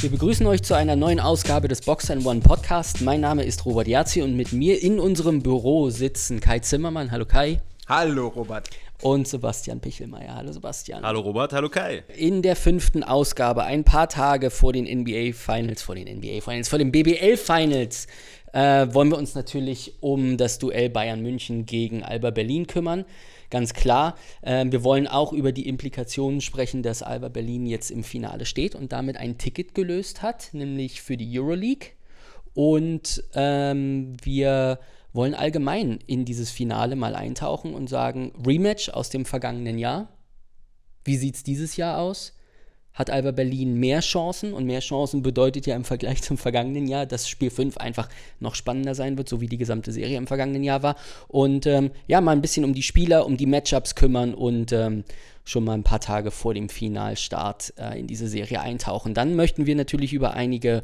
[0.00, 3.00] Wir begrüßen euch zu einer neuen Ausgabe des Box One Podcast.
[3.00, 7.10] Mein Name ist Robert Yazzi und mit mir in unserem Büro sitzen Kai Zimmermann.
[7.10, 7.60] Hallo Kai.
[7.88, 8.70] Hallo Robert.
[9.02, 10.36] Und Sebastian Pichelmeier.
[10.36, 11.02] Hallo Sebastian.
[11.02, 12.04] Hallo Robert, hallo Kai.
[12.16, 16.68] In der fünften Ausgabe, ein paar Tage vor den NBA Finals, vor den NBA Finals,
[16.68, 18.06] vor den BBL Finals,
[18.52, 23.04] äh, wollen wir uns natürlich um das Duell Bayern München gegen Alba Berlin kümmern
[23.50, 24.16] ganz klar.
[24.42, 28.74] Ähm, wir wollen auch über die Implikationen sprechen, dass Alba Berlin jetzt im Finale steht
[28.74, 31.90] und damit ein Ticket gelöst hat, nämlich für die Euroleague.
[32.54, 34.80] Und ähm, wir
[35.12, 40.08] wollen allgemein in dieses Finale mal eintauchen und sagen, Rematch aus dem vergangenen Jahr.
[41.04, 42.37] Wie sieht es dieses Jahr aus?
[42.94, 47.06] Hat Alba Berlin mehr Chancen und mehr Chancen bedeutet ja im Vergleich zum vergangenen Jahr,
[47.06, 48.08] dass Spiel 5 einfach
[48.40, 50.96] noch spannender sein wird, so wie die gesamte Serie im vergangenen Jahr war.
[51.28, 55.04] Und ähm, ja, mal ein bisschen um die Spieler, um die Matchups kümmern und ähm,
[55.44, 59.14] schon mal ein paar Tage vor dem Finalstart äh, in diese Serie eintauchen.
[59.14, 60.82] Dann möchten wir natürlich über einige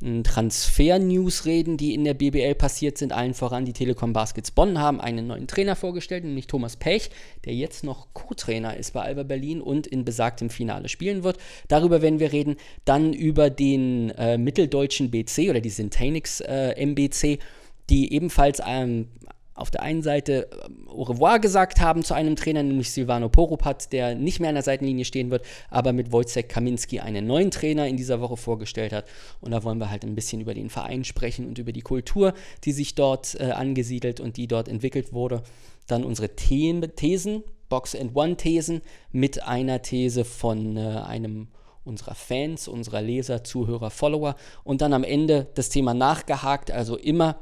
[0.00, 3.12] Transfer-News reden, die in der BBL passiert sind.
[3.12, 7.10] Allen voran die Telekom Baskets Bonn haben einen neuen Trainer vorgestellt, nämlich Thomas Pech,
[7.44, 11.38] der jetzt noch Co-Trainer ist bei Alba Berlin und in besagtem Finale spielen wird.
[11.68, 12.56] Darüber werden wir reden.
[12.84, 17.38] Dann über den äh, mitteldeutschen BC oder die Syntanix äh, MBC,
[17.88, 19.08] die ebenfalls ähm,
[19.54, 23.92] auf der einen Seite ähm, au revoir gesagt haben zu einem Trainer, nämlich Silvano Poropat,
[23.92, 27.86] der nicht mehr an der Seitenlinie stehen wird, aber mit Wojciech Kaminski einen neuen Trainer
[27.86, 29.06] in dieser Woche vorgestellt hat.
[29.40, 32.34] Und da wollen wir halt ein bisschen über den Verein sprechen und über die Kultur,
[32.64, 35.42] die sich dort äh, angesiedelt und die dort entwickelt wurde.
[35.86, 41.48] Dann unsere The Thesen, Box and One Thesen mit einer These von äh, einem
[41.84, 47.36] unserer Fans, unserer Leser, Zuhörer, Follower und dann am Ende das Thema nachgehakt, also immer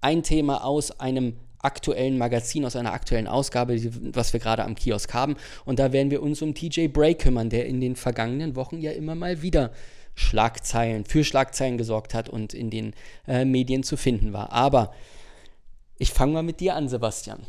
[0.00, 3.78] ein Thema aus einem aktuellen Magazin, aus einer aktuellen Ausgabe,
[4.14, 5.36] was wir gerade am Kiosk haben.
[5.64, 8.92] Und da werden wir uns um TJ Bray kümmern, der in den vergangenen Wochen ja
[8.92, 9.72] immer mal wieder
[10.14, 12.94] Schlagzeilen, für Schlagzeilen gesorgt hat und in den
[13.26, 14.52] äh, Medien zu finden war.
[14.52, 14.92] Aber
[15.96, 17.40] ich fange mal mit dir an, Sebastian.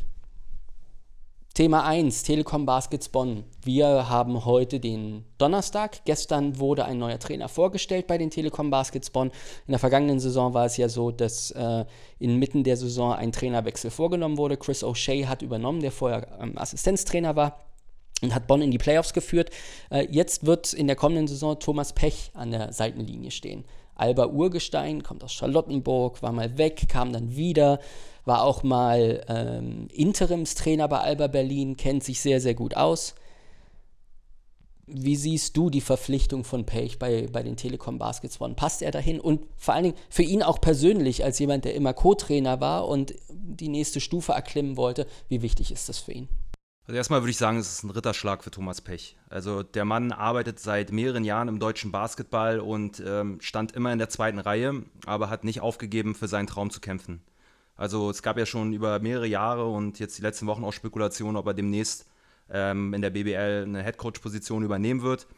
[1.52, 3.42] Thema 1, Telekom Baskets Bonn.
[3.64, 6.04] Wir haben heute den Donnerstag.
[6.04, 9.32] Gestern wurde ein neuer Trainer vorgestellt bei den Telekom Baskets Bonn.
[9.66, 11.84] In der vergangenen Saison war es ja so, dass äh,
[12.20, 14.56] inmitten der Saison ein Trainerwechsel vorgenommen wurde.
[14.56, 17.58] Chris O'Shea hat übernommen, der vorher ähm, Assistenztrainer war
[18.22, 19.50] und hat Bonn in die Playoffs geführt.
[19.90, 23.64] Äh, jetzt wird in der kommenden Saison Thomas Pech an der Seitenlinie stehen.
[24.00, 27.78] Alba Urgestein kommt aus Charlottenburg, war mal weg, kam dann wieder
[28.24, 33.14] war auch mal ähm, Interimstrainer bei Alba Berlin, kennt sich sehr, sehr gut aus.
[34.86, 38.54] Wie siehst du die Verpflichtung von Pech bei, bei den Telekom Baskets One?
[38.54, 39.20] Passt er dahin?
[39.20, 43.14] Und vor allen Dingen für ihn auch persönlich, als jemand, der immer Co-Trainer war und
[43.28, 46.28] die nächste Stufe erklimmen wollte, wie wichtig ist das für ihn?
[46.90, 49.16] Also erstmal würde ich sagen, es ist ein Ritterschlag für Thomas Pech.
[49.28, 54.00] Also der Mann arbeitet seit mehreren Jahren im deutschen Basketball und ähm, stand immer in
[54.00, 57.22] der zweiten Reihe, aber hat nicht aufgegeben, für seinen Traum zu kämpfen.
[57.76, 61.36] Also es gab ja schon über mehrere Jahre und jetzt die letzten Wochen auch Spekulationen,
[61.36, 62.06] ob er demnächst
[62.50, 65.28] ähm, in der BBL eine Headcoach-Position übernehmen wird.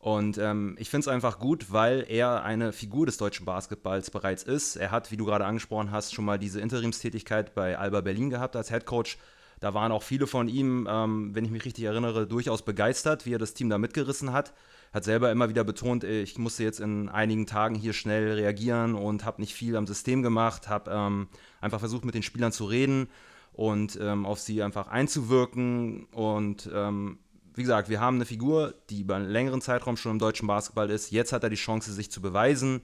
[0.00, 4.42] Und ähm, ich finde es einfach gut, weil er eine Figur des deutschen Basketballs bereits
[4.42, 4.74] ist.
[4.74, 8.56] Er hat, wie du gerade angesprochen hast, schon mal diese Interimstätigkeit bei Alba Berlin gehabt
[8.56, 9.16] als Headcoach.
[9.60, 13.34] Da waren auch viele von ihm, ähm, wenn ich mich richtig erinnere, durchaus begeistert, wie
[13.34, 14.52] er das Team da mitgerissen hat
[14.92, 19.24] hat selber immer wieder betont, ich musste jetzt in einigen Tagen hier schnell reagieren und
[19.24, 21.28] habe nicht viel am System gemacht, habe ähm,
[21.60, 23.08] einfach versucht, mit den Spielern zu reden
[23.52, 26.04] und ähm, auf sie einfach einzuwirken.
[26.12, 27.18] Und ähm,
[27.54, 30.90] wie gesagt, wir haben eine Figur, die über einen längeren Zeitraum schon im deutschen Basketball
[30.90, 31.10] ist.
[31.10, 32.82] Jetzt hat er die Chance, sich zu beweisen.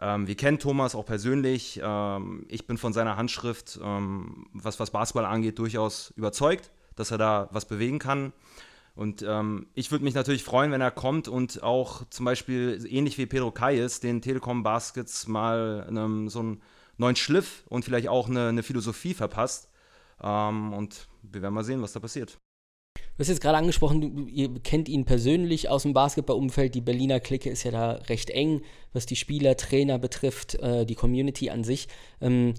[0.00, 1.80] Ähm, wir kennen Thomas auch persönlich.
[1.82, 7.18] Ähm, ich bin von seiner Handschrift, ähm, was, was Basketball angeht, durchaus überzeugt, dass er
[7.18, 8.32] da was bewegen kann.
[8.94, 13.18] Und ähm, ich würde mich natürlich freuen, wenn er kommt und auch zum Beispiel ähnlich
[13.18, 16.62] wie Pedro Kayes den Telekom Baskets mal einem, so einen
[16.96, 19.70] neuen Schliff und vielleicht auch eine, eine Philosophie verpasst.
[20.22, 22.38] Ähm, und wir werden mal sehen, was da passiert.
[23.16, 26.74] Du hast jetzt gerade angesprochen, du, ihr kennt ihn persönlich aus dem Basketballumfeld.
[26.74, 28.60] Die Berliner Clique ist ja da recht eng,
[28.92, 31.88] was die Spieler, Trainer betrifft, äh, die Community an sich.
[32.20, 32.54] Ähm,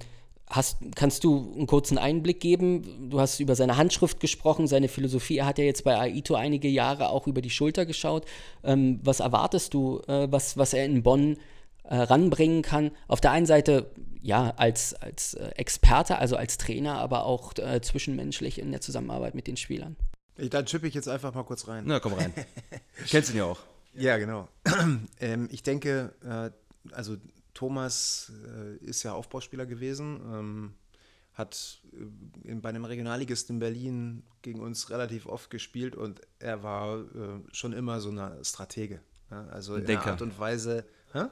[0.49, 3.09] Hast, kannst du einen kurzen Einblick geben?
[3.09, 5.39] Du hast über seine Handschrift gesprochen, seine Philosophie.
[5.39, 8.23] Er hat ja jetzt bei Aito einige Jahre auch über die Schulter geschaut.
[8.63, 11.35] Ähm, was erwartest du, äh, was, was er in Bonn
[11.83, 12.91] äh, ranbringen kann?
[13.09, 17.81] Auf der einen Seite, ja, als, als äh, Experte, also als Trainer, aber auch äh,
[17.81, 19.97] zwischenmenschlich in der Zusammenarbeit mit den Spielern.
[20.37, 21.83] Dann chippe ich jetzt einfach mal kurz rein.
[21.87, 22.33] Na, komm rein.
[23.07, 23.59] Kennst ihn ja auch.
[23.93, 24.47] Ja, genau.
[25.19, 27.17] ähm, ich denke, äh, also
[27.53, 30.73] Thomas äh, ist ja Aufbauspieler gewesen, ähm,
[31.33, 36.61] hat äh, in, bei einem Regionalligisten in Berlin gegen uns relativ oft gespielt und er
[36.61, 37.05] war äh,
[37.51, 39.01] schon immer so eine Stratege.
[39.31, 39.47] Ja?
[39.47, 40.03] Also in Denker.
[40.03, 40.85] der Art und Weise,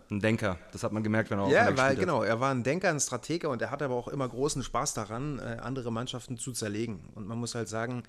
[0.09, 2.63] Ein Denker, das hat man gemerkt, wenn er Ja, er war, genau, er war ein
[2.63, 6.37] Denker, ein Strateger und er hatte aber auch immer großen Spaß daran, äh, andere Mannschaften
[6.37, 7.07] zu zerlegen.
[7.13, 8.03] Und man muss halt sagen,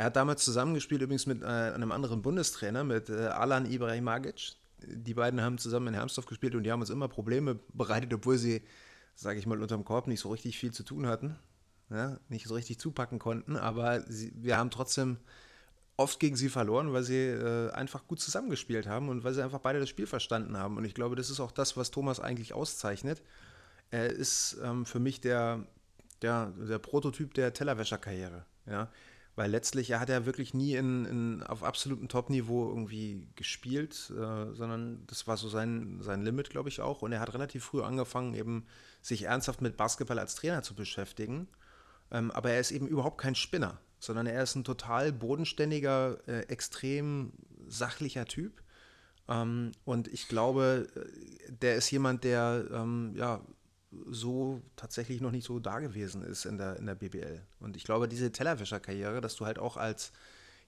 [0.00, 4.52] er hat damals zusammengespielt, übrigens mit äh, einem anderen Bundestrainer, mit äh, Alan Ibrahimagic.
[4.78, 8.38] Die beiden haben zusammen in Hermsdorf gespielt und die haben uns immer Probleme bereitet, obwohl
[8.38, 8.62] sie,
[9.14, 11.36] sage ich mal, unterm Korb nicht so richtig viel zu tun hatten,
[11.90, 13.58] ja, nicht so richtig zupacken konnten.
[13.58, 15.18] Aber sie, wir haben trotzdem
[15.98, 19.60] oft gegen sie verloren, weil sie äh, einfach gut zusammengespielt haben und weil sie einfach
[19.60, 20.78] beide das Spiel verstanden haben.
[20.78, 23.22] Und ich glaube, das ist auch das, was Thomas eigentlich auszeichnet.
[23.90, 25.66] Er ist ähm, für mich der,
[26.22, 28.46] der, der Prototyp der Tellerwäscherkarriere.
[28.64, 28.88] Ja?
[29.40, 34.52] Weil letztlich, er hat ja wirklich nie in, in, auf absolutem Top-Niveau irgendwie gespielt, äh,
[34.52, 37.00] sondern das war so sein, sein Limit, glaube ich, auch.
[37.00, 38.66] Und er hat relativ früh angefangen, eben
[39.00, 41.48] sich ernsthaft mit Basketball als Trainer zu beschäftigen.
[42.10, 46.40] Ähm, aber er ist eben überhaupt kein Spinner sondern er ist ein total bodenständiger, äh,
[46.48, 47.32] extrem
[47.68, 48.62] sachlicher Typ.
[49.28, 53.42] Ähm, und ich glaube, äh, der ist jemand, der ähm, ja
[54.06, 57.42] so tatsächlich noch nicht so da gewesen ist in der, in der BBL.
[57.58, 60.12] Und ich glaube, diese Tellerwäscher-Karriere, dass du halt auch als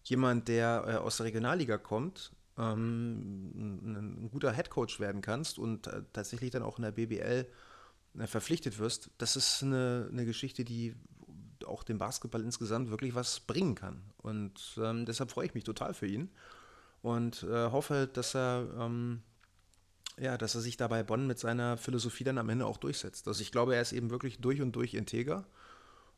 [0.05, 5.87] jemand, der äh, aus der Regionalliga kommt, ähm, ein, ein, guter Headcoach werden kannst und
[5.87, 7.47] äh, tatsächlich dann auch in der BBL
[8.19, 10.95] äh, verpflichtet wirst, das ist eine, eine Geschichte, die
[11.65, 14.03] auch dem Basketball insgesamt wirklich was bringen kann.
[14.19, 16.29] Und ähm, deshalb freue ich mich total für ihn
[17.03, 19.23] und äh, hoffe, dass er, ähm,
[20.19, 23.29] ja, dass er sich dabei Bonn mit seiner Philosophie dann am Ende auch durchsetzt.
[23.29, 25.45] Also ich glaube, er ist eben wirklich durch und durch integer.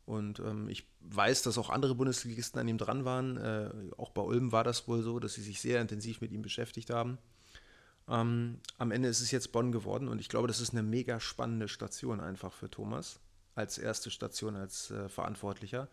[0.07, 3.37] Und ähm, ich weiß, dass auch andere Bundesligisten an ihm dran waren.
[3.37, 6.43] Äh, auch bei Ulm war das wohl so, dass sie sich sehr intensiv mit ihm
[6.43, 7.19] beschäftigt haben.
[8.09, 11.21] Ähm, am Ende ist es jetzt Bonn geworden und ich glaube, das ist eine mega
[11.21, 13.19] spannende Station einfach für Thomas
[13.55, 15.89] als erste Station als äh, Verantwortlicher,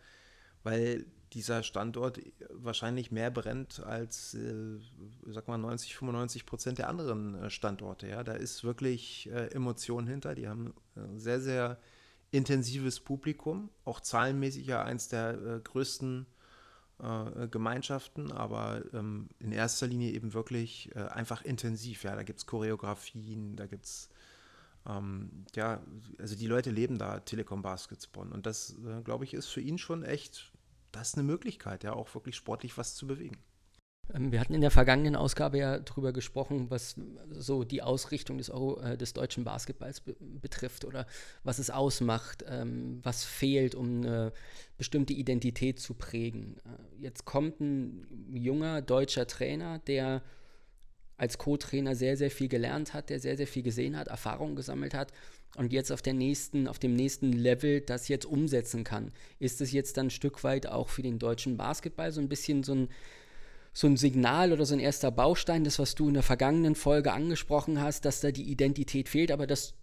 [0.62, 2.20] weil dieser Standort
[2.50, 4.78] wahrscheinlich mehr brennt als, äh,
[5.26, 8.08] sag mal, 90, 95 Prozent der anderen äh, Standorte.
[8.08, 8.22] Ja?
[8.22, 10.34] Da ist wirklich äh, Emotion hinter.
[10.34, 11.78] Die haben ein äh, sehr, sehr
[12.30, 16.26] intensives Publikum, auch zahlenmäßig ja eins der äh, größten
[16.98, 22.04] äh, Gemeinschaften, aber ähm, in erster Linie eben wirklich einfach intensiv.
[22.04, 22.14] Ja?
[22.14, 24.10] Da gibt es Choreografien, da gibt es
[24.86, 25.80] ähm, ja,
[26.18, 29.78] also die Leute leben da Telekom Basketball und das, äh, glaube ich, ist für ihn
[29.78, 30.51] schon echt,
[30.92, 33.38] das ist eine Möglichkeit, ja, auch wirklich sportlich was zu bewegen.
[34.14, 36.96] Ähm, wir hatten in der vergangenen Ausgabe ja darüber gesprochen, was
[37.30, 41.06] so die Ausrichtung des, Euro, äh, des deutschen Basketballs be betrifft oder
[41.44, 44.32] was es ausmacht, ähm, was fehlt, um eine
[44.76, 46.56] bestimmte Identität zu prägen.
[46.64, 50.22] Äh, jetzt kommt ein junger deutscher Trainer, der
[51.22, 54.92] als Co-Trainer sehr, sehr viel gelernt hat, der sehr, sehr viel gesehen hat, Erfahrungen gesammelt
[54.92, 55.12] hat
[55.56, 59.12] und jetzt auf, der nächsten, auf dem nächsten Level das jetzt umsetzen kann.
[59.38, 62.64] Ist es jetzt dann ein Stück weit auch für den deutschen Basketball so ein bisschen
[62.64, 62.88] so ein,
[63.72, 67.12] so ein Signal oder so ein erster Baustein, das, was du in der vergangenen Folge
[67.12, 69.74] angesprochen hast, dass da die Identität fehlt, aber dass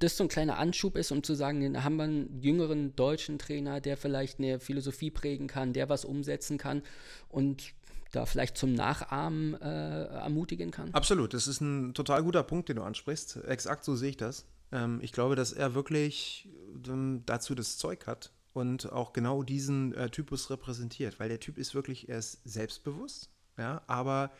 [0.00, 3.38] das so ein kleiner Anschub ist, um zu sagen, da haben wir einen jüngeren deutschen
[3.38, 6.82] Trainer, der vielleicht eine Philosophie prägen kann, der was umsetzen kann
[7.28, 7.72] und
[8.10, 10.92] da vielleicht zum Nachahmen äh, ermutigen kann?
[10.94, 13.44] Absolut, das ist ein total guter Punkt, den du ansprichst.
[13.46, 14.46] Exakt so sehe ich das.
[14.72, 16.48] Ähm, ich glaube, dass er wirklich
[16.86, 21.58] ähm, dazu das Zeug hat und auch genau diesen äh, Typus repräsentiert, weil der Typ
[21.58, 24.30] ist wirklich, er ist selbstbewusst, ja, aber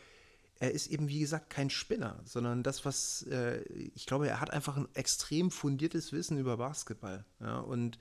[0.59, 3.61] er ist eben, wie gesagt, kein Spinner, sondern das, was, äh,
[3.95, 7.97] ich glaube, er hat einfach ein extrem fundiertes Wissen über Basketball, ja, und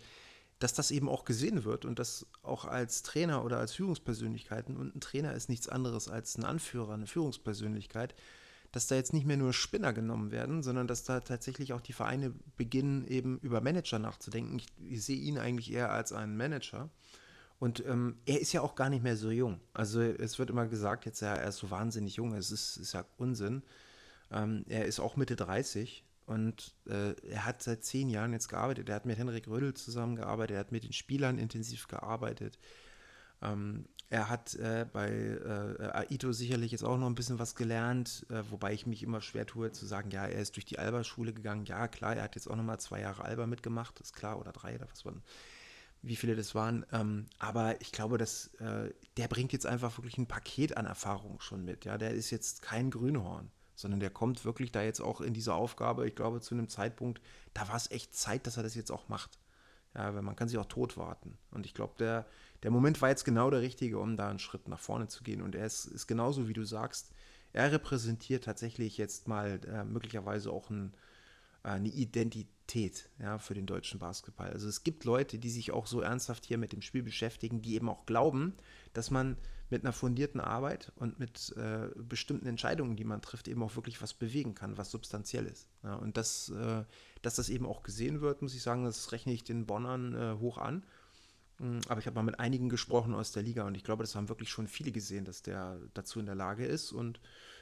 [0.59, 4.97] dass das eben auch gesehen wird und dass auch als Trainer oder als Führungspersönlichkeiten und
[4.97, 8.15] ein Trainer ist nichts anderes als ein Anführer, eine Führungspersönlichkeit,
[8.73, 11.93] dass da jetzt nicht mehr nur Spinner genommen werden, sondern dass da tatsächlich auch die
[11.93, 14.59] Vereine beginnen, eben über Manager nachzudenken.
[14.59, 16.91] Ich, ich sehe ihn eigentlich eher als einen Manager.
[17.61, 19.61] Und ähm, er ist ja auch gar nicht mehr so jung.
[19.73, 22.35] Also es wird immer gesagt, jetzt ja, er ist so wahnsinnig jung.
[22.35, 23.63] Es ist, ist ja Unsinn.
[24.31, 28.91] Ähm, er ist auch Mitte 30 und äh, er hat seit zehn Jahren jetzt gearbeitet.
[28.91, 32.59] Er hat mit Henrik Rödel zusammengearbeitet, er hat mit den Spielern intensiv gearbeitet.
[33.41, 38.27] Ähm, er hat äh, bei äh, Aito sicherlich jetzt auch noch ein bisschen was gelernt,
[38.29, 41.33] äh, wobei ich mich immer schwer tue zu sagen, ja, er ist durch die Alba-Schule
[41.33, 41.65] gegangen.
[41.65, 44.53] Ja, klar, er hat jetzt auch noch mal zwei Jahre Alba mitgemacht, ist klar, oder
[44.53, 45.23] drei oder was waren,
[46.03, 46.85] wie viele das waren.
[46.93, 51.41] Ähm, aber ich glaube, dass äh, der bringt jetzt einfach wirklich ein Paket an Erfahrung
[51.41, 51.87] schon mit.
[51.87, 55.55] Ja, der ist jetzt kein Grünhorn sondern der kommt wirklich da jetzt auch in diese
[55.55, 57.23] Aufgabe, ich glaube, zu einem Zeitpunkt,
[57.55, 59.39] da war es echt Zeit, dass er das jetzt auch macht.
[59.95, 61.39] Ja, weil man kann sich auch tot warten.
[61.53, 62.27] Und ich glaube, der,
[62.65, 65.41] der Moment war jetzt genau der richtige, um da einen Schritt nach vorne zu gehen.
[65.43, 67.13] Und er ist, ist genauso, wie du sagst,
[67.53, 70.93] er repräsentiert tatsächlich jetzt mal äh, möglicherweise auch ein,
[71.63, 74.51] äh, eine Identität ja, für den deutschen Basketball.
[74.51, 77.77] Also es gibt Leute, die sich auch so ernsthaft hier mit dem Spiel beschäftigen, die
[77.77, 78.55] eben auch glauben,
[78.93, 79.37] dass man
[79.71, 84.01] mit einer fundierten Arbeit und mit äh, bestimmten Entscheidungen, die man trifft, eben auch wirklich
[84.01, 85.69] was bewegen kann, was substanziell ist.
[85.83, 86.85] Ja, und das, äh,
[87.23, 90.39] dass das eben auch gesehen wird, muss ich sagen, das rechne ich den Bonnern äh,
[90.39, 90.85] hoch an.
[91.59, 94.15] Mm, aber ich habe mal mit einigen gesprochen aus der Liga und ich glaube, das
[94.15, 96.93] haben wirklich schon viele gesehen, dass der dazu in der Lage ist.
[96.93, 97.21] Und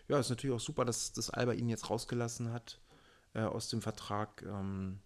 [0.08, 2.80] ja, ist natürlich auch super, dass das Alba ihn jetzt rausgelassen hat
[3.34, 4.42] äh, aus dem Vertrag.
[4.42, 5.00] Ähm,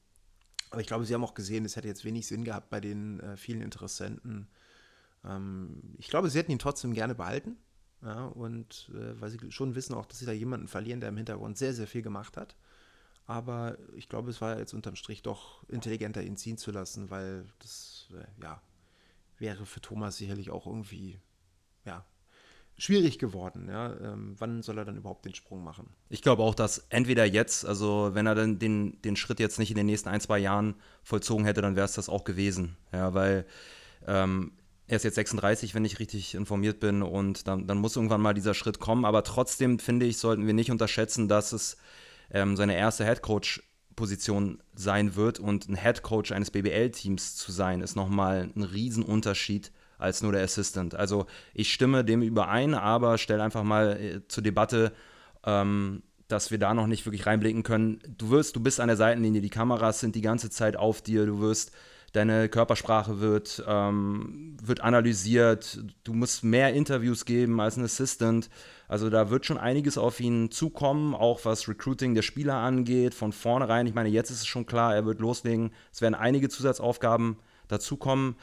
[0.70, 3.20] aber ich glaube, sie haben auch gesehen, es hätte jetzt wenig Sinn gehabt bei den
[3.20, 4.48] äh, vielen Interessenten
[5.24, 7.56] ähm, ich glaube, sie hätten ihn trotzdem gerne behalten.
[8.02, 11.18] Ja, und äh, weil sie schon wissen auch, dass sie da jemanden verlieren, der im
[11.18, 12.56] Hintergrund sehr, sehr viel gemacht hat.
[13.26, 17.44] Aber ich glaube, es war jetzt unterm Strich doch intelligenter, ihn ziehen zu lassen, weil
[17.58, 18.62] das, äh, ja,
[19.38, 21.20] wäre für Thomas sicherlich auch irgendwie,
[21.84, 22.04] ja,
[22.78, 23.68] schwierig geworden.
[23.68, 23.94] Ja?
[24.00, 25.90] Ähm, wann soll er dann überhaupt den Sprung machen?
[26.08, 29.70] Ich glaube auch, dass entweder jetzt, also wenn er dann den, den Schritt jetzt nicht
[29.70, 32.76] in den nächsten ein, zwei Jahren vollzogen hätte, dann wäre es das auch gewesen.
[32.92, 33.46] Ja, weil
[34.06, 34.52] ähm,
[34.90, 38.34] er ist jetzt 36, wenn ich richtig informiert bin, und dann, dann muss irgendwann mal
[38.34, 39.04] dieser Schritt kommen.
[39.04, 41.76] Aber trotzdem finde ich, sollten wir nicht unterschätzen, dass es
[42.32, 45.38] ähm, seine erste Headcoach-Position sein wird.
[45.38, 50.96] Und ein Headcoach eines BBL-Teams zu sein, ist nochmal ein Riesenunterschied als nur der Assistant.
[50.96, 54.92] Also ich stimme dem überein, aber stelle einfach mal äh, zur Debatte,
[55.44, 58.00] ähm, dass wir da noch nicht wirklich reinblicken können.
[58.18, 61.26] Du wirst, du bist an der Seitenlinie, die Kameras sind die ganze Zeit auf dir,
[61.26, 61.70] du wirst
[62.12, 68.50] deine Körpersprache wird, ähm, wird analysiert, du musst mehr Interviews geben als ein Assistant.
[68.88, 73.32] Also da wird schon einiges auf ihn zukommen, auch was Recruiting der Spieler angeht, von
[73.32, 73.86] vornherein.
[73.86, 75.70] Ich meine, jetzt ist es schon klar, er wird loslegen.
[75.92, 77.36] Es werden einige Zusatzaufgaben
[77.68, 78.34] dazukommen.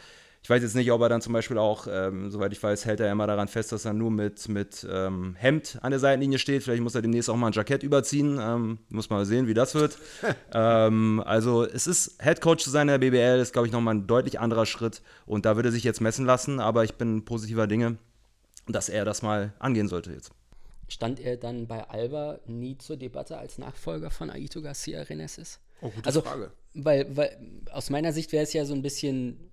[0.48, 3.01] Ich weiß jetzt nicht, ob er dann zum Beispiel auch, ähm, soweit ich weiß, hält
[3.01, 6.63] er immer daran fest, dass er nur mit, mit ähm, Hemd an der Seitenlinie steht.
[6.63, 8.39] Vielleicht muss er demnächst auch mal ein Jackett überziehen.
[8.42, 9.98] Ähm, muss mal sehen, wie das wird.
[10.54, 13.96] Ähm, also es ist Head Coach zu sein in der BBL, ist, glaube ich, nochmal
[13.96, 15.01] ein deutlich anderer Schritt.
[15.25, 17.98] Und da würde er sich jetzt messen lassen, aber ich bin positiver Dinge,
[18.68, 20.32] dass er das mal angehen sollte jetzt.
[20.88, 25.60] Stand er dann bei Alba nie zur Debatte als Nachfolger von Aito Garcia Reneses?
[25.82, 26.51] Oh, gute also, Frage.
[26.74, 27.38] Weil, weil
[27.72, 29.47] aus meiner Sicht wäre es ja so ein bisschen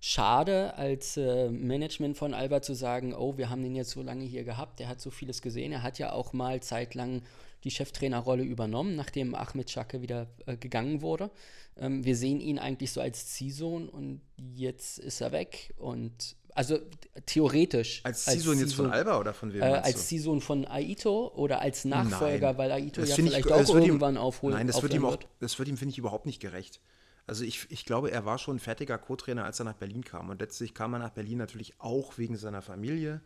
[0.00, 4.24] schade als äh, Management von Alba zu sagen, oh, wir haben den jetzt so lange
[4.24, 5.72] hier gehabt, der hat so vieles gesehen.
[5.72, 7.22] Er hat ja auch mal zeitlang
[7.64, 11.30] die Cheftrainerrolle übernommen, nachdem Ahmed Schacke wieder äh, gegangen wurde.
[11.78, 16.78] Ähm, wir sehen ihn eigentlich so als Ziehsohn und jetzt ist er weg und also
[17.26, 18.00] theoretisch.
[18.02, 19.60] Als Ziehsohn jetzt von Alba oder von wem?
[19.60, 22.58] Äh, als Ziehsohn von Aito oder als Nachfolger, Nein.
[22.58, 24.94] weil Aito Das ja ich- vielleicht das auch wird ihm- irgendwann aufholen Nein, das wird
[24.94, 26.80] ihm auch, das wird ihm, finde ich, überhaupt nicht gerecht.
[27.26, 30.30] Also ich, ich glaube, er war schon ein fertiger Co-Trainer, als er nach Berlin kam.
[30.30, 33.20] Und letztlich kam er nach Berlin natürlich auch wegen seiner Familie.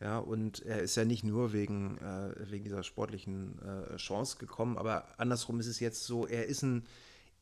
[0.00, 4.76] Ja, und er ist ja nicht nur wegen, äh, wegen dieser sportlichen äh, Chance gekommen,
[4.76, 6.84] aber andersrum ist es jetzt so, er ist ein,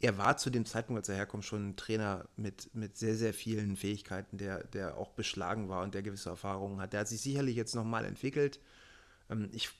[0.00, 3.32] er war zu dem Zeitpunkt, als er herkommt, schon ein Trainer mit, mit sehr, sehr
[3.32, 6.92] vielen Fähigkeiten, der, der auch beschlagen war und der gewisse Erfahrungen hat.
[6.92, 8.60] Der hat sich sicherlich jetzt nochmal entwickelt.
[9.30, 9.70] Ähm, ich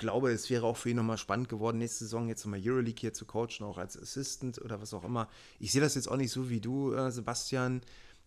[0.00, 3.12] glaube, es wäre auch für ihn nochmal spannend geworden, nächste Saison jetzt nochmal Euroleague hier
[3.12, 5.28] zu coachen, auch als Assistant oder was auch immer.
[5.60, 7.82] Ich sehe das jetzt auch nicht so wie du, äh, Sebastian,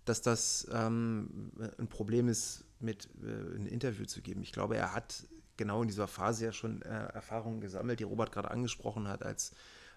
[0.05, 4.41] dass das ähm, ein Problem ist, mit äh, ein Interview zu geben.
[4.41, 5.25] Ich glaube, er hat
[5.57, 9.51] genau in dieser Phase ja schon äh, Erfahrungen gesammelt, die Robert gerade angesprochen hat, als,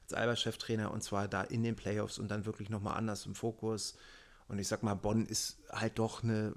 [0.05, 3.97] als Alba-Cheftrainer und zwar da in den Playoffs und dann wirklich nochmal anders im Fokus.
[4.49, 6.55] Und ich sag mal, Bonn ist halt doch eine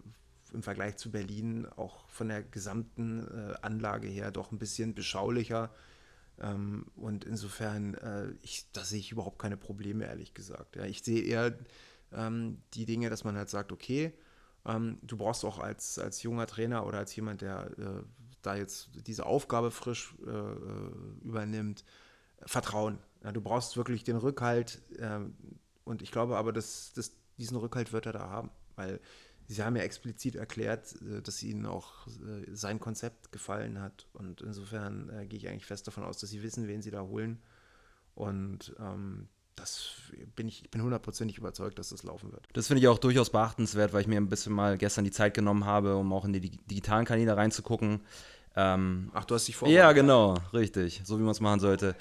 [0.54, 5.72] im Vergleich zu Berlin auch von der gesamten äh, Anlage her doch ein bisschen beschaulicher.
[6.40, 10.76] Ähm, und insofern, äh, ich, da sehe ich überhaupt keine Probleme, ehrlich gesagt.
[10.76, 11.58] Ja, ich sehe eher
[12.12, 14.14] ähm, die Dinge, dass man halt sagt, okay,
[14.66, 18.04] ähm, du brauchst auch als, als junger Trainer oder als jemand, der äh,
[18.42, 20.92] da jetzt diese Aufgabe frisch äh, äh,
[21.24, 21.84] übernimmt,
[22.46, 23.00] Vertrauen.
[23.24, 24.82] Ja, du brauchst wirklich den Rückhalt.
[24.98, 25.36] ähm,
[25.84, 29.00] und ich glaube aber, dass, dass diesen Rückhalt wird er da haben, weil
[29.52, 34.08] Sie haben ja explizit erklärt, äh, dass Ihnen auch äh, sein Konzept gefallen hat.
[34.14, 37.02] Und insofern äh, gehe ich eigentlich fest davon aus, dass Sie wissen, wen Sie da
[37.02, 37.42] holen.
[38.14, 39.90] Und ähm, das
[40.36, 42.48] bin ich, ich bin hundertprozentig überzeugt, dass das laufen wird.
[42.54, 45.34] Das finde ich auch durchaus beachtenswert, weil ich mir ein bisschen mal gestern die Zeit
[45.34, 48.02] genommen habe, um auch in die dig- digitalen Kanäle reinzugucken.
[48.56, 49.96] Ähm, Ach, du hast dich ja, vorbereitet.
[49.96, 51.96] genau, richtig, so wie man es machen sollte.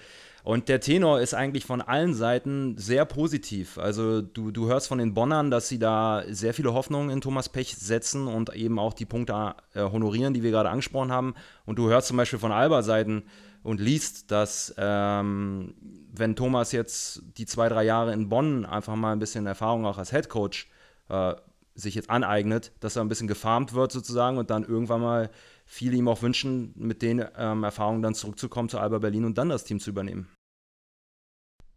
[0.45, 3.78] Und der Tenor ist eigentlich von allen Seiten sehr positiv.
[3.78, 7.49] Also du, du hörst von den Bonnern, dass sie da sehr viele Hoffnungen in Thomas
[7.49, 11.35] Pech setzen und eben auch die Punkte äh, honorieren, die wir gerade angesprochen haben.
[11.66, 13.25] Und du hörst zum Beispiel von Alba-Seiten
[13.62, 15.75] und liest, dass ähm,
[16.12, 19.99] wenn Thomas jetzt die zwei, drei Jahre in Bonn einfach mal ein bisschen Erfahrung auch
[19.99, 20.68] als Headcoach
[21.09, 21.35] äh,
[21.75, 25.30] sich jetzt aneignet, dass er ein bisschen gefarmt wird sozusagen und dann irgendwann mal
[25.68, 29.50] viele ihm auch wünschen, mit den ähm, Erfahrungen dann zurückzukommen zu Alba Berlin und dann
[29.50, 30.28] das Team zu übernehmen.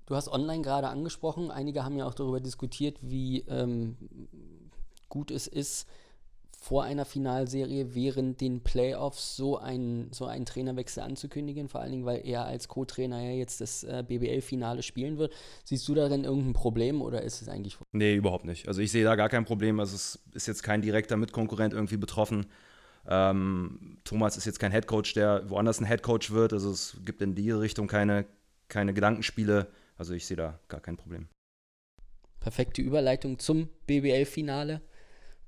[0.06, 3.98] Du hast online gerade angesprochen, einige haben ja auch darüber diskutiert, wie ähm,
[5.10, 5.88] gut es ist,
[6.58, 12.06] vor einer Finalserie während den Playoffs so einen, so einen Trainerwechsel anzukündigen, vor allen Dingen,
[12.06, 15.34] weil er als Co-Trainer ja jetzt das äh, BBL-Finale spielen wird.
[15.64, 17.78] Siehst du darin irgendein Problem oder ist es eigentlich?
[17.94, 18.68] Nee, überhaupt nicht.
[18.68, 19.80] Also ich sehe da gar kein Problem.
[19.80, 22.46] Also es ist jetzt kein direkter Mitkonkurrent irgendwie betroffen.
[23.08, 26.54] Ähm, Thomas ist jetzt kein Headcoach, der woanders ein Headcoach wird.
[26.54, 28.26] Also es gibt in die Richtung keine,
[28.68, 29.68] keine Gedankenspiele.
[29.98, 31.28] Also ich sehe da gar kein Problem.
[32.40, 34.82] Perfekte Überleitung zum BBL-Finale.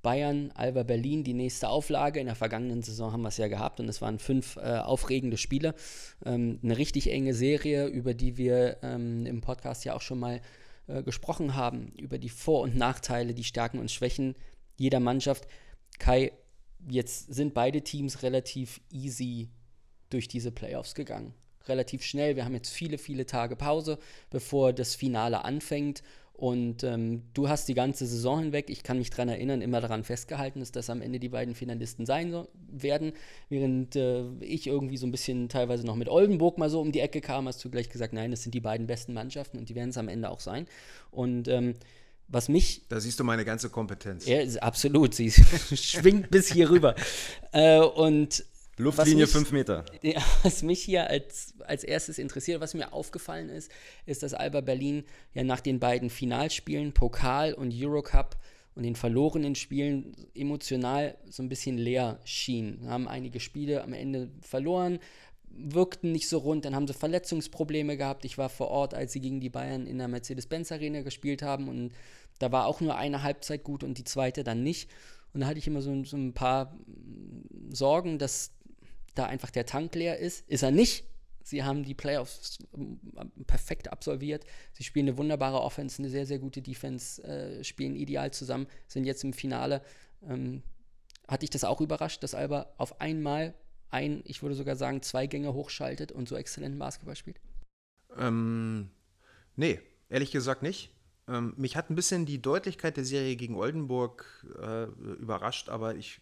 [0.04, 2.20] Bayern, Alba Berlin, die nächste Auflage.
[2.20, 5.38] In der vergangenen Saison haben wir es ja gehabt und es waren fünf äh, aufregende
[5.38, 5.76] Spiele.
[6.26, 10.42] Ähm, eine richtig enge Serie, über die wir ähm, im Podcast ja auch schon mal
[10.88, 14.36] äh, gesprochen haben, über die Vor- und Nachteile, die Stärken und Schwächen
[14.76, 15.48] jeder Mannschaft.
[16.00, 16.34] Kai,
[16.88, 19.50] jetzt sind beide Teams relativ easy
[20.10, 21.34] durch diese Playoffs gegangen.
[21.68, 22.36] Relativ schnell.
[22.36, 23.98] Wir haben jetzt viele, viele Tage Pause,
[24.30, 26.04] bevor das Finale anfängt.
[26.34, 30.04] Und ähm, du hast die ganze Saison hinweg, ich kann mich daran erinnern, immer daran
[30.04, 33.14] festgehalten, dass das am Ende die beiden Finalisten sein so, werden.
[33.50, 37.02] Während äh, ich irgendwie so ein bisschen teilweise noch mit Oldenburg mal so um die
[37.02, 39.76] Ecke kam, hast du gleich gesagt, nein, das sind die beiden besten Mannschaften und die
[39.76, 40.66] werden es am Ende auch sein.
[41.12, 41.76] Und ähm,
[42.34, 42.82] was mich.
[42.90, 44.26] Da siehst du meine ganze Kompetenz.
[44.26, 45.14] Ja, absolut.
[45.14, 45.32] Sie
[45.76, 46.96] schwingt bis hier rüber.
[47.52, 48.44] Äh, und
[48.78, 49.86] Luftlinie 5 Meter.
[50.02, 53.72] Ja, was mich hier als, als erstes interessiert, was mir aufgefallen ist,
[54.06, 58.38] ist, dass Alba Berlin ja nach den beiden Finalspielen, Pokal und Eurocup
[58.76, 62.80] und den verlorenen Spielen emotional so ein bisschen leer schien.
[62.82, 65.00] Wir haben einige Spiele am Ende verloren,
[65.56, 68.26] wirkten nicht so rund, dann haben sie Verletzungsprobleme gehabt.
[68.26, 71.70] Ich war vor Ort, als sie gegen die Bayern in der Mercedes-Benz Arena gespielt haben
[71.70, 71.92] und
[72.40, 74.90] da war auch nur eine Halbzeit gut und die zweite dann nicht.
[75.34, 76.78] Und da hatte ich immer so, so ein paar
[77.70, 78.52] Sorgen, dass
[79.16, 80.48] da einfach der Tank leer ist.
[80.48, 81.06] Ist er nicht.
[81.44, 83.00] Sie haben die Playoffs ähm,
[83.46, 84.46] perfekt absolviert.
[84.72, 89.04] Sie spielen eine wunderbare Offense, eine sehr, sehr gute Defense, äh, spielen ideal zusammen, sind
[89.06, 89.82] jetzt im Finale.
[90.28, 90.64] Ähm,
[91.28, 93.54] hat dich das auch überrascht, dass Alba auf einmal
[93.90, 97.40] ein, ich würde sogar sagen, zwei Gänge hochschaltet und so exzellenten Basketball spielt?
[98.18, 98.90] Ähm,
[99.56, 100.93] nee, ehrlich gesagt nicht.
[101.28, 104.84] Ähm, mich hat ein bisschen die Deutlichkeit der Serie gegen Oldenburg äh,
[105.14, 106.22] überrascht, aber ich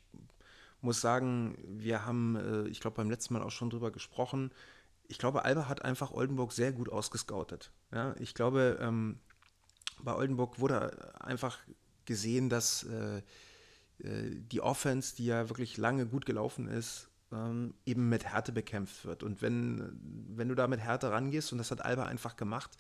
[0.82, 4.52] muss sagen, wir haben, äh, ich glaube, beim letzten Mal auch schon drüber gesprochen.
[5.08, 7.72] Ich glaube, Alba hat einfach Oldenburg sehr gut ausgescoutet.
[7.92, 9.20] Ja, ich glaube, ähm,
[10.04, 11.60] bei Oldenburg wurde einfach
[12.06, 13.22] gesehen, dass äh,
[14.00, 19.06] äh, die Offense, die ja wirklich lange gut gelaufen ist, ähm, eben mit Härte bekämpft
[19.06, 19.24] wird.
[19.24, 20.00] Und wenn,
[20.36, 22.78] wenn du da mit Härte rangehst, und das hat Alba einfach gemacht,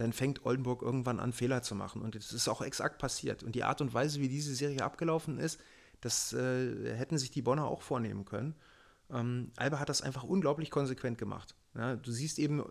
[0.00, 2.00] dann fängt Oldenburg irgendwann an, Fehler zu machen.
[2.00, 3.42] Und es ist auch exakt passiert.
[3.42, 5.60] Und die Art und Weise, wie diese Serie abgelaufen ist,
[6.00, 8.54] das äh, hätten sich die Bonner auch vornehmen können.
[9.10, 11.54] Ähm, Alba hat das einfach unglaublich konsequent gemacht.
[11.74, 12.64] Ja, du siehst eben,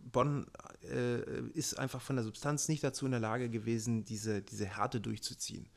[0.00, 0.46] Bonn
[0.82, 5.00] äh, ist einfach von der Substanz nicht dazu in der Lage gewesen, diese, diese Härte
[5.00, 5.68] durchzuziehen.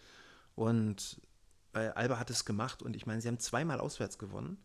[0.56, 1.22] Und
[1.74, 4.58] äh, Alba hat es gemacht und ich meine, sie haben zweimal auswärts gewonnen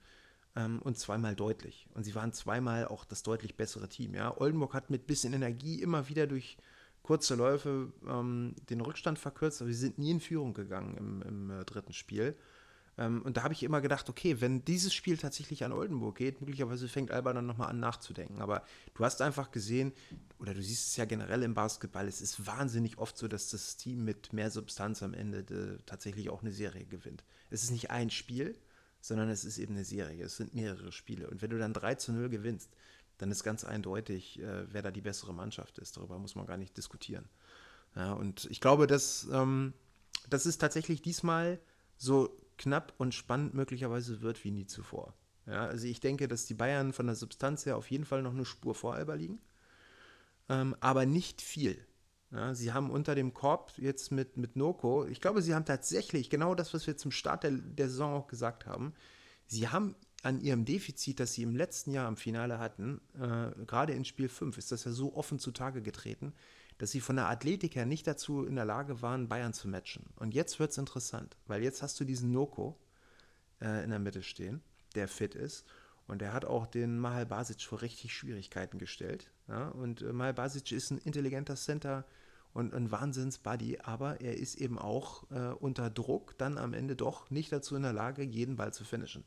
[0.57, 1.87] ähm, und zweimal deutlich.
[1.95, 4.15] Und sie waren zweimal auch das deutlich bessere Team.
[4.15, 4.37] Ja?
[4.39, 6.57] Oldenburg hat mit bisschen Energie immer wieder durch
[7.03, 11.51] kurze Läufe ähm, den Rückstand verkürzt, aber sie sind nie in Führung gegangen im, im
[11.51, 12.37] äh, dritten Spiel.
[12.99, 16.41] Ähm, und da habe ich immer gedacht, okay, wenn dieses Spiel tatsächlich an Oldenburg geht,
[16.41, 18.43] möglicherweise fängt Alba dann nochmal an nachzudenken.
[18.43, 18.63] Aber
[18.95, 19.93] du hast einfach gesehen,
[20.39, 23.77] oder du siehst es ja generell im Basketball, es ist wahnsinnig oft so, dass das
[23.77, 27.25] Team mit mehr Substanz am Ende de, tatsächlich auch eine Serie gewinnt.
[27.49, 28.57] Es ist nicht ein Spiel,
[29.01, 30.25] sondern es ist eben eine Serie.
[30.25, 31.29] Es sind mehrere Spiele.
[31.31, 32.71] Und wenn du dann 3 zu 0 gewinnst,
[33.19, 35.97] dann ist ganz eindeutig, äh, wer da die bessere Mannschaft ist.
[35.97, 37.29] Darüber muss man gar nicht diskutieren.
[37.97, 39.75] Ja, und ich glaube, dass ähm,
[40.29, 41.61] das ist tatsächlich diesmal
[41.97, 45.15] so knapp und spannend möglicherweise wird wie nie zuvor.
[45.47, 48.33] Ja, also ich denke, dass die Bayern von der Substanz her auf jeden Fall noch
[48.33, 49.41] eine Spur vor Alba liegen,
[50.49, 51.85] ähm, aber nicht viel.
[52.33, 56.31] Ja, sie haben unter dem Korb jetzt mit, mit Noko, ich glaube, sie haben tatsächlich
[56.31, 58.95] genau das, was wir zum Start der, der Saison auch gesagt haben.
[59.47, 63.95] Sie haben an ihrem Defizit, das sie im letzten Jahr im Finale hatten, äh, gerade
[63.95, 66.33] in Spiel 5, ist das ja so offen zutage getreten,
[66.79, 70.07] dass sie von der Athletik her nicht dazu in der Lage waren, Bayern zu matchen.
[70.17, 72.79] Und jetzt wird es interessant, weil jetzt hast du diesen Noko
[73.61, 74.63] äh, in der Mitte stehen,
[74.95, 75.67] der fit ist.
[76.11, 79.31] Und der hat auch den Mahal Basic vor richtig Schwierigkeiten gestellt.
[79.47, 79.69] Ja?
[79.69, 82.05] Und äh, Mahal Basic ist ein intelligenter Center
[82.53, 87.31] und ein Wahnsinns-Buddy, aber er ist eben auch äh, unter Druck dann am Ende doch
[87.31, 89.23] nicht dazu in der Lage, jeden Ball zu finishen.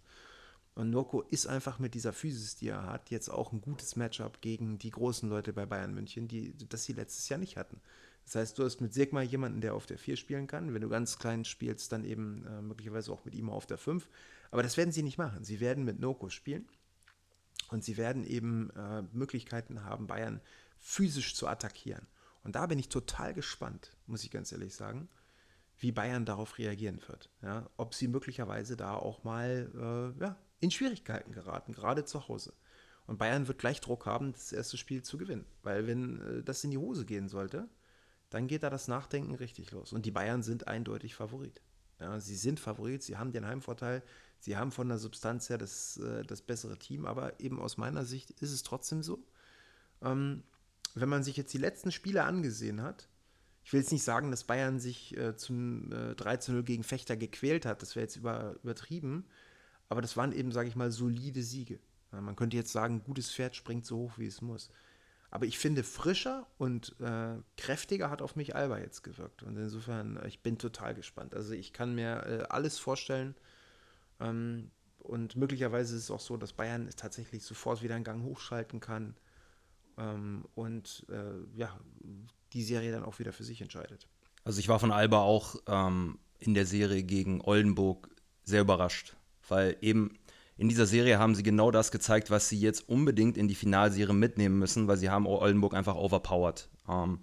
[0.75, 4.41] Und Noko ist einfach mit dieser Physis, die er hat, jetzt auch ein gutes Matchup
[4.41, 7.79] gegen die großen Leute bei Bayern München, die das sie letztes Jahr nicht hatten.
[8.25, 10.73] Das heißt, du hast mit Sigma jemanden, der auf der 4 spielen kann.
[10.73, 14.07] Wenn du ganz klein spielst, dann eben äh, möglicherweise auch mit ihm auf der 5.
[14.53, 15.43] Aber das werden sie nicht machen.
[15.43, 16.69] Sie werden mit Noko spielen
[17.71, 20.41] und sie werden eben äh, Möglichkeiten haben, Bayern
[20.77, 22.05] physisch zu attackieren.
[22.43, 25.09] Und da bin ich total gespannt, muss ich ganz ehrlich sagen,
[25.79, 27.31] wie Bayern darauf reagieren wird.
[27.41, 32.53] Ja, ob sie möglicherweise da auch mal äh, ja, in Schwierigkeiten geraten, gerade zu Hause.
[33.07, 35.47] Und Bayern wird gleich Druck haben, das erste Spiel zu gewinnen.
[35.63, 37.67] Weil wenn äh, das in die Hose gehen sollte,
[38.29, 39.93] dann geht da das Nachdenken richtig los.
[39.93, 41.59] Und die Bayern sind eindeutig Favorit.
[41.99, 44.03] Ja, sie sind Favorit, sie haben den Heimvorteil,
[44.43, 48.03] sie haben von der Substanz her das, äh, das bessere Team, aber eben aus meiner
[48.03, 49.25] Sicht ist es trotzdem so.
[50.01, 50.43] Ähm,
[50.95, 53.08] wenn man sich jetzt die letzten Spiele angesehen hat,
[53.63, 56.84] ich will jetzt nicht sagen, dass Bayern sich äh, zum äh, 3 zu 0 gegen
[56.84, 59.25] Fechter gequält hat, das wäre jetzt über, übertrieben,
[59.88, 61.79] aber das waren eben, sage ich mal, solide Siege.
[62.12, 64.69] Ja, man könnte jetzt sagen, gutes Pferd springt so hoch, wie es muss.
[65.32, 69.41] Aber ich finde, frischer und äh, kräftiger hat auf mich Alba jetzt gewirkt.
[69.41, 71.34] Und insofern, äh, ich bin total gespannt.
[71.34, 73.36] Also ich kann mir äh, alles vorstellen.
[74.23, 78.79] Ähm, und möglicherweise ist es auch so, dass Bayern tatsächlich sofort wieder einen Gang hochschalten
[78.79, 79.15] kann.
[79.97, 81.77] Ähm, und äh, ja,
[82.53, 84.07] die Serie dann auch wieder für sich entscheidet.
[84.45, 88.09] Also ich war von Alba auch ähm, in der Serie gegen Oldenburg
[88.43, 89.15] sehr überrascht,
[89.47, 90.17] weil eben
[90.57, 94.13] in dieser Serie haben sie genau das gezeigt, was sie jetzt unbedingt in die Finalserie
[94.13, 96.69] mitnehmen müssen, weil sie haben Oldenburg einfach overpowered.
[96.88, 97.19] Ähm,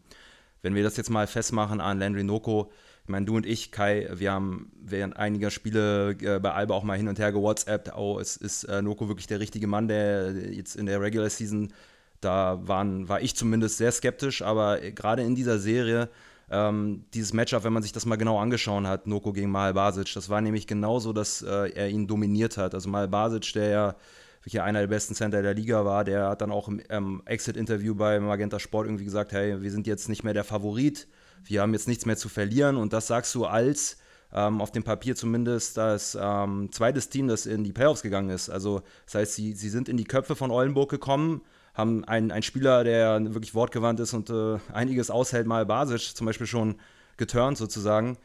[0.63, 2.71] wenn wir das jetzt mal festmachen an Landry Noko,
[3.11, 6.85] ich meine, du und ich, Kai, wir haben während einiger Spiele äh, bei Alba auch
[6.85, 10.31] mal hin und her gewhatsappt, oh, es ist äh, Noko wirklich der richtige Mann, der
[10.33, 11.73] jetzt in der Regular Season,
[12.21, 16.09] da waren, war ich zumindest sehr skeptisch, aber gerade in dieser Serie
[16.53, 20.15] ähm, dieses Matchup, wenn man sich das mal genau angeschaut hat, Noko gegen Mahal Basic,
[20.15, 22.75] das war nämlich genauso, dass äh, er ihn dominiert hat.
[22.75, 23.97] Also Mahal Basic, der ja
[24.43, 27.97] wirklich einer der besten Center der Liga war, der hat dann auch im ähm, Exit-Interview
[27.97, 31.09] bei Magenta Sport irgendwie gesagt, hey, wir sind jetzt nicht mehr der Favorit,
[31.45, 33.99] wir haben jetzt nichts mehr zu verlieren und das sagst du als
[34.33, 38.49] ähm, auf dem Papier zumindest das ähm, zweites Team, das in die Playoffs gegangen ist.
[38.49, 41.43] Also das heißt, sie, sie sind in die Köpfe von Oldenburg gekommen,
[41.75, 46.27] haben einen, einen Spieler, der wirklich wortgewandt ist und äh, einiges aushält, mal Basic zum
[46.27, 46.77] Beispiel schon
[47.17, 48.19] geturnt sozusagen.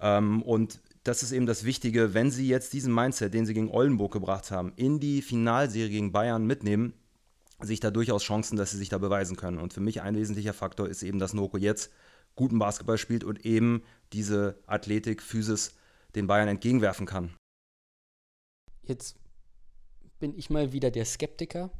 [0.00, 3.70] Ähm, und das ist eben das Wichtige, wenn sie jetzt diesen Mindset, den sie gegen
[3.70, 6.92] Oldenburg gebracht haben, in die Finalserie gegen Bayern mitnehmen,
[7.60, 9.58] sehe ich da durchaus Chancen, dass sie sich da beweisen können.
[9.58, 11.90] Und für mich ein wesentlicher Faktor ist eben, dass Noko jetzt
[12.34, 15.74] guten Basketball spielt und eben diese Athletik, Physis
[16.14, 17.34] den Bayern entgegenwerfen kann.
[18.82, 19.16] Jetzt
[20.18, 21.70] bin ich mal wieder der Skeptiker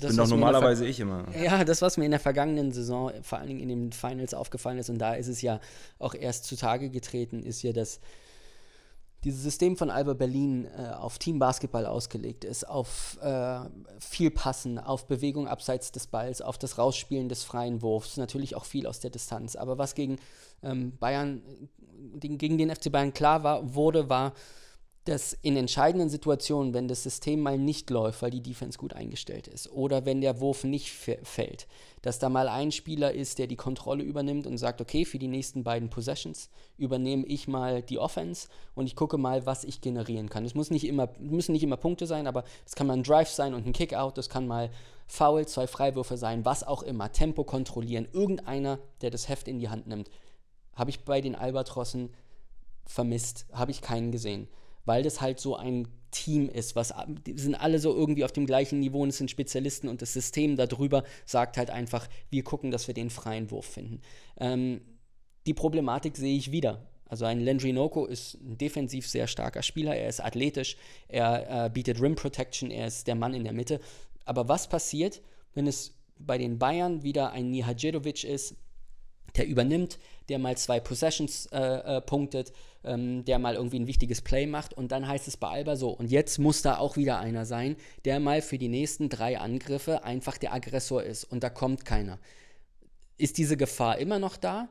[0.00, 1.26] das bin doch normalerweise ich immer.
[1.36, 4.78] Ja, das, was mir in der vergangenen Saison, vor allen Dingen in den Finals aufgefallen
[4.78, 5.60] ist, und da ist es ja
[5.98, 8.00] auch erst zutage getreten, ist ja, dass
[9.24, 13.60] dieses System von Alba Berlin äh, auf Teambasketball ausgelegt ist, auf äh,
[14.00, 18.64] viel Passen, auf Bewegung abseits des Balls, auf das Rausspielen des freien Wurfs, natürlich auch
[18.64, 19.54] viel aus der Distanz.
[19.54, 20.18] Aber was gegen
[20.62, 21.42] ähm, Bayern,
[22.18, 24.32] gegen den FC Bayern klar war, wurde, war,
[25.04, 29.48] dass in entscheidenden Situationen, wenn das System mal nicht läuft, weil die Defense gut eingestellt
[29.48, 31.66] ist, oder wenn der Wurf nicht fällt,
[32.02, 35.26] dass da mal ein Spieler ist, der die Kontrolle übernimmt und sagt, okay, für die
[35.26, 40.28] nächsten beiden Possessions übernehme ich mal die Offense und ich gucke mal, was ich generieren
[40.28, 40.44] kann.
[40.44, 43.30] Es muss nicht immer, müssen nicht immer Punkte sein, aber es kann mal ein Drive
[43.30, 44.70] sein und ein Kickout, das kann mal
[45.08, 49.68] Foul, zwei Freiwürfe sein, was auch immer, Tempo kontrollieren, irgendeiner, der das Heft in die
[49.68, 50.08] Hand nimmt.
[50.76, 52.14] Habe ich bei den Albatrossen
[52.86, 54.48] vermisst, habe ich keinen gesehen
[54.84, 56.92] weil das halt so ein Team ist, was
[57.26, 60.12] die sind alle so irgendwie auf dem gleichen Niveau und es sind Spezialisten und das
[60.12, 64.00] System darüber sagt halt einfach, wir gucken, dass wir den freien Wurf finden.
[64.38, 64.82] Ähm,
[65.46, 66.86] die Problematik sehe ich wieder.
[67.06, 70.76] Also ein Landry Noko ist ein defensiv sehr starker Spieler, er ist athletisch,
[71.08, 73.80] er äh, bietet Rim Protection, er ist der Mann in der Mitte.
[74.24, 75.20] Aber was passiert,
[75.54, 78.56] wenn es bei den Bayern wieder ein Nihajidovic ist,
[79.36, 82.52] der übernimmt, der mal zwei Possessions äh, äh, punktet,
[82.84, 85.90] ähm, der mal irgendwie ein wichtiges Play macht und dann heißt es bei Alba so,
[85.90, 90.04] und jetzt muss da auch wieder einer sein, der mal für die nächsten drei Angriffe
[90.04, 92.18] einfach der Aggressor ist und da kommt keiner.
[93.18, 94.68] Ist diese Gefahr immer noch da?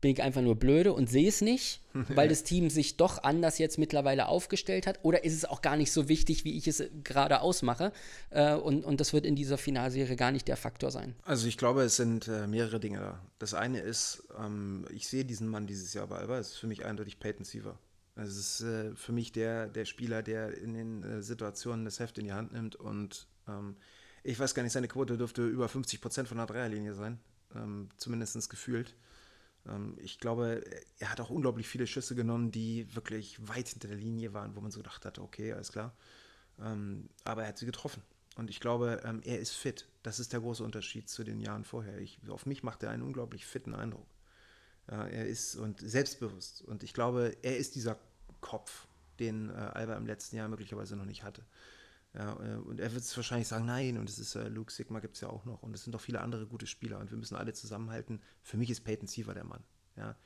[0.00, 3.58] Bin ich einfach nur blöde und sehe es nicht, weil das Team sich doch anders
[3.58, 5.00] jetzt mittlerweile aufgestellt hat?
[5.02, 7.92] Oder ist es auch gar nicht so wichtig, wie ich es gerade ausmache?
[8.30, 11.14] Äh, und, und das wird in dieser Finalserie gar nicht der Faktor sein.
[11.24, 13.20] Also ich glaube, es sind äh, mehrere Dinge da.
[13.38, 16.66] Das eine ist, ähm, ich sehe diesen Mann dieses Jahr bei Alba, es ist für
[16.66, 17.78] mich eindeutig Peyton Siever.
[18.16, 22.18] Also es ist äh, für mich der, der Spieler, der in den Situationen das Heft
[22.18, 23.76] in die Hand nimmt und ähm,
[24.22, 27.18] ich weiß gar nicht, seine Quote dürfte über 50 Prozent von der Dreierlinie sein,
[27.54, 28.94] ähm, zumindest gefühlt.
[29.66, 30.64] Ähm, ich glaube,
[30.98, 34.60] er hat auch unglaublich viele Schüsse genommen, die wirklich weit hinter der Linie waren, wo
[34.60, 35.94] man so gedacht hatte, okay, alles klar.
[36.60, 38.02] Ähm, aber er hat sie getroffen.
[38.36, 39.86] Und ich glaube, ähm, er ist fit.
[40.02, 41.98] Das ist der große Unterschied zu den Jahren vorher.
[41.98, 44.06] Ich, auf mich macht er einen unglaublich fitten Eindruck.
[44.90, 46.62] Ja, er ist und selbstbewusst.
[46.62, 47.98] Und ich glaube, er ist dieser
[48.40, 48.86] Kopf,
[49.18, 51.44] den äh, Alba im letzten Jahr möglicherweise noch nicht hatte.
[52.14, 55.00] Ja, äh, und er wird es wahrscheinlich sagen, nein, und es ist äh, Luke Sigma
[55.00, 57.18] gibt es ja auch noch und es sind doch viele andere gute Spieler und wir
[57.18, 58.20] müssen alle zusammenhalten.
[58.42, 59.62] Für mich ist Peyton Siever der Mann.
[59.96, 60.16] Ja.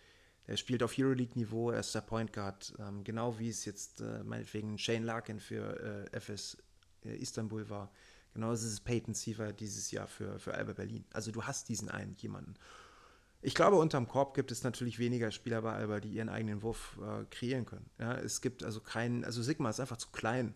[0.47, 4.23] Er spielt auf Euroleague-Niveau, er ist der Point Guard, ähm, genau wie es jetzt äh,
[4.25, 6.59] meinetwegen Shane Larkin für äh, FS
[7.05, 7.91] äh, Istanbul war.
[8.35, 11.05] Genauso ist es Peyton Siever dieses Jahr für, für Alba Berlin.
[11.13, 12.55] Also du hast diesen einen jemanden.
[13.41, 16.99] Ich glaube, unterm Korb gibt es natürlich weniger Spieler bei Alba, die ihren eigenen Wurf
[17.01, 17.89] äh, kreieren können.
[17.99, 20.55] Ja, es gibt also keinen, also Sigma ist einfach zu klein,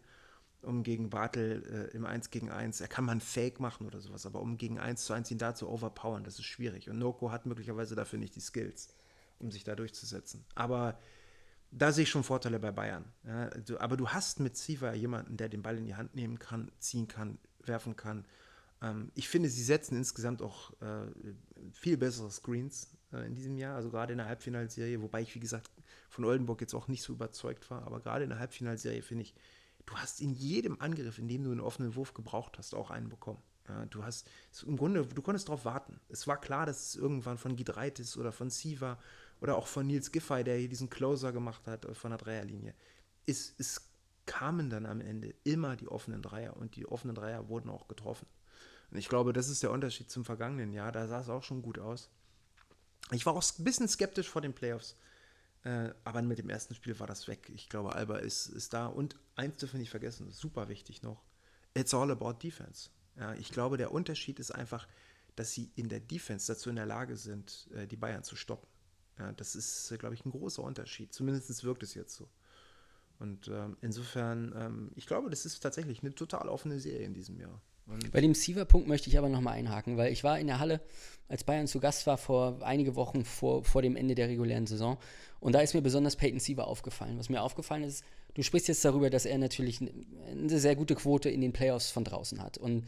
[0.62, 4.00] um gegen Bartel äh, im 1 gegen 1, er kann mal ein Fake machen oder
[4.00, 6.90] sowas, aber um gegen 1 zu 1 ihn da zu overpowern, das ist schwierig.
[6.90, 8.88] Und Noko hat möglicherweise dafür nicht die Skills,
[9.38, 10.44] um sich da durchzusetzen.
[10.54, 10.98] Aber
[11.70, 13.04] da sehe ich schon Vorteile bei Bayern.
[13.24, 16.38] Ja, du, aber du hast mit Siva jemanden, der den Ball in die Hand nehmen
[16.38, 18.24] kann, ziehen kann, werfen kann.
[18.82, 21.06] Ähm, ich finde, sie setzen insgesamt auch äh,
[21.72, 25.40] viel bessere Screens äh, in diesem Jahr, also gerade in der Halbfinalserie, wobei ich, wie
[25.40, 25.70] gesagt,
[26.08, 29.34] von Oldenburg jetzt auch nicht so überzeugt war, aber gerade in der Halbfinalserie finde ich,
[29.88, 33.08] du hast in jedem Angriff, in dem du einen offenen Wurf gebraucht hast, auch einen
[33.08, 33.42] bekommen.
[33.68, 34.28] Ja, du hast
[34.66, 35.98] im Grunde, du konntest darauf warten.
[36.08, 38.98] Es war klar, dass es irgendwann von Gidreitis oder von Siva
[39.40, 42.74] oder auch von Nils Giffey, der hier diesen Closer gemacht hat äh, von der Dreierlinie.
[43.26, 43.88] Es, es
[44.26, 48.26] kamen dann am Ende immer die offenen Dreier und die offenen Dreier wurden auch getroffen.
[48.90, 50.92] Und ich glaube, das ist der Unterschied zum vergangenen Jahr.
[50.92, 52.10] Da sah es auch schon gut aus.
[53.10, 54.96] Ich war auch ein bisschen skeptisch vor den Playoffs,
[55.64, 57.50] äh, aber mit dem ersten Spiel war das weg.
[57.54, 58.86] Ich glaube, Alba ist, ist da.
[58.86, 61.24] Und eins dürfen wir nicht vergessen, super wichtig noch:
[61.74, 62.90] It's all about defense.
[63.16, 64.86] Ja, ich glaube, der Unterschied ist einfach,
[65.34, 68.68] dass sie in der Defense dazu in der Lage sind, äh, die Bayern zu stoppen.
[69.18, 71.12] Ja, das ist, glaube ich, ein großer Unterschied.
[71.12, 72.28] Zumindest wirkt es jetzt so.
[73.18, 77.40] Und ähm, insofern, ähm, ich glaube, das ist tatsächlich eine total offene Serie in diesem
[77.40, 77.60] Jahr.
[78.12, 80.80] Bei dem Siever-Punkt möchte ich aber nochmal einhaken, weil ich war in der Halle,
[81.28, 84.98] als Bayern zu Gast war, vor einige Wochen vor, vor dem Ende der regulären Saison.
[85.40, 87.18] Und da ist mir besonders Peyton Siever aufgefallen.
[87.18, 91.30] Was mir aufgefallen ist, du sprichst jetzt darüber, dass er natürlich eine sehr gute Quote
[91.30, 92.58] in den Playoffs von draußen hat.
[92.58, 92.86] Und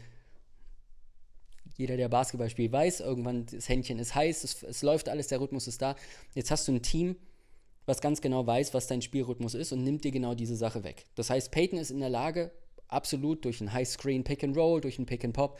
[1.77, 5.39] jeder, der Basketball spielt, weiß, irgendwann das Händchen ist heiß, es, es läuft alles, der
[5.39, 5.95] Rhythmus ist da.
[6.35, 7.15] Jetzt hast du ein Team,
[7.85, 11.07] was ganz genau weiß, was dein Spielrhythmus ist und nimmt dir genau diese Sache weg.
[11.15, 12.51] Das heißt, Peyton ist in der Lage,
[12.91, 15.59] absolut durch ein High-Screen Pick and Roll, durch ein Pick and Pop,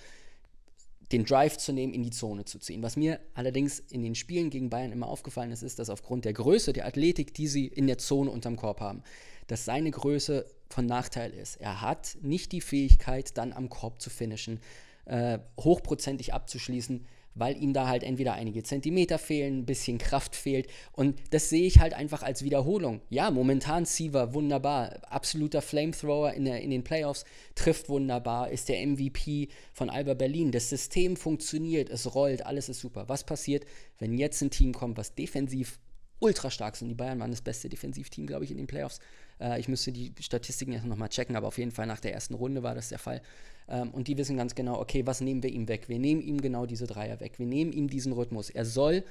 [1.11, 2.83] den Drive zu nehmen, in die Zone zu ziehen.
[2.83, 6.33] Was mir allerdings in den Spielen gegen Bayern immer aufgefallen ist, ist, dass aufgrund der
[6.33, 9.03] Größe, der Athletik, die sie in der Zone unterm Korb haben,
[9.47, 11.57] dass seine Größe von Nachteil ist.
[11.57, 14.59] Er hat nicht die Fähigkeit, dann am Korb zu finishen,
[15.05, 20.67] äh, hochprozentig abzuschließen, weil ihm da halt entweder einige Zentimeter fehlen, ein bisschen Kraft fehlt.
[20.91, 23.01] Und das sehe ich halt einfach als Wiederholung.
[23.09, 28.85] Ja, momentan Siever wunderbar, absoluter Flamethrower in, der, in den Playoffs, trifft wunderbar, ist der
[28.85, 30.51] MVP von Alba Berlin.
[30.51, 33.07] Das System funktioniert, es rollt, alles ist super.
[33.07, 33.65] Was passiert,
[33.99, 35.79] wenn jetzt ein Team kommt, was defensiv
[36.19, 36.89] ultra stark sind?
[36.89, 38.99] Die Bayern waren das beste Defensivteam, glaube ich, in den Playoffs.
[39.41, 42.35] Äh, ich müsste die Statistiken jetzt nochmal checken, aber auf jeden Fall nach der ersten
[42.35, 43.21] Runde war das der Fall.
[43.67, 45.89] Ähm, und die wissen ganz genau, okay, was nehmen wir ihm weg?
[45.89, 47.39] Wir nehmen ihm genau diese Dreier weg.
[47.39, 48.49] Wir nehmen ihm diesen Rhythmus.
[48.49, 49.03] Er soll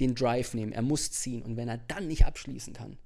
[0.00, 1.42] den Drive nehmen, er muss ziehen.
[1.42, 2.98] Und wenn er dann nicht abschließen kann,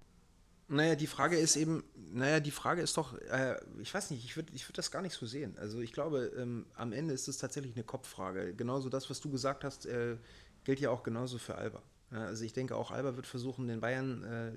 [0.73, 4.37] naja, die Frage ist eben, naja, die Frage ist doch, äh, ich weiß nicht, ich
[4.37, 5.57] würde ich würd das gar nicht so sehen.
[5.59, 8.55] Also ich glaube, ähm, am Ende ist es tatsächlich eine Kopffrage.
[8.55, 10.17] Genauso das, was du gesagt hast, äh,
[10.63, 11.83] gilt ja auch genauso für Alba.
[12.13, 14.53] Ja, also ich denke, auch Alba wird versuchen, den Bayern äh,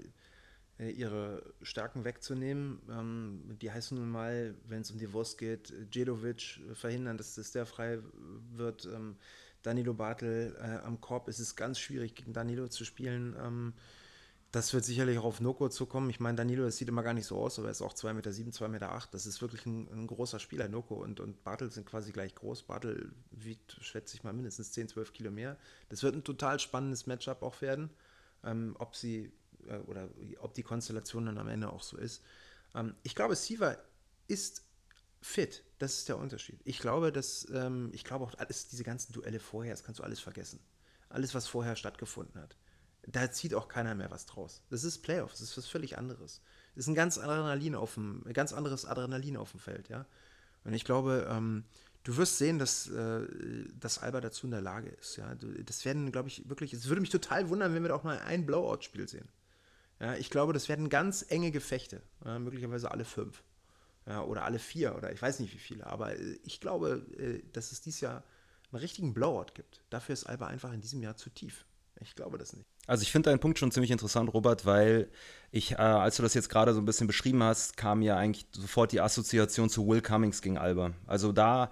[0.91, 2.82] ihre Stärken wegzunehmen.
[2.89, 7.52] Ähm, die heißen nun mal, wenn es um die Wurst geht, Djedovic verhindern, dass das
[7.52, 8.00] der frei
[8.56, 8.86] wird.
[8.86, 9.17] Ähm,
[9.63, 13.36] Danilo Bartel äh, am Korb ist es ganz schwierig, gegen Danilo zu spielen.
[13.41, 13.74] Ähm,
[14.52, 16.12] das wird sicherlich auch auf Noko zukommen.
[16.12, 18.13] Ich meine, Danilo, das sieht immer gar nicht so aus, aber er ist auch 2,7
[18.13, 19.02] Meter, 2,8 Meter.
[19.12, 20.67] Das ist wirklich ein, ein, großer Spieler.
[20.67, 22.63] Noko und, und Bartel sind quasi gleich groß.
[22.63, 25.58] Bartel wiegt, schätze ich mal, mindestens 10, 12 Kilo mehr.
[25.89, 27.89] Das wird ein total spannendes Matchup auch werden.
[28.78, 29.32] Ob sie
[29.67, 32.23] äh, oder ob die Konstellation dann am Ende auch so ist.
[32.76, 33.78] Ähm, ich glaube, Siva
[34.28, 34.63] ist
[35.21, 35.63] fit.
[35.80, 36.60] Das ist der Unterschied.
[36.65, 40.04] Ich glaube, dass, ähm, ich glaube auch alles, diese ganzen Duelle vorher, das kannst du
[40.04, 40.60] alles vergessen.
[41.10, 42.56] Alles, was vorher stattgefunden hat.
[43.06, 44.63] Da zieht auch keiner mehr was draus.
[44.69, 46.41] Das ist Playoffs, das ist was völlig anderes.
[46.76, 50.06] Das ist ein ganz Adrenalin auf dem, ganz anderes Adrenalin auf dem Feld, ja.
[50.63, 51.65] Und ich glaube, ähm,
[52.04, 53.28] du wirst sehen, dass, äh,
[53.78, 55.36] dass Alba dazu in der Lage ist, ja.
[55.36, 58.19] Das werden, glaube ich, wirklich, es würde mich total wundern, wenn wir da auch mal
[58.19, 59.28] ein Blowout-Spiel sehen.
[59.99, 63.43] Ja, ich glaube, das werden ganz enge Gefechte, ja, möglicherweise alle fünf
[64.08, 67.41] ja, oder alle vier oder ich weiß nicht wie viele, aber äh, ich glaube, äh,
[67.53, 68.23] dass es dieses Jahr
[68.71, 69.82] einen richtigen Blowout gibt.
[69.89, 71.65] Dafür ist Alba einfach in diesem Jahr zu tief.
[72.01, 72.67] Ich glaube das nicht.
[72.88, 75.10] Also ich finde deinen Punkt schon ziemlich interessant, Robert, weil
[75.51, 78.47] ich, äh, als du das jetzt gerade so ein bisschen beschrieben hast, kam ja eigentlich
[78.51, 80.91] sofort die Assoziation zu Will Cummings gegen Alba.
[81.06, 81.71] Also da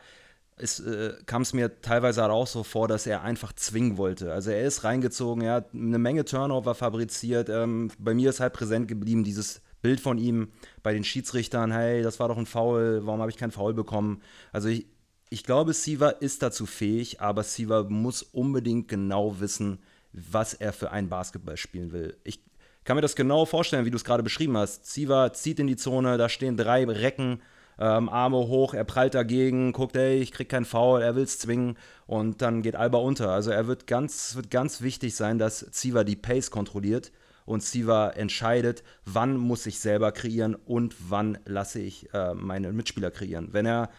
[0.80, 4.32] äh, kam es mir teilweise auch so vor, dass er einfach zwingen wollte.
[4.32, 7.50] Also er ist reingezogen, er hat eine Menge Turnover fabriziert.
[7.50, 10.50] Ähm, bei mir ist halt präsent geblieben dieses Bild von ihm
[10.84, 14.22] bei den Schiedsrichtern, hey, das war doch ein Foul, warum habe ich kein Foul bekommen?
[14.52, 14.86] Also ich,
[15.30, 19.80] ich glaube, Siva ist dazu fähig, aber Siva muss unbedingt genau wissen,
[20.14, 22.18] was er für ein Basketball spielen will.
[22.24, 22.44] Ich
[22.84, 24.86] kann mir das genau vorstellen, wie du es gerade beschrieben hast.
[24.92, 27.42] Siva zieht in die Zone, da stehen drei Recken,
[27.82, 31.40] ähm, Arme hoch, er prallt dagegen, guckt, ey, ich krieg keinen Foul, er will es
[31.40, 33.32] zwingen und dann geht Alba unter.
[33.32, 37.12] Also er wird ganz, wird ganz wichtig sein, dass Siva die Pace kontrolliert
[37.46, 43.10] und Siva entscheidet, wann muss ich selber kreieren und wann lasse ich äh, meine Mitspieler
[43.10, 43.50] kreieren.
[43.52, 43.90] Wenn er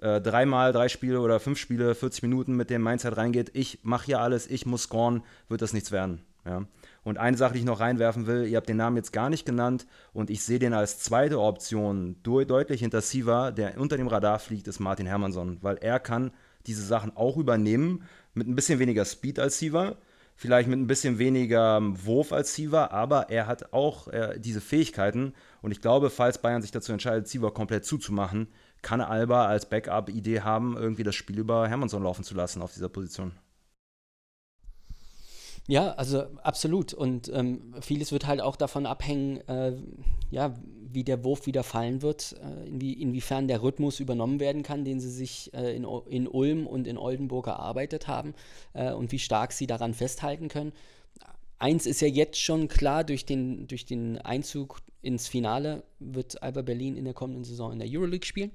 [0.00, 4.06] äh, dreimal drei Spiele oder fünf Spiele, 40 Minuten mit dem Mindset reingeht, ich mache
[4.06, 6.22] hier alles, ich muss scoren, wird das nichts werden.
[6.46, 6.64] Ja.
[7.06, 9.46] Und eine Sache, die ich noch reinwerfen will, ihr habt den Namen jetzt gar nicht
[9.46, 14.40] genannt und ich sehe den als zweite Option deutlich hinter Siva, der unter dem Radar
[14.40, 16.32] fliegt, ist Martin Hermansson, weil er kann
[16.66, 18.02] diese Sachen auch übernehmen
[18.34, 19.94] mit ein bisschen weniger Speed als Siva,
[20.34, 25.32] vielleicht mit ein bisschen weniger Wurf als Siva, aber er hat auch äh, diese Fähigkeiten
[25.62, 28.48] und ich glaube, falls Bayern sich dazu entscheidet, Siva komplett zuzumachen,
[28.82, 32.88] kann Alba als Backup-Idee haben, irgendwie das Spiel über Hermansson laufen zu lassen auf dieser
[32.88, 33.30] Position.
[35.68, 36.94] Ja, also absolut.
[36.94, 39.76] Und ähm, vieles wird halt auch davon abhängen, äh,
[40.30, 40.54] ja,
[40.92, 45.00] wie der Wurf wieder fallen wird, äh, inwie, inwiefern der Rhythmus übernommen werden kann, den
[45.00, 48.34] sie sich äh, in, in Ulm und in Oldenburg erarbeitet haben
[48.74, 50.72] äh, und wie stark sie daran festhalten können.
[51.58, 56.62] Eins ist ja jetzt schon klar, durch den, durch den Einzug ins Finale wird Alba
[56.62, 58.52] Berlin in der kommenden Saison in der Euroleague spielen.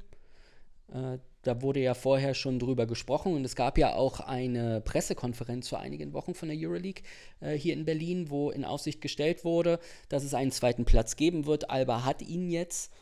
[1.43, 5.79] Da wurde ja vorher schon drüber gesprochen und es gab ja auch eine Pressekonferenz vor
[5.79, 7.03] einigen Wochen von der Euroleague
[7.39, 11.47] äh, hier in Berlin, wo in Aussicht gestellt wurde, dass es einen zweiten Platz geben
[11.47, 11.69] wird.
[11.71, 12.93] Alba hat ihn jetzt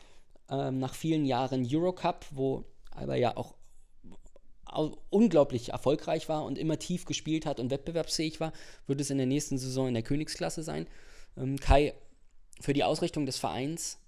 [0.48, 3.54] ähm, nach vielen Jahren Eurocup, wo Alba ja auch
[5.10, 8.52] unglaublich erfolgreich war und immer tief gespielt hat und wettbewerbsfähig war,
[8.86, 10.86] wird es in der nächsten Saison in der Königsklasse sein.
[11.36, 11.92] Ähm, Kai,
[12.60, 13.98] für die Ausrichtung des Vereins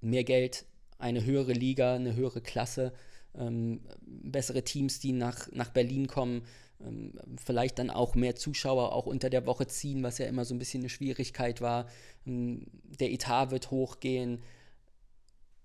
[0.00, 0.64] mehr Geld,
[0.98, 2.92] eine höhere Liga, eine höhere Klasse,
[3.34, 6.42] ähm, bessere Teams, die nach, nach Berlin kommen,
[6.80, 7.12] ähm,
[7.44, 10.58] vielleicht dann auch mehr Zuschauer auch unter der Woche ziehen, was ja immer so ein
[10.58, 11.88] bisschen eine Schwierigkeit war.
[12.26, 12.66] Ähm,
[13.00, 14.42] der Etat wird hochgehen.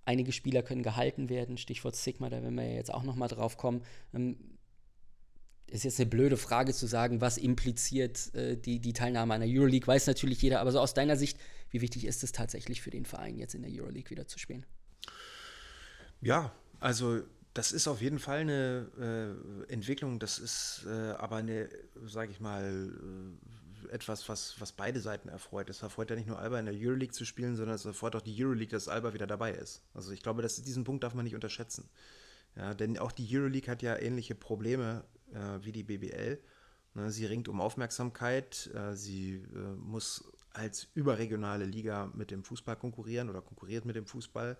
[0.06, 3.58] Einige Spieler können gehalten werden, Stichwort Sigma, da werden wir ja jetzt auch nochmal drauf
[3.58, 3.84] kommen.
[4.14, 4.38] Ähm,
[5.68, 9.50] ist jetzt eine blöde Frage zu sagen, was impliziert äh, die, die Teilnahme an der
[9.50, 12.92] Euroleague, weiß natürlich jeder, aber so aus deiner Sicht, wie wichtig ist es tatsächlich für
[12.92, 14.66] den Verein, jetzt in der Euroleague wieder zu spielen?
[16.22, 17.22] Ja, also
[17.54, 19.38] das ist auf jeden Fall eine
[19.68, 21.70] äh, Entwicklung, das ist äh, aber eine,
[22.06, 25.70] sage ich mal, äh, etwas, was, was beide Seiten erfreut.
[25.70, 28.22] Es erfreut ja nicht nur Alba in der Euroleague zu spielen, sondern es erfreut auch
[28.22, 29.84] die Euroleague, dass Alba wieder dabei ist.
[29.94, 31.90] Also ich glaube, dass diesen Punkt darf man nicht unterschätzen.
[32.56, 36.40] Ja, denn auch die Euroleague hat ja ähnliche Probleme äh, wie die BBL.
[36.96, 42.76] Ne, sie ringt um Aufmerksamkeit, äh, sie äh, muss als überregionale Liga mit dem Fußball
[42.76, 44.58] konkurrieren oder konkurriert mit dem Fußball.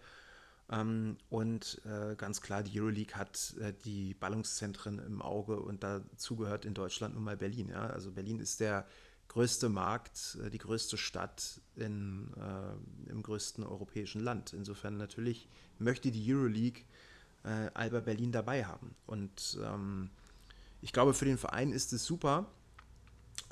[0.70, 6.36] Ähm, und äh, ganz klar, die Euroleague hat äh, die Ballungszentren im Auge und dazu
[6.36, 7.70] gehört in Deutschland nun mal Berlin.
[7.70, 7.88] Ja?
[7.88, 8.88] Also Berlin ist der
[9.28, 14.54] größte Markt, äh, die größte Stadt in, äh, im größten europäischen Land.
[14.54, 15.50] Insofern natürlich
[15.80, 16.84] möchte die Euroleague
[17.44, 18.96] äh, Alba Berlin dabei haben.
[19.06, 20.12] Und ähm,
[20.82, 22.48] ich glaube, für den Verein ist es super,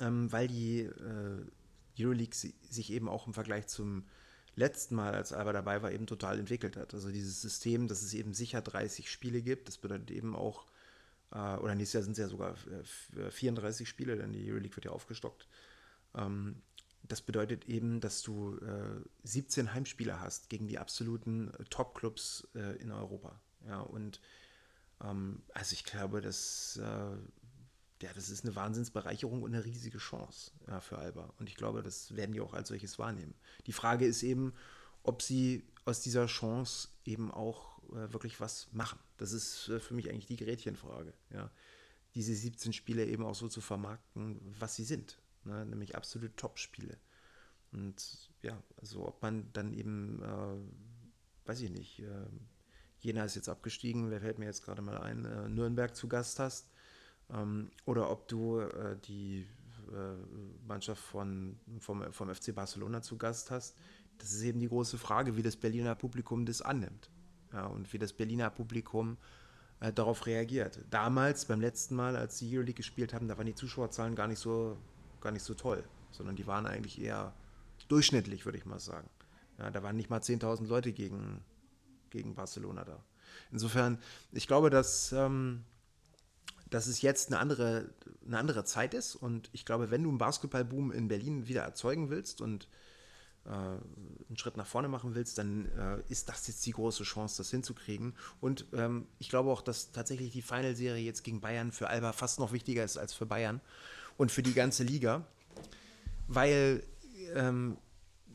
[0.00, 1.44] ähm, weil die äh,
[1.98, 4.04] Euroleague sich eben auch im Vergleich zum
[4.54, 6.94] letzten Mal, als Alba dabei war, eben total entwickelt hat.
[6.94, 10.66] Also dieses System, dass es eben sicher 30 Spiele gibt, das bedeutet eben auch,
[11.32, 12.56] äh, oder nächstes Jahr sind es ja sogar
[13.30, 15.48] 34 äh, Spiele, denn die Euroleague wird ja aufgestockt.
[16.14, 16.62] Ähm,
[17.04, 22.76] das bedeutet eben, dass du äh, 17 Heimspiele hast gegen die absoluten äh, Top-Clubs äh,
[22.76, 23.40] in Europa.
[23.66, 24.20] Ja, und
[25.02, 27.16] ähm, also ich glaube, dass äh,
[28.02, 31.32] ja, das ist eine Wahnsinnsbereicherung und eine riesige Chance ja, für Alba.
[31.38, 33.34] Und ich glaube, das werden die auch als solches wahrnehmen.
[33.66, 34.52] Die Frage ist eben,
[35.02, 38.98] ob sie aus dieser Chance eben auch äh, wirklich was machen.
[39.16, 41.14] Das ist äh, für mich eigentlich die Gerätchenfrage.
[41.30, 41.50] Ja.
[42.14, 45.18] Diese 17 Spiele eben auch so zu vermarkten, was sie sind.
[45.44, 45.64] Ne?
[45.64, 46.98] Nämlich absolute Top-Spiele.
[47.72, 52.26] Und ja, also ob man dann eben, äh, weiß ich nicht, äh,
[52.98, 56.38] Jena ist jetzt abgestiegen, wer fällt mir jetzt gerade mal ein, äh, Nürnberg zu Gast
[56.38, 56.71] hast
[57.32, 59.46] ähm, oder ob du äh, die
[59.92, 63.76] äh, Mannschaft von, vom, vom FC Barcelona zu Gast hast.
[64.18, 67.10] Das ist eben die große Frage, wie das Berliner Publikum das annimmt.
[67.52, 69.18] Ja, und wie das Berliner Publikum
[69.80, 70.80] äh, darauf reagiert.
[70.90, 74.38] Damals, beim letzten Mal, als die Euroleague gespielt haben, da waren die Zuschauerzahlen gar nicht
[74.38, 74.78] so,
[75.20, 77.34] gar nicht so toll, sondern die waren eigentlich eher
[77.88, 79.10] durchschnittlich, würde ich mal sagen.
[79.58, 81.44] Ja, da waren nicht mal 10.000 Leute gegen,
[82.10, 83.04] gegen Barcelona da.
[83.50, 83.98] Insofern,
[84.30, 85.64] ich glaube, dass ähm,
[86.72, 87.90] dass es jetzt eine andere,
[88.26, 89.14] eine andere Zeit ist.
[89.14, 92.66] Und ich glaube, wenn du einen Basketballboom in Berlin wieder erzeugen willst und
[93.44, 97.36] äh, einen Schritt nach vorne machen willst, dann äh, ist das jetzt die große Chance,
[97.38, 98.14] das hinzukriegen.
[98.40, 102.38] Und ähm, ich glaube auch, dass tatsächlich die Final-Serie jetzt gegen Bayern für Alba fast
[102.38, 103.60] noch wichtiger ist als für Bayern
[104.16, 105.26] und für die ganze Liga,
[106.26, 106.84] weil
[107.34, 107.76] ähm,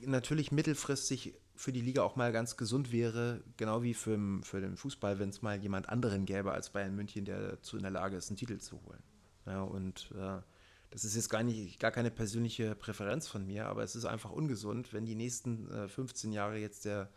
[0.01, 4.77] natürlich mittelfristig für die Liga auch mal ganz gesund wäre, genau wie für, für den
[4.77, 8.15] Fußball, wenn es mal jemand anderen gäbe als Bayern München, der dazu in der Lage
[8.15, 9.01] ist, einen Titel zu holen.
[9.45, 10.41] Ja, und äh,
[10.91, 14.31] das ist jetzt gar nicht gar keine persönliche Präferenz von mir, aber es ist einfach
[14.31, 17.09] ungesund, wenn die nächsten äh, 15 Jahre jetzt der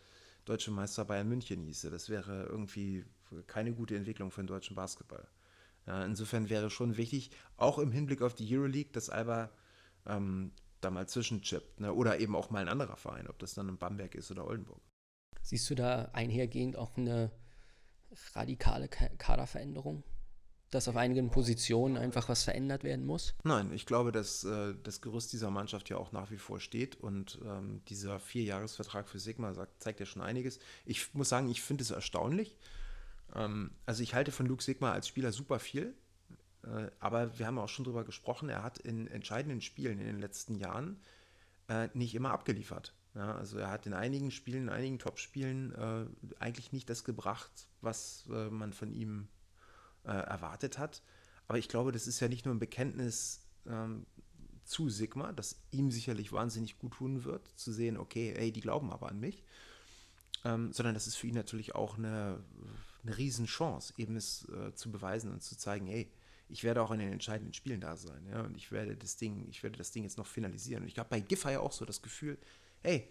[0.45, 1.89] deutsche Meister Bayern München hieße.
[1.91, 3.05] Das wäre irgendwie
[3.47, 5.27] keine gute Entwicklung für den deutschen Basketball.
[5.87, 9.51] Ja, insofern wäre schon wichtig, auch im Hinblick auf die Euroleague, dass Alba
[10.05, 10.51] ähm,
[10.81, 11.79] da mal zwischenchippt.
[11.79, 11.93] Ne?
[11.93, 14.81] Oder eben auch mal ein anderer Verein, ob das dann in Bamberg ist oder Oldenburg.
[15.41, 17.31] Siehst du da einhergehend auch eine
[18.35, 20.03] radikale Kaderveränderung?
[20.71, 23.35] dass auf einigen Positionen einfach was verändert werden muss?
[23.43, 26.95] Nein, ich glaube, dass äh, das Gerüst dieser Mannschaft ja auch nach wie vor steht
[26.95, 30.59] und ähm, dieser Vierjahresvertrag für Sigma sagt, zeigt ja schon einiges.
[30.85, 32.57] Ich muss sagen, ich finde es erstaunlich.
[33.35, 35.93] Ähm, also ich halte von Luke Sigma als Spieler super viel,
[36.99, 40.55] aber wir haben auch schon darüber gesprochen, er hat in entscheidenden Spielen in den letzten
[40.55, 41.01] Jahren
[41.67, 42.93] äh, nicht immer abgeliefert.
[43.15, 46.05] Ja, also er hat in einigen Spielen, in einigen Topspielen äh,
[46.39, 49.27] eigentlich nicht das gebracht, was äh, man von ihm
[50.03, 51.01] äh, erwartet hat.
[51.47, 54.05] Aber ich glaube, das ist ja nicht nur ein Bekenntnis ähm,
[54.63, 58.91] zu Sigma, das ihm sicherlich wahnsinnig gut tun wird, zu sehen, okay, ey, die glauben
[58.91, 59.43] aber an mich,
[60.45, 62.41] ähm, sondern das ist für ihn natürlich auch eine,
[63.03, 66.09] eine Riesenchance, eben es äh, zu beweisen und zu zeigen, hey,
[66.51, 69.47] ich werde auch in den entscheidenden Spielen da sein, ja, und ich werde das Ding,
[69.49, 70.83] ich werde das Ding jetzt noch finalisieren.
[70.83, 72.37] Und ich habe bei Giffey auch so das Gefühl,
[72.81, 73.09] hey,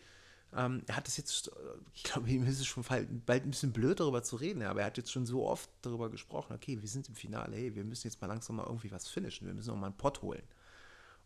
[0.56, 1.50] ähm, er hat das jetzt, äh,
[1.94, 4.86] ich glaube, ihm ist es schon bald ein bisschen blöd darüber zu reden, aber er
[4.86, 8.08] hat jetzt schon so oft darüber gesprochen, okay, wir sind im Finale, hey, wir müssen
[8.08, 10.42] jetzt mal langsam mal irgendwie was finishen, wir müssen auch mal einen Pott holen.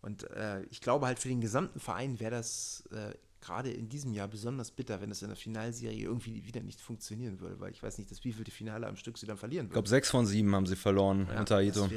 [0.03, 3.15] Und äh, ich glaube halt für den gesamten Verein wäre das äh,
[3.45, 7.41] gerade in diesem Jahr besonders bitter, wenn es in der Finalserie irgendwie wieder nicht funktionieren
[7.41, 9.73] würde, weil ich weiß nicht, das wievielte Finale am Stück sie dann verlieren würden.
[9.73, 11.89] Ich glaube, sechs von sieben haben sie verloren ja, unter Aito.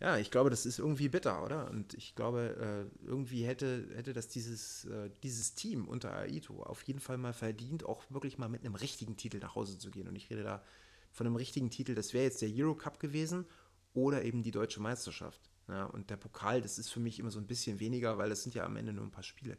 [0.00, 1.68] Ja, ich glaube, das ist irgendwie bitter, oder?
[1.70, 6.82] Und ich glaube, äh, irgendwie hätte, hätte das dieses, äh, dieses Team unter Aito auf
[6.82, 10.06] jeden Fall mal verdient, auch wirklich mal mit einem richtigen Titel nach Hause zu gehen.
[10.06, 10.62] Und ich rede da
[11.10, 13.44] von einem richtigen Titel, das wäre jetzt der Euro Cup gewesen
[13.92, 15.40] oder eben die deutsche Meisterschaft.
[15.66, 18.44] Ja, und der Pokal, das ist für mich immer so ein bisschen weniger, weil das
[18.44, 19.58] sind ja am Ende nur ein paar Spiele.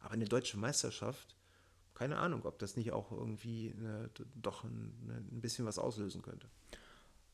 [0.00, 1.36] Aber eine deutsche Meisterschaft,
[1.94, 6.48] keine Ahnung, ob das nicht auch irgendwie eine, doch ein, ein bisschen was auslösen könnte.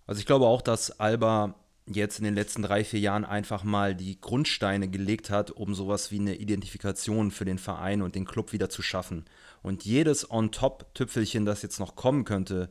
[0.06, 1.54] Also ich glaube auch, dass Alba
[1.86, 6.10] jetzt in den letzten drei, vier Jahren einfach mal die Grundsteine gelegt hat, um sowas
[6.10, 9.24] wie eine Identifikation für den Verein und den Club wieder zu schaffen.
[9.62, 12.70] Und jedes On-Top-Tüpfelchen, das jetzt noch kommen könnte,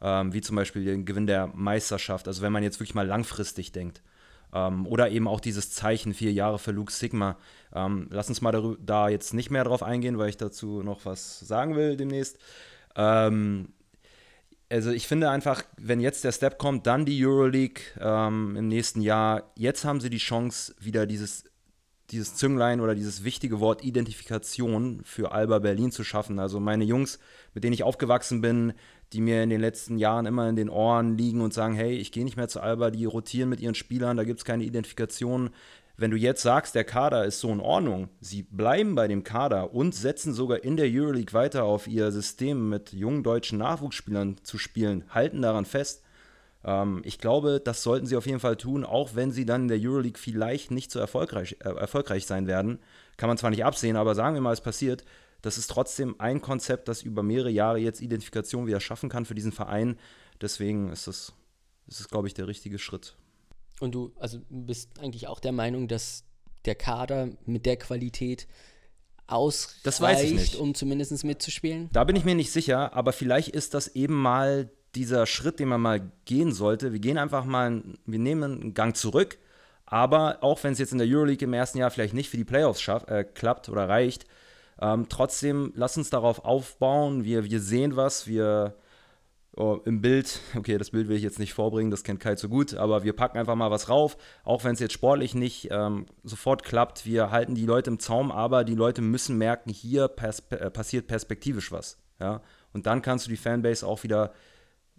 [0.00, 3.72] ähm, wie zum Beispiel den Gewinn der Meisterschaft, also wenn man jetzt wirklich mal langfristig
[3.72, 4.02] denkt,
[4.52, 7.36] ähm, oder eben auch dieses Zeichen vier Jahre für Luke Sigma.
[7.74, 11.40] Ähm, lass uns mal da jetzt nicht mehr drauf eingehen, weil ich dazu noch was
[11.40, 12.38] sagen will demnächst.
[12.94, 13.68] Ähm,
[14.70, 19.00] also ich finde einfach, wenn jetzt der Step kommt, dann die Euroleague ähm, im nächsten
[19.00, 19.52] Jahr.
[19.54, 21.44] Jetzt haben sie die Chance, wieder dieses,
[22.10, 26.38] dieses Zünglein oder dieses wichtige Wort Identifikation für Alba Berlin zu schaffen.
[26.40, 27.20] Also meine Jungs,
[27.54, 28.72] mit denen ich aufgewachsen bin,
[29.12, 32.12] die mir in den letzten Jahren immer in den Ohren liegen und sagen, hey, ich
[32.12, 35.50] gehe nicht mehr zu Alba, die rotieren mit ihren Spielern, da gibt es keine Identifikation.
[35.98, 39.72] Wenn du jetzt sagst, der Kader ist so in Ordnung, sie bleiben bei dem Kader
[39.72, 44.58] und setzen sogar in der Euroleague weiter auf ihr System mit jungen deutschen Nachwuchsspielern zu
[44.58, 46.02] spielen, halten daran fest.
[46.64, 49.68] Ähm, ich glaube, das sollten sie auf jeden Fall tun, auch wenn sie dann in
[49.68, 52.78] der Euroleague vielleicht nicht so erfolgreich, äh, erfolgreich sein werden.
[53.16, 55.02] Kann man zwar nicht absehen, aber sagen wir mal, es passiert.
[55.46, 59.36] Das ist trotzdem ein Konzept, das über mehrere Jahre jetzt Identifikation wieder schaffen kann für
[59.36, 59.96] diesen Verein.
[60.40, 61.34] Deswegen ist das,
[61.86, 63.14] ist das glaube ich, der richtige Schritt.
[63.78, 66.24] Und du also bist eigentlich auch der Meinung, dass
[66.64, 68.48] der Kader mit der Qualität
[69.28, 71.90] ausreicht, um zumindest mitzuspielen?
[71.92, 75.68] Da bin ich mir nicht sicher, aber vielleicht ist das eben mal dieser Schritt, den
[75.68, 76.92] man mal gehen sollte.
[76.92, 79.38] Wir gehen einfach mal, wir nehmen einen Gang zurück,
[79.84, 82.42] aber auch wenn es jetzt in der Euroleague im ersten Jahr vielleicht nicht für die
[82.42, 84.26] Playoffs schaff, äh, klappt oder reicht,
[84.80, 87.24] ähm, trotzdem lass uns darauf aufbauen.
[87.24, 88.76] Wir, wir sehen was, wir
[89.56, 92.48] oh, im Bild, okay, das Bild will ich jetzt nicht vorbringen, das kennt Kai so
[92.48, 96.06] gut, aber wir packen einfach mal was rauf, auch wenn es jetzt sportlich nicht ähm,
[96.22, 97.06] sofort klappt.
[97.06, 101.06] Wir halten die Leute im Zaum, aber die Leute müssen merken, hier perspe äh, passiert
[101.06, 101.98] perspektivisch was.
[102.20, 102.42] Ja?
[102.72, 104.32] Und dann kannst du die Fanbase auch wieder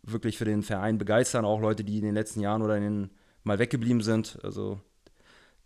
[0.02, 3.10] wirklich für den Verein begeistern, auch Leute, die in den letzten Jahren oder in den
[3.44, 4.40] mal weggeblieben sind.
[4.44, 4.80] Also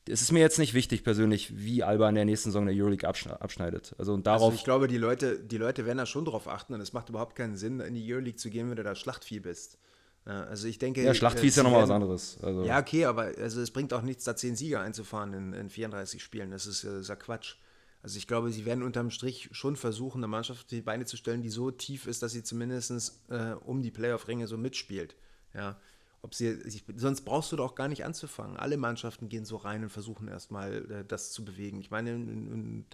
[0.07, 3.07] es ist mir jetzt nicht wichtig persönlich, wie Alba in der nächsten Saison der Euroleague
[3.07, 3.93] abschneidet.
[3.97, 6.73] Also, und darauf also ich glaube, die Leute, die Leute werden da schon drauf achten
[6.73, 9.39] und es macht überhaupt keinen Sinn, in die Euroleague zu gehen, wenn du da Schlachtvieh
[9.39, 9.77] bist.
[10.25, 11.03] Also ich denke.
[11.03, 12.37] Ja, Schlachtvieh ist ja nochmal was anderes.
[12.43, 12.63] Also.
[12.63, 16.21] Ja, okay, aber also es bringt auch nichts, da zehn Sieger einzufahren in, in 34
[16.21, 16.51] Spielen.
[16.51, 17.55] Das ist, das ist ja Quatsch.
[18.03, 21.17] Also ich glaube, sie werden unterm Strich schon versuchen, eine Mannschaft auf die Beine zu
[21.17, 25.15] stellen, die so tief ist, dass sie zumindest äh, um die Playoff-Ringe so mitspielt.
[25.53, 25.79] Ja.
[26.23, 26.59] Ob sie,
[26.95, 28.57] sonst brauchst du doch gar nicht anzufangen.
[28.57, 31.79] Alle Mannschaften gehen so rein und versuchen erstmal äh, das zu bewegen.
[31.79, 32.85] Ich meine, in, in,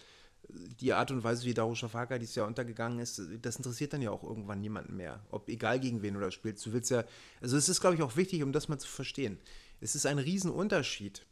[0.49, 4.11] die Art und Weise, wie Darusha Farka dieses Jahr untergegangen ist, das interessiert dann ja
[4.11, 5.25] auch irgendwann niemanden mehr.
[5.29, 6.65] Ob egal gegen wen du da spielst.
[6.65, 7.03] Du willst ja,
[7.41, 9.39] also es ist, glaube ich, auch wichtig, um das mal zu verstehen.
[9.81, 11.25] Es ist ein Riesenunterschied,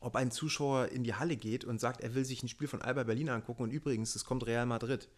[0.00, 2.82] ob ein Zuschauer in die Halle geht und sagt, er will sich ein Spiel von
[2.82, 5.08] Alba Berlin angucken und übrigens, es kommt Real Madrid.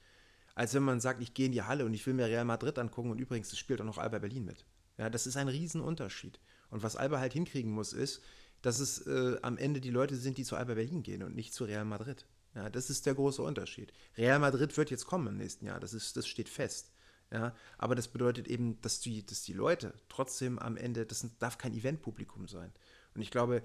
[0.54, 2.78] Als wenn man sagt, ich gehe in die Halle und ich will mir Real Madrid
[2.78, 4.64] angucken und übrigens, es spielt auch noch Alba Berlin mit.
[4.98, 6.40] Ja, das ist ein Riesenunterschied.
[6.70, 8.22] Und was Alba halt hinkriegen muss, ist,
[8.62, 11.54] dass es äh, am Ende die Leute sind, die zu Alba Berlin gehen und nicht
[11.54, 12.26] zu Real Madrid.
[12.54, 13.92] Ja, das ist der große Unterschied.
[14.16, 16.90] Real Madrid wird jetzt kommen im nächsten Jahr, das, ist, das steht fest.
[17.30, 21.58] Ja, aber das bedeutet eben, dass die, dass die Leute trotzdem am Ende, das darf
[21.58, 22.72] kein Eventpublikum sein.
[23.14, 23.62] Und ich glaube,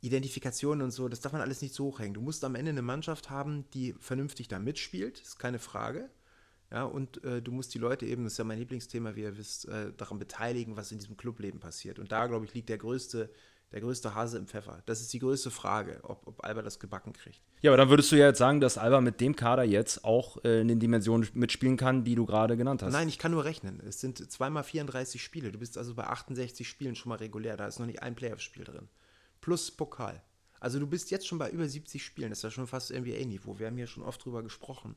[0.00, 2.14] Identifikation und so, das darf man alles nicht so hochhängen.
[2.14, 6.10] Du musst am Ende eine Mannschaft haben, die vernünftig da mitspielt, ist keine Frage.
[6.70, 9.38] Ja, und äh, du musst die Leute eben, das ist ja mein Lieblingsthema, wie ihr
[9.38, 11.98] wisst, äh, daran beteiligen, was in diesem Clubleben passiert.
[11.98, 13.30] Und da, glaube ich, liegt der größte,
[13.72, 14.82] der größte Hase im Pfeffer.
[14.86, 17.40] Das ist die größte Frage, ob, ob Alba das gebacken kriegt.
[17.62, 20.42] Ja, aber dann würdest du ja jetzt sagen, dass Alba mit dem Kader jetzt auch
[20.44, 22.92] äh, in den Dimensionen mitspielen kann, die du gerade genannt hast.
[22.92, 23.80] Nein, ich kann nur rechnen.
[23.86, 25.52] Es sind zweimal 34 Spiele.
[25.52, 27.56] Du bist also bei 68 Spielen schon mal regulär.
[27.56, 28.88] Da ist noch nicht ein Playoff-Spiel drin.
[29.40, 30.20] Plus Pokal.
[30.58, 32.30] Also du bist jetzt schon bei über 70 Spielen.
[32.30, 33.58] Das ist ja schon fast NBA-Niveau.
[33.58, 34.96] Wir haben hier schon oft drüber gesprochen.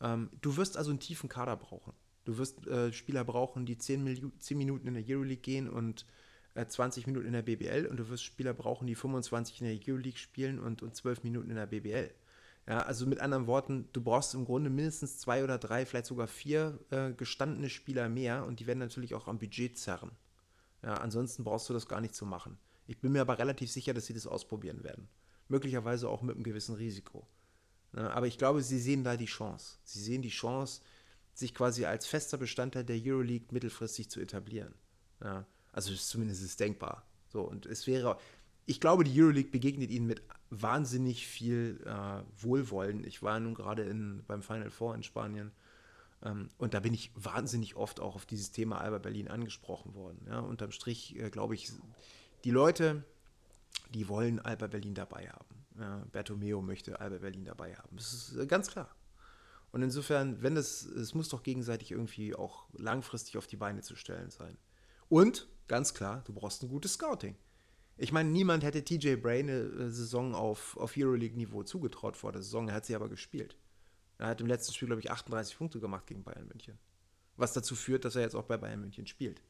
[0.00, 1.92] Ähm, du wirst also einen tiefen Kader brauchen.
[2.24, 6.06] Du wirst äh, Spieler brauchen, die 10, 10, Minuten in der Euroleague gehen und
[6.54, 9.78] äh, 20 Minuten in der BBL und du wirst Spieler brauchen, die 25 in der
[9.86, 12.10] Euroleague spielen und, und 12 Minuten in der BBL.
[12.68, 16.26] Ja, also mit anderen Worten, du brauchst im Grunde mindestens zwei oder drei, vielleicht sogar
[16.26, 20.10] vier äh, gestandene Spieler mehr und die werden natürlich auch am Budget zerren.
[20.82, 22.58] Ja, ansonsten brauchst du das gar nicht zu machen.
[22.88, 25.08] Ich bin mir aber relativ sicher, dass sie das ausprobieren werden.
[25.48, 27.26] Möglicherweise auch mit einem gewissen Risiko.
[27.96, 28.12] Ne?
[28.12, 29.78] Aber ich glaube, sie sehen da die Chance.
[29.82, 30.82] Sie sehen die Chance,
[31.34, 34.74] sich quasi als fester Bestandteil der Euroleague mittelfristig zu etablieren.
[35.22, 37.06] Ja, also zumindest ist denkbar.
[37.28, 38.18] So, und es wäre,
[38.66, 43.04] ich glaube, die Euroleague begegnet ihnen mit wahnsinnig viel äh, Wohlwollen.
[43.04, 43.84] Ich war nun gerade
[44.26, 45.52] beim Final Four in Spanien
[46.24, 50.26] ähm, und da bin ich wahnsinnig oft auch auf dieses Thema Alba Berlin angesprochen worden.
[50.28, 51.72] Ja, unterm Strich äh, glaube ich,
[52.44, 53.04] die Leute,
[53.94, 55.55] die wollen Alba Berlin dabei haben.
[55.78, 57.96] Ja, Bertomeo möchte Alba Berlin dabei haben.
[57.96, 58.94] Das ist äh, ganz klar.
[59.72, 63.94] Und insofern, wenn das, es muss doch gegenseitig irgendwie auch langfristig auf die Beine zu
[63.94, 64.56] stellen sein.
[65.08, 67.36] Und, ganz klar, du brauchst ein gutes Scouting.
[67.98, 72.42] Ich meine, niemand hätte TJ Bray eine äh, Saison auf, auf Euroleague-Niveau zugetraut vor der
[72.42, 72.68] Saison.
[72.68, 73.56] Er hat sie aber gespielt.
[74.18, 76.78] Er hat im letzten Spiel, glaube ich, 38 Punkte gemacht gegen Bayern München.
[77.36, 79.42] Was dazu führt, dass er jetzt auch bei Bayern München spielt.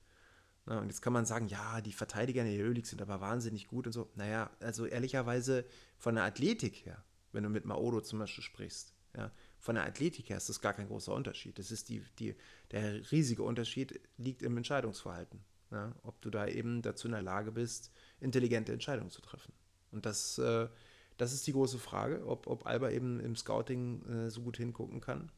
[0.66, 3.68] Na, und jetzt kann man sagen, ja, die Verteidiger in der Euroleague sind aber wahnsinnig
[3.68, 4.10] gut und so.
[4.16, 5.64] Naja, also ehrlicherweise
[5.96, 7.02] von der Athletik her,
[7.32, 10.74] wenn du mit Maodo zum Beispiel sprichst, ja, von der Athletik her ist das gar
[10.74, 11.58] kein großer Unterschied.
[11.58, 12.34] Das ist die, die,
[12.72, 15.40] der riesige Unterschied liegt im Entscheidungsverhalten.
[15.70, 17.90] Ja, ob du da eben dazu in der Lage bist,
[18.20, 19.52] intelligente Entscheidungen zu treffen.
[19.90, 20.68] Und das, äh,
[21.16, 25.00] das ist die große Frage, ob, ob Alba eben im Scouting äh, so gut hingucken
[25.00, 25.30] kann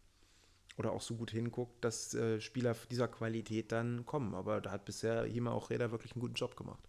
[0.79, 4.35] oder auch so gut hinguckt, dass äh, Spieler dieser Qualität dann kommen.
[4.35, 6.89] Aber da hat bisher Jima auch Räder wirklich einen guten Job gemacht.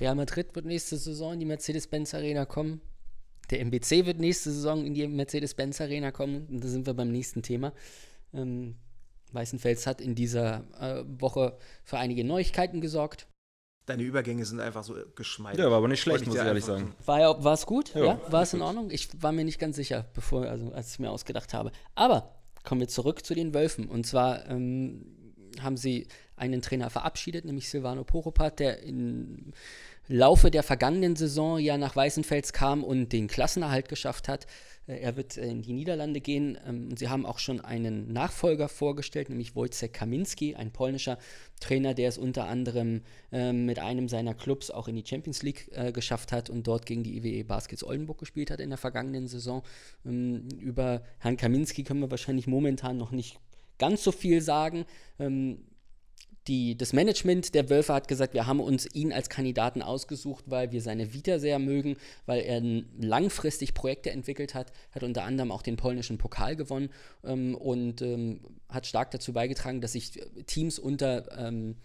[0.00, 2.80] Real Madrid wird nächste Saison in die Mercedes-Benz Arena kommen.
[3.50, 6.46] Der MBC wird nächste Saison in die Mercedes-Benz Arena kommen.
[6.46, 7.72] Und da sind wir beim nächsten Thema.
[8.32, 8.76] Ähm,
[9.32, 13.26] Weißenfels hat in dieser äh, Woche für einige Neuigkeiten gesorgt.
[13.86, 15.60] Deine Übergänge sind einfach so geschmeidig.
[15.60, 16.94] Ja, war aber nicht schlecht, muss ich ehrlich sagen.
[17.04, 17.94] War ja, war es gut?
[17.94, 18.20] Ja, ja?
[18.30, 18.90] war es in Ordnung?
[18.90, 21.70] Ich war mir nicht ganz sicher, bevor, also als ich mir ausgedacht habe.
[21.94, 23.88] Aber kommen wir zurück zu den Wölfen.
[23.88, 25.04] Und zwar ähm,
[25.60, 26.06] haben sie
[26.36, 29.52] einen Trainer verabschiedet, nämlich Silvano Poropat, der im
[30.08, 34.46] Laufe der vergangenen Saison ja nach Weißenfels kam und den Klassenerhalt geschafft hat.
[34.86, 36.58] Äh, er wird äh, in die Niederlande gehen.
[36.66, 41.18] Ähm, sie haben auch schon einen Nachfolger vorgestellt, nämlich Wojciech Kaminski, ein polnischer
[41.60, 43.02] Trainer, der es unter anderem
[43.32, 46.86] ähm, mit einem seiner Clubs auch in die Champions League äh, geschafft hat und dort
[46.86, 49.62] gegen die IWE Baskets Oldenburg gespielt hat in der vergangenen Saison.
[50.04, 53.38] Ähm, über Herrn Kaminski können wir wahrscheinlich momentan noch nicht
[53.78, 54.84] ganz so viel sagen
[56.46, 60.72] die, das Management der Wölfe hat gesagt, wir haben uns ihn als Kandidaten ausgesucht, weil
[60.72, 62.60] wir seine Vita sehr mögen, weil er
[62.98, 66.90] langfristig Projekte entwickelt hat, hat unter anderem auch den polnischen Pokal gewonnen
[67.24, 71.76] ähm, und ähm, hat stark dazu beigetragen, dass sich Teams unter, ähm,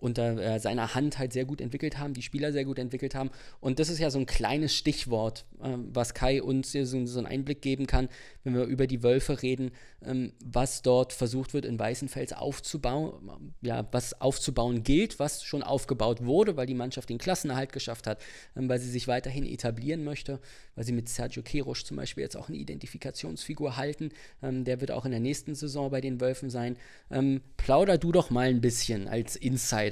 [0.00, 3.30] unter äh, seiner Hand halt sehr gut entwickelt haben, die Spieler sehr gut entwickelt haben.
[3.60, 7.26] Und das ist ja so ein kleines Stichwort, äh, was Kai uns so, so, einen
[7.26, 8.08] Einblick geben kann,
[8.44, 9.72] wenn wir über die Wölfe reden,
[10.04, 16.24] ähm, was dort versucht wird, in Weißenfels aufzubauen, ja, was aufzubauen gilt, was schon aufgebaut
[16.24, 18.20] wurde, weil die Mannschaft den Klassenerhalt geschafft hat,
[18.56, 20.40] ähm, weil sie sich weiterhin etablieren möchte,
[20.74, 24.10] weil sie mit Sergio Kerosch zum Beispiel jetzt auch eine Identifikationsfigur halten.
[24.42, 26.76] Ähm, der wird auch in der nächsten Saison bei den Wölfen sein.
[27.10, 29.87] Ähm, plauder du doch mal ein bisschen als Insider,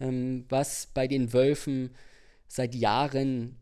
[0.00, 1.90] ähm, was bei den Wölfen
[2.48, 3.56] seit Jahren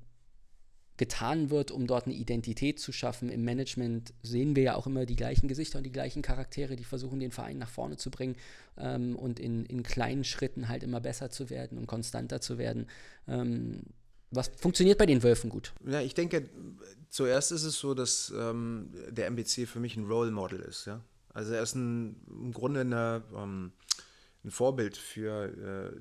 [0.96, 3.28] getan wird, um dort eine Identität zu schaffen.
[3.28, 6.84] Im Management sehen wir ja auch immer die gleichen Gesichter und die gleichen Charaktere, die
[6.84, 8.36] versuchen, den Verein nach vorne zu bringen
[8.76, 12.86] ähm, und in, in kleinen Schritten halt immer besser zu werden und konstanter zu werden.
[13.26, 13.82] Ähm,
[14.30, 15.72] was funktioniert bei den Wölfen gut?
[15.86, 16.48] Ja, ich denke,
[17.10, 20.86] zuerst ist es so, dass ähm, der MBC für mich ein Role Model ist.
[20.86, 21.00] Ja?
[21.32, 23.72] Also er ist ein, im Grunde eine, ähm,
[24.45, 26.01] ein Vorbild für äh,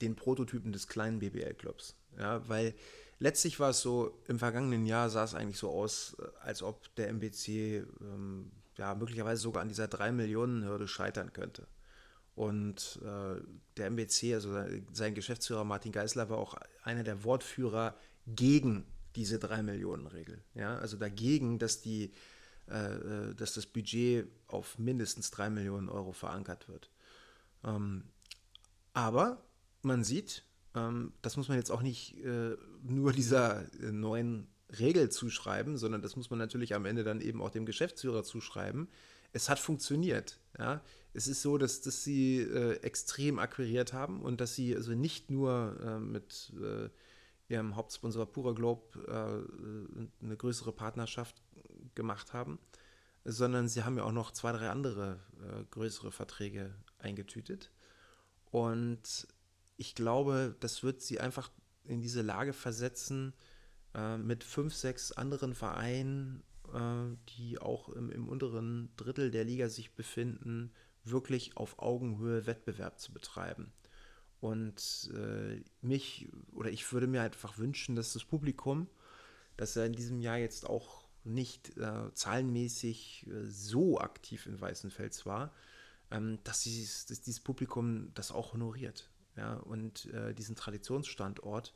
[0.00, 1.96] den Prototypen des kleinen BBL-Clubs.
[2.18, 2.46] Ja?
[2.48, 2.74] Weil
[3.18, 6.94] letztlich war es so, im vergangenen Jahr sah es eigentlich so aus, äh, als ob
[6.96, 11.66] der MBC ähm, ja, möglicherweise sogar an dieser 3-Millionen-Hürde scheitern könnte.
[12.34, 13.40] Und äh,
[13.76, 14.54] der MBC, also
[14.92, 17.94] sein Geschäftsführer Martin Geisler, war auch einer der Wortführer
[18.26, 20.42] gegen diese 3-Millionen-Regel.
[20.54, 20.78] Ja?
[20.78, 22.12] Also dagegen, dass, die,
[22.70, 22.94] äh,
[23.30, 26.90] äh dass das Budget auf mindestens 3 Millionen Euro verankert wird.
[27.64, 28.04] Ähm,
[28.92, 29.42] aber
[29.82, 30.44] man sieht,
[30.74, 34.48] ähm, das muss man jetzt auch nicht äh, nur dieser äh, neuen
[34.78, 38.88] Regel zuschreiben, sondern das muss man natürlich am Ende dann eben auch dem Geschäftsführer zuschreiben.
[39.32, 40.38] Es hat funktioniert.
[40.58, 40.82] Ja?
[41.14, 45.30] Es ist so, dass, dass sie äh, extrem akquiriert haben und dass sie also nicht
[45.30, 46.88] nur äh, mit äh,
[47.52, 51.42] ihrem Hauptsponsor Pura Globe äh, eine größere Partnerschaft
[51.94, 52.58] gemacht haben,
[53.24, 55.20] sondern sie haben ja auch noch zwei, drei andere
[55.70, 57.70] größere Verträge eingetütet.
[58.50, 59.26] Und
[59.76, 61.50] ich glaube, das wird sie einfach
[61.84, 63.34] in diese Lage versetzen,
[63.94, 66.42] äh, mit fünf, sechs anderen Vereinen,
[66.72, 70.72] äh, die auch im, im, unteren Drittel der Liga sich befinden,
[71.04, 73.72] wirklich auf Augenhöhe Wettbewerb zu betreiben.
[74.40, 78.88] Und äh, mich, oder ich würde mir einfach wünschen, dass das Publikum,
[79.56, 85.26] das ja in diesem Jahr jetzt auch nicht äh, zahlenmäßig äh, so aktiv in Weißenfels
[85.26, 85.52] war,
[86.12, 91.74] ähm, dass, dieses, dass, dieses, Publikum das auch honoriert ja, und äh, diesen Traditionsstandort,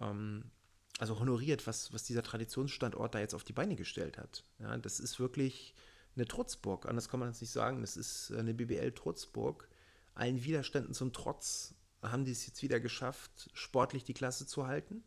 [0.00, 0.50] ähm,
[0.98, 4.44] also honoriert, was, was dieser Traditionsstandort da jetzt auf die Beine gestellt hat.
[4.58, 5.74] Ja, das ist wirklich
[6.16, 7.80] eine Trutzburg, anders kann man es nicht sagen.
[7.80, 9.68] Das ist eine BBL-Trutzburg.
[10.14, 15.04] Allen Widerständen zum Trotz haben die es jetzt wieder geschafft, sportlich die Klasse zu halten.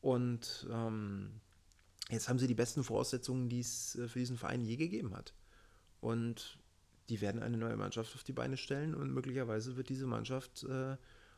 [0.00, 1.40] Und ähm,
[2.10, 5.34] jetzt haben sie die besten Voraussetzungen, die es äh, für diesen Verein je gegeben hat.
[6.00, 6.57] Und
[7.08, 10.96] die werden eine neue Mannschaft auf die Beine stellen und möglicherweise wird diese Mannschaft äh,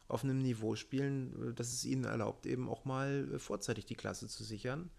[0.08, 3.94] auf einem Niveau spielen, äh, das es ihnen erlaubt, eben auch mal äh, vorzeitig die
[3.94, 4.90] Klasse zu sichern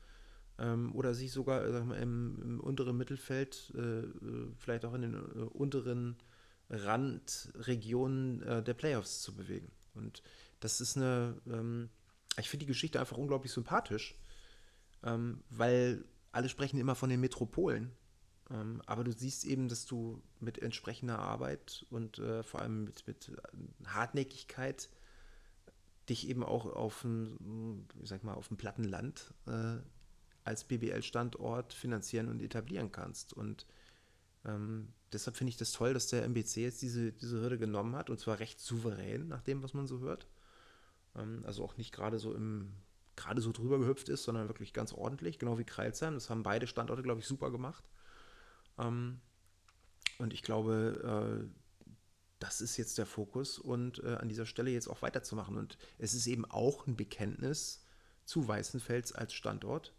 [0.57, 5.15] ähm, oder sich sogar mal, im, im, unteren Mittelfeld, äh, äh, vielleicht auch in den
[5.15, 6.17] äh, unteren
[6.69, 9.69] Randregionen der Playoffs zu bewegen.
[9.93, 10.23] Und
[10.61, 11.89] das ist eine, ähm,
[12.39, 14.17] ich finde die Geschichte einfach unglaublich sympathisch,
[15.03, 17.91] ähm, weil alle sprechen immer von den Metropolen.
[18.51, 23.07] Ähm, aber du siehst eben, dass du mit entsprechender Arbeit und äh, vor allem mit,
[23.07, 24.89] mit äh, Hartnäckigkeit
[26.09, 29.77] dich eben auch auf ein, ich sag mal, auf dem platten Land äh,
[30.43, 33.33] als BBL-Standort finanzieren und etablieren kannst.
[33.33, 33.65] Und
[34.43, 38.09] ähm, deshalb finde ich das toll, dass der MBC jetzt diese, diese Hürde genommen hat
[38.09, 40.27] und zwar recht souverän, nach dem, was man so hört.
[41.15, 42.73] Ähm, also auch nicht gerade so im
[43.17, 46.15] gerade so drüber gehüpft ist, sondern wirklich ganz ordentlich, genau wie Kreilsheim.
[46.15, 47.83] Das haben beide Standorte, glaube ich, super gemacht.
[48.77, 49.19] Ähm,
[50.17, 51.61] und ich glaube, äh,
[52.39, 55.57] das ist jetzt der Fokus und äh, an dieser Stelle jetzt auch weiterzumachen.
[55.57, 57.85] Und es ist eben auch ein Bekenntnis
[58.25, 59.93] zu Weißenfels als Standort.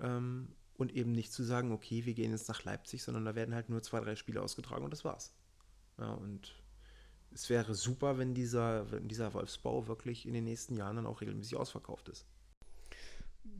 [0.00, 3.54] Ähm, und eben nicht zu sagen, okay, wir gehen jetzt nach Leipzig, sondern da werden
[3.54, 5.34] halt nur zwei, drei Spiele ausgetragen und das war's.
[5.98, 6.54] Ja, und
[7.32, 11.20] es wäre super, wenn dieser, wenn dieser Wolfsbau wirklich in den nächsten Jahren dann auch
[11.20, 12.26] regelmäßig ausverkauft ist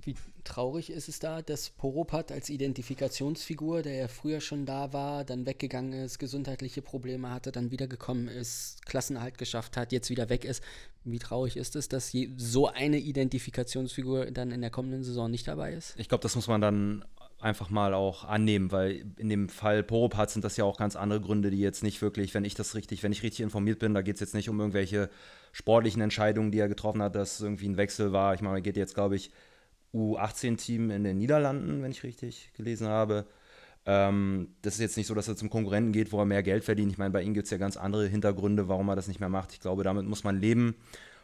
[0.02, 5.24] wie traurig ist es da, dass Poropat als Identifikationsfigur, der ja früher schon da war,
[5.24, 10.44] dann weggegangen ist, gesundheitliche Probleme hatte, dann wiedergekommen ist, Klassenerhalt geschafft hat, jetzt wieder weg
[10.44, 10.62] ist.
[11.04, 15.72] Wie traurig ist es, dass so eine Identifikationsfigur dann in der kommenden Saison nicht dabei
[15.72, 15.94] ist?
[15.98, 17.04] Ich glaube, das muss man dann
[17.40, 21.20] einfach mal auch annehmen, weil in dem Fall Poropat sind das ja auch ganz andere
[21.20, 24.02] Gründe, die jetzt nicht wirklich, wenn ich das richtig, wenn ich richtig informiert bin, da
[24.02, 25.08] geht es jetzt nicht um irgendwelche
[25.52, 28.34] sportlichen Entscheidungen, die er getroffen hat, dass irgendwie ein Wechsel war.
[28.34, 29.30] Ich meine, er geht jetzt, glaube ich,
[29.94, 33.26] U18-Team in den Niederlanden, wenn ich richtig gelesen habe.
[33.86, 36.64] Ähm, das ist jetzt nicht so, dass er zum Konkurrenten geht, wo er mehr Geld
[36.64, 36.92] verdient.
[36.92, 39.28] Ich meine, bei ihm gibt es ja ganz andere Hintergründe, warum er das nicht mehr
[39.28, 39.52] macht.
[39.52, 40.76] Ich glaube, damit muss man leben.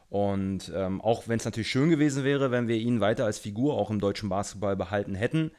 [0.09, 3.75] Und ähm, auch wenn es natürlich schön gewesen wäre, wenn wir ihn weiter als Figur
[3.75, 5.51] auch im deutschen Basketball behalten hätten.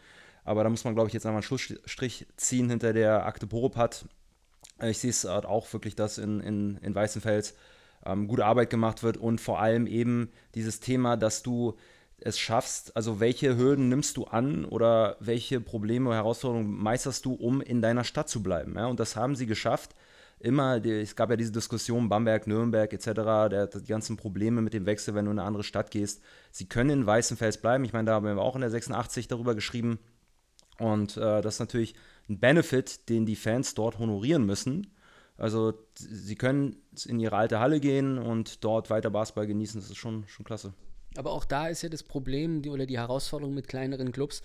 [0.43, 4.05] Aber da muss man, glaube ich, jetzt einmal einen Schlussstrich ziehen hinter der Akte Poropat.
[4.81, 7.55] Ich sehe es halt auch wirklich, dass in, in, in Weißenfels
[8.05, 11.75] ähm, gute Arbeit gemacht wird und vor allem eben dieses Thema, dass du
[12.19, 17.61] es schaffst, also welche Hürden nimmst du an oder welche Probleme Herausforderungen meisterst du, um
[17.61, 18.75] in deiner Stadt zu bleiben.
[18.75, 18.87] Ja?
[18.87, 19.95] Und das haben sie geschafft.
[20.39, 23.05] Immer, es gab ja diese Diskussion, Bamberg, Nürnberg etc.,
[23.49, 26.21] der, die ganzen Probleme mit dem Wechsel, wenn du in eine andere Stadt gehst.
[26.51, 27.85] Sie können in Weißenfels bleiben.
[27.85, 29.99] Ich meine, da haben wir auch in der 86 darüber geschrieben.
[30.79, 31.95] Und äh, das ist natürlich
[32.29, 34.93] ein Benefit, den die Fans dort honorieren müssen.
[35.37, 39.79] Also sie können in ihre alte Halle gehen und dort weiter Basketball genießen.
[39.81, 40.73] Das ist schon, schon klasse.
[41.17, 44.43] Aber auch da ist ja das Problem die, oder die Herausforderung mit kleineren Clubs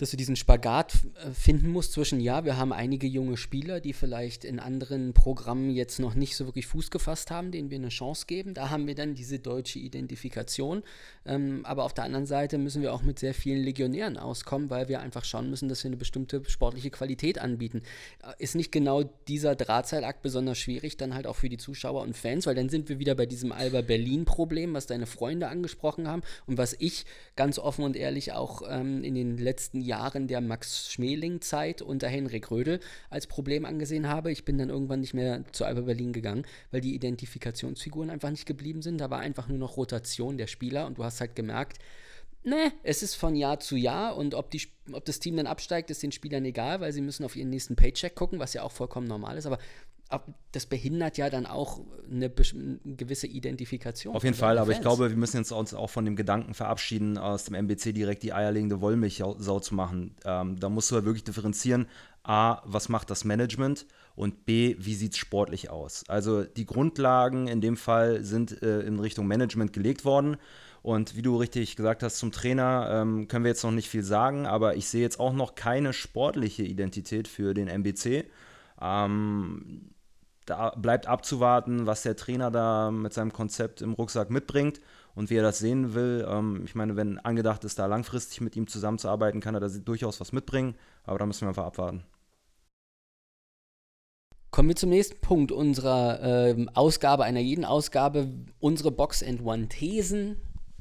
[0.00, 3.92] dass du diesen Spagat äh, finden musst zwischen, ja, wir haben einige junge Spieler, die
[3.92, 7.90] vielleicht in anderen Programmen jetzt noch nicht so wirklich Fuß gefasst haben, denen wir eine
[7.90, 8.54] Chance geben.
[8.54, 10.82] Da haben wir dann diese deutsche Identifikation.
[11.26, 14.88] Ähm, aber auf der anderen Seite müssen wir auch mit sehr vielen Legionären auskommen, weil
[14.88, 17.82] wir einfach schauen müssen, dass wir eine bestimmte sportliche Qualität anbieten.
[18.22, 22.16] Äh, ist nicht genau dieser Drahtseilakt besonders schwierig, dann halt auch für die Zuschauer und
[22.16, 26.22] Fans, weil dann sind wir wieder bei diesem Alba Berlin-Problem, was deine Freunde angesprochen haben
[26.46, 27.04] und was ich
[27.36, 32.50] ganz offen und ehrlich auch ähm, in den letzten Jahren Jahren der Max-Schmeling-Zeit unter Henrik
[32.52, 32.78] Rödel
[33.10, 34.30] als Problem angesehen habe.
[34.30, 38.46] Ich bin dann irgendwann nicht mehr zu Alba Berlin gegangen, weil die Identifikationsfiguren einfach nicht
[38.46, 38.98] geblieben sind.
[38.98, 41.78] Da war einfach nur noch Rotation der Spieler und du hast halt gemerkt,
[42.44, 44.62] ne, es ist von Jahr zu Jahr und ob, die,
[44.92, 47.76] ob das Team dann absteigt, ist den Spielern egal, weil sie müssen auf ihren nächsten
[47.76, 49.46] Paycheck gucken, was ja auch vollkommen normal ist.
[49.46, 49.58] Aber
[50.50, 51.80] das behindert ja dann auch
[52.10, 54.16] eine, gewisse Identifikation.
[54.16, 57.44] Auf jeden Fall, aber ich glaube, wir müssen uns auch von dem Gedanken verabschieden, aus
[57.44, 60.16] dem MBC direkt die eierlegende Wollmilchsau zu machen.
[60.24, 61.86] Ähm, da musst du ja wirklich differenzieren.
[62.24, 63.86] A, was macht das Management?
[64.16, 66.04] Und B, wie sieht es sportlich aus?
[66.08, 70.36] Also die Grundlagen in dem Fall sind äh, in Richtung Management gelegt worden.
[70.82, 74.02] Und wie du richtig gesagt hast, zum Trainer ähm, können wir jetzt noch nicht viel
[74.02, 78.24] sagen, aber ich sehe jetzt auch noch keine sportliche Identität für den MBC.
[78.80, 79.90] Ähm,
[80.46, 84.80] da bleibt abzuwarten, was der Trainer da mit seinem Konzept im Rucksack mitbringt
[85.14, 86.26] und wie er das sehen will.
[86.28, 90.18] Ähm, ich meine, wenn angedacht ist, da langfristig mit ihm zusammenzuarbeiten, kann er da durchaus
[90.20, 90.74] was mitbringen,
[91.04, 92.04] aber da müssen wir einfach abwarten.
[94.50, 98.28] Kommen wir zum nächsten Punkt unserer äh, Ausgabe, einer jeden Ausgabe,
[98.58, 100.36] unsere Box and One Thesen.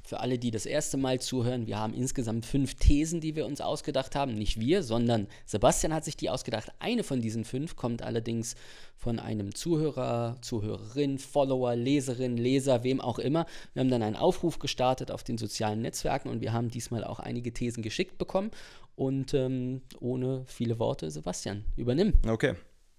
[0.10, 3.62] Für alle, die das erste Mal zuhören, wir haben insgesamt fünf Thesen, die wir uns
[3.62, 4.34] ausgedacht haben.
[4.34, 6.72] Nicht wir, sondern Sebastian hat sich die ausgedacht.
[6.80, 8.56] Eine von diesen fünf kommt allerdings
[8.98, 13.46] von einem Zuhörer, Zuhörerin, Follower, Leserin, Leser, wem auch immer.
[13.74, 17.20] Wir haben dann einen Aufruf gestartet auf den sozialen Netzwerken und wir haben diesmal auch
[17.20, 18.50] einige Thesen geschickt bekommen.
[18.96, 22.14] Und ähm, ohne viele Worte, Sebastian, übernimm.
[22.28, 22.56] Okay.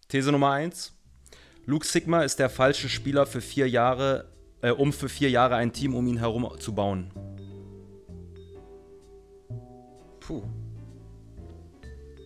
[0.07, 0.93] These Nummer eins.
[1.67, 4.27] Luke Sigma ist der falsche Spieler für vier Jahre
[4.63, 7.11] äh, um für vier Jahre ein Team um ihn herum zu bauen?
[10.21, 10.43] Puh.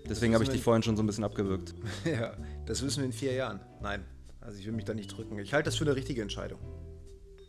[0.09, 1.75] Deswegen habe ich dich vorhin schon so ein bisschen abgewürgt.
[2.05, 3.61] ja, das wissen wir in vier Jahren.
[3.81, 4.05] Nein,
[4.41, 5.39] also ich will mich da nicht drücken.
[5.39, 6.59] Ich halte das für eine richtige Entscheidung.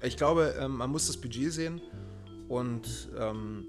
[0.01, 1.81] Ich glaube, ähm, man muss das Budget sehen
[2.47, 3.65] und ähm,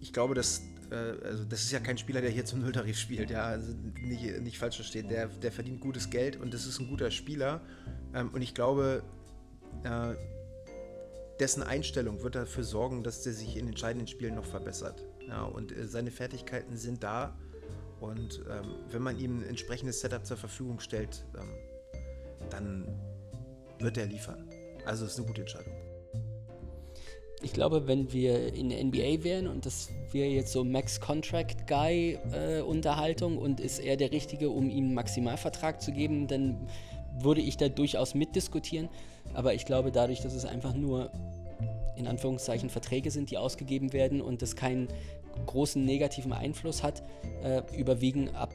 [0.00, 0.94] ich glaube, dass äh,
[1.24, 4.58] also das ist ja kein Spieler, der hier zum Nulltarif spielt, ja, also nicht, nicht
[4.58, 5.08] falsch verstehen.
[5.08, 7.60] Der, der verdient gutes Geld und das ist ein guter Spieler.
[8.14, 9.02] Ähm, und ich glaube,
[9.84, 10.14] äh,
[11.40, 15.04] dessen Einstellung wird dafür sorgen, dass er sich in entscheidenden Spielen noch verbessert.
[15.28, 17.36] Ja, und äh, seine Fertigkeiten sind da.
[18.00, 21.50] Und ähm, wenn man ihm ein entsprechendes Setup zur Verfügung stellt, ähm,
[22.50, 22.88] dann
[23.78, 24.48] wird er liefern.
[24.84, 25.72] Also es ist eine gute Entscheidung.
[27.42, 31.66] Ich glaube, wenn wir in der NBA wären und das wäre jetzt so Max Contract
[31.66, 36.68] Guy äh, Unterhaltung und ist er der Richtige, um ihm einen Maximalvertrag zu geben, dann
[37.20, 38.88] würde ich da durchaus mitdiskutieren.
[39.36, 41.10] Aber ich glaube, dadurch, dass es einfach nur
[41.94, 44.88] in Anführungszeichen Verträge sind, die ausgegeben werden und das keinen
[45.44, 47.02] großen negativen Einfluss hat,
[47.42, 48.54] äh, überwiegen ab,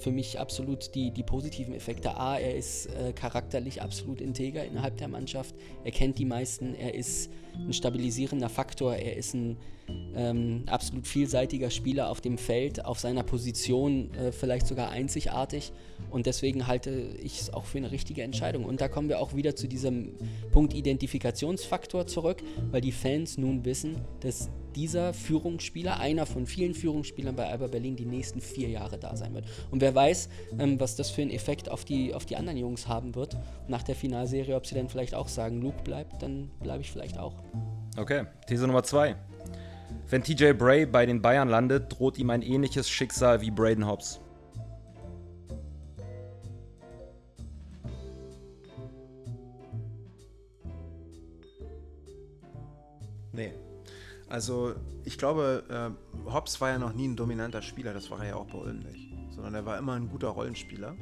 [0.00, 2.16] für mich absolut die, die positiven Effekte.
[2.16, 6.94] A, er ist äh, charakterlich absolut integer innerhalb der Mannschaft, er kennt die meisten, er
[6.94, 7.30] ist
[7.66, 9.56] ein stabilisierender Faktor, er ist ein
[10.14, 15.72] ähm, absolut vielseitiger Spieler auf dem Feld, auf seiner Position äh, vielleicht sogar einzigartig
[16.10, 16.90] und deswegen halte
[17.22, 18.64] ich es auch für eine richtige Entscheidung.
[18.64, 20.12] Und da kommen wir auch wieder zu diesem
[20.52, 27.34] Punkt Identifikationsfaktor zurück, weil die Fans nun wissen, dass dieser Führungsspieler, einer von vielen Führungsspielern
[27.34, 29.46] bei Alba Berlin, die nächsten vier Jahre da sein wird.
[29.70, 32.88] Und wer weiß, ähm, was das für einen Effekt auf die, auf die anderen Jungs
[32.88, 33.36] haben wird
[33.68, 37.18] nach der Finalserie, ob sie dann vielleicht auch sagen, Luke bleibt, dann bleibe ich vielleicht
[37.18, 37.34] auch.
[37.96, 39.16] Okay, These Nummer zwei.
[40.08, 44.20] Wenn TJ Bray bei den Bayern landet, droht ihm ein ähnliches Schicksal wie Braden Hobbs.
[53.32, 53.52] Nee.
[54.28, 54.74] Also
[55.04, 58.34] ich glaube, äh, Hobbs war ja noch nie ein dominanter Spieler, das war er ja
[58.36, 59.12] auch bei Ulm nicht.
[59.30, 60.96] Sondern er war immer ein guter Rollenspieler.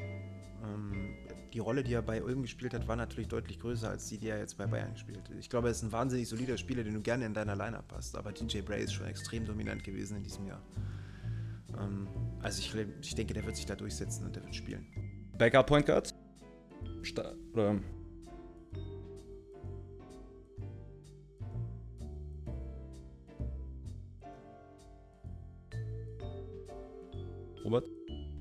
[0.64, 1.07] Ähm,
[1.52, 4.28] die Rolle, die er bei Ulm gespielt hat, war natürlich deutlich größer als die, die
[4.28, 5.30] er jetzt bei Bayern gespielt hat.
[5.38, 8.16] Ich glaube, er ist ein wahnsinnig solider Spieler, den du gerne in deiner Lineup hast.
[8.16, 10.62] Aber DJ Bray ist schon extrem dominant gewesen in diesem Jahr.
[11.78, 12.08] Ähm,
[12.40, 14.86] also ich, ich denke, der wird sich da durchsetzen und der wird spielen.
[15.36, 16.14] Backup Point Guard?
[17.02, 17.80] Sta oder
[27.64, 27.84] Robert?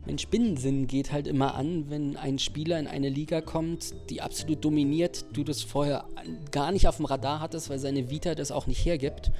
[0.08, 4.64] Mein Spinnensinn geht halt immer an, wenn ein Spieler in eine Liga kommt, die absolut
[4.64, 6.06] dominiert, du das vorher
[6.50, 9.32] gar nicht auf dem Radar hattest, weil seine Vita das auch nicht hergibt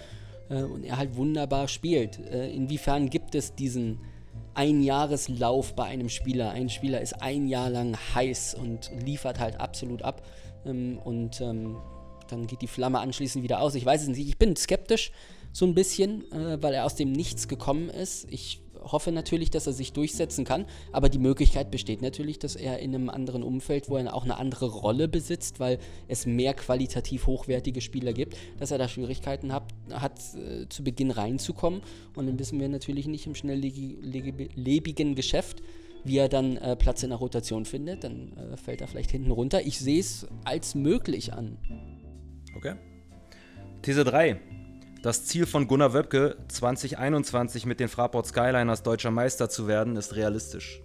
[0.50, 2.20] äh, und er halt wunderbar spielt.
[2.20, 4.00] Äh, inwiefern gibt es diesen
[4.56, 6.52] Einjahreslauf bei einem Spieler?
[6.52, 10.22] Ein Spieler ist ein Jahr lang heiß und liefert halt absolut ab
[10.66, 11.78] ähm, und ähm,
[12.28, 13.74] dann geht die Flamme anschließend wieder aus.
[13.76, 15.14] Ich weiß es nicht, ich bin skeptisch
[15.54, 18.28] so ein bisschen, äh, weil er aus dem Nichts gekommen ist.
[18.30, 22.80] Ich hoffe natürlich, dass er sich durchsetzen kann, aber die Möglichkeit besteht natürlich, dass er
[22.80, 27.28] in einem anderen Umfeld, wo er auch eine andere Rolle besitzt, weil es mehr qualitativ
[27.28, 31.82] hochwertige Spieler gibt, dass er da Schwierigkeiten hat, hat äh, zu Beginn reinzukommen.
[32.16, 35.62] Und dann wissen wir natürlich nicht im schnelllebigen Geschäft,
[36.04, 39.32] wie er dann äh, Platz in der Rotation findet, dann äh, fällt er vielleicht hinten
[39.32, 39.66] runter.
[39.66, 41.58] Ich sehe es als möglich an.
[42.56, 42.76] Okay.
[43.82, 44.57] These 3.
[45.08, 50.18] Das Ziel von Gunnar Wöbke, 2021 mit den Fraport Skyliners deutscher Meister zu werden, ist
[50.18, 50.82] realistisch.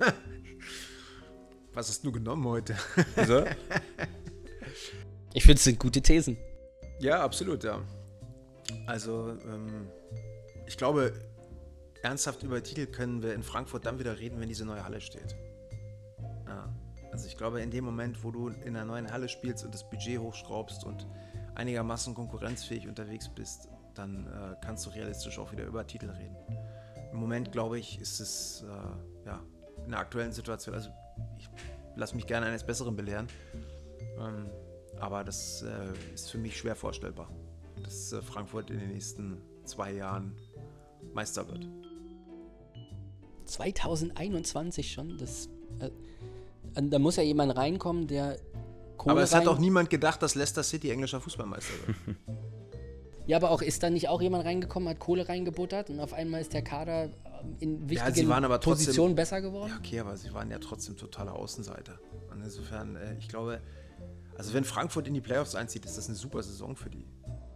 [1.74, 2.74] Was hast du genommen heute?
[3.14, 3.44] Wieso?
[5.34, 6.38] Ich finde, es sind gute Thesen.
[6.98, 7.78] Ja, absolut, ja.
[8.86, 9.90] Also, ähm,
[10.66, 11.12] ich glaube,
[12.02, 15.36] ernsthaft über Titel können wir in Frankfurt dann wieder reden, wenn diese neue Halle steht.
[16.46, 16.74] Ja.
[17.12, 19.88] Also ich glaube, in dem Moment, wo du in einer neuen Halle spielst und das
[19.90, 21.06] Budget hochschraubst und
[21.54, 26.36] einigermaßen konkurrenzfähig unterwegs bist, dann äh, kannst du realistisch auch wieder über Titel reden.
[27.12, 29.40] Im Moment, glaube ich, ist es äh, ja,
[29.84, 30.90] in der aktuellen Situation, also
[31.38, 31.48] ich
[31.94, 33.28] lasse mich gerne eines Besseren belehren,
[34.18, 34.50] ähm,
[34.98, 37.30] aber das äh, ist für mich schwer vorstellbar,
[37.82, 40.36] dass äh, Frankfurt in den nächsten zwei Jahren
[41.12, 41.68] Meister wird.
[43.44, 45.48] 2021 schon, das,
[45.78, 45.90] äh,
[46.82, 48.38] da muss ja jemand reinkommen, der
[49.04, 52.16] Kohle aber es hat auch niemand gedacht, dass Leicester City englischer Fußballmeister wird.
[53.26, 56.40] ja, aber auch ist da nicht auch jemand reingekommen, hat Kohle reingebuttert und auf einmal
[56.40, 57.10] ist der Kader
[57.60, 59.68] in wichtigen ja, Positionen besser geworden?
[59.68, 61.98] Ja, okay, aber sie waren ja trotzdem totale Außenseiter.
[62.32, 63.60] Und insofern, äh, ich glaube,
[64.38, 67.06] also wenn Frankfurt in die Playoffs einzieht, ist das eine super Saison für die.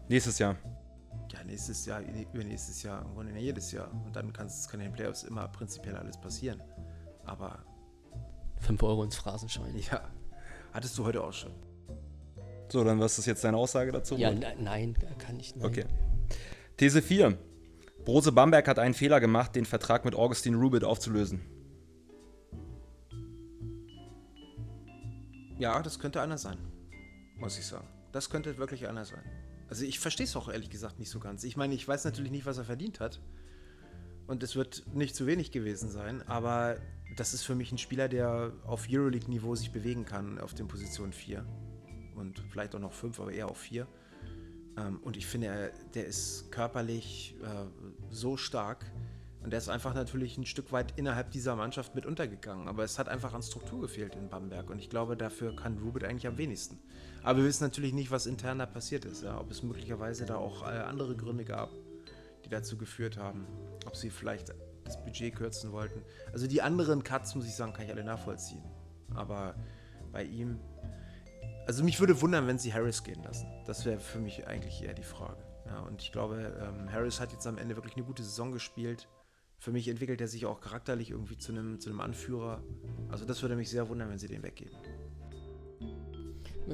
[0.09, 0.57] Nächstes Jahr.
[1.33, 2.03] Ja, nächstes Jahr,
[2.35, 3.91] übernächstes Jahr, im Grunde jedes Jahr.
[4.05, 6.63] Und dann kann es in den Playoffs immer prinzipiell alles passieren.
[7.25, 7.65] Aber.
[8.61, 9.75] 5 Euro ins Phrasenschwein.
[9.91, 10.03] Ja,
[10.79, 11.51] Hattest du heute auch schon.
[12.69, 14.15] So, dann was ist jetzt deine Aussage dazu?
[14.15, 15.67] Ja, ne, nein, kann ich nicht.
[15.67, 15.87] Okay.
[16.77, 17.37] These 4.
[18.05, 21.41] Brose Bamberg hat einen Fehler gemacht, den Vertrag mit Augustin Rubit aufzulösen.
[25.59, 26.59] Ja, das könnte einer sein.
[27.39, 27.89] Muss ich sagen.
[28.13, 29.25] Das könnte wirklich einer sein.
[29.69, 31.43] Also ich verstehe es auch ehrlich gesagt nicht so ganz.
[31.43, 33.21] Ich meine, ich weiß natürlich nicht, was er verdient hat.
[34.29, 36.77] Und es wird nicht zu wenig gewesen sein, aber
[37.17, 41.15] das ist für mich ein Spieler, der auf Euroleague-Niveau sich bewegen kann, auf den Positionen
[41.15, 41.45] 4.
[42.15, 43.87] Und vielleicht auch noch 5, aber eher auf 4.
[44.77, 47.65] Ähm, und ich finde, der ist körperlich äh,
[48.11, 48.85] so stark.
[49.43, 52.69] Und der ist einfach natürlich ein Stück weit innerhalb dieser Mannschaft mit untergegangen.
[52.69, 54.69] Aber es hat einfach an Struktur gefehlt in Bamberg.
[54.69, 56.79] Und ich glaube, dafür kann Rubit eigentlich am wenigsten.
[57.23, 59.23] Aber wir wissen natürlich nicht, was intern da passiert ist.
[59.23, 59.41] Ja?
[59.41, 61.71] Ob es möglicherweise da auch äh, andere Gründe gab,
[62.45, 63.47] die dazu geführt haben.
[63.87, 66.03] Ob sie vielleicht das Budget kürzen wollten.
[66.33, 68.63] Also die anderen Cuts, muss ich sagen, kann ich alle nachvollziehen.
[69.15, 69.55] Aber
[70.13, 70.59] bei ihm,
[71.67, 73.47] also mich würde wundern, wenn sie Harris gehen lassen.
[73.67, 75.43] Das wäre für mich eigentlich eher die Frage.
[75.67, 79.09] Ja, und ich glaube, ähm, Harris hat jetzt am Ende wirklich eine gute Saison gespielt.
[79.59, 82.63] Für mich entwickelt er sich auch charakterlich irgendwie zu einem, zu einem Anführer.
[83.11, 84.77] Also das würde mich sehr wundern, wenn sie den weggeben.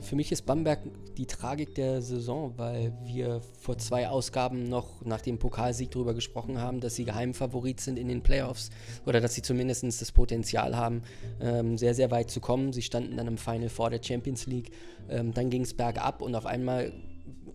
[0.00, 0.80] Für mich ist Bamberg
[1.16, 6.60] die Tragik der Saison, weil wir vor zwei Ausgaben noch nach dem Pokalsieg darüber gesprochen
[6.60, 8.70] haben, dass sie Geheimfavorit sind in den Playoffs
[9.06, 11.02] oder dass sie zumindest das Potenzial haben,
[11.40, 12.72] ähm, sehr, sehr weit zu kommen.
[12.72, 14.72] Sie standen dann im Final vor der Champions League.
[15.08, 16.92] Ähm, dann ging es bergab und auf einmal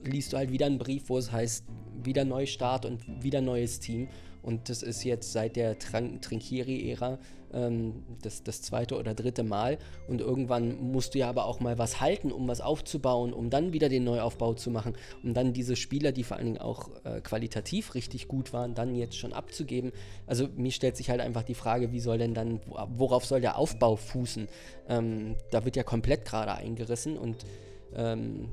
[0.04, 1.66] liest du halt wieder einen Brief, wo es heißt,
[2.04, 4.08] wieder Neustart und wieder neues Team.
[4.42, 7.20] Und das ist jetzt seit der Trinkieri-Ära
[7.54, 9.78] ähm, das, das zweite oder dritte Mal.
[10.08, 13.74] Und irgendwann musst du ja aber auch mal was halten, um was aufzubauen, um dann
[13.74, 17.22] wieder den Neuaufbau zu machen, um dann diese Spieler, die vor allen Dingen auch äh,
[17.22, 19.92] qualitativ richtig gut waren, dann jetzt schon abzugeben.
[20.28, 23.58] Also mir stellt sich halt einfach die Frage, wie soll denn dann, worauf soll der
[23.58, 24.48] Aufbau fußen?
[24.88, 27.46] Ähm, da wird ja komplett gerade eingerissen und
[27.96, 28.50] ähm,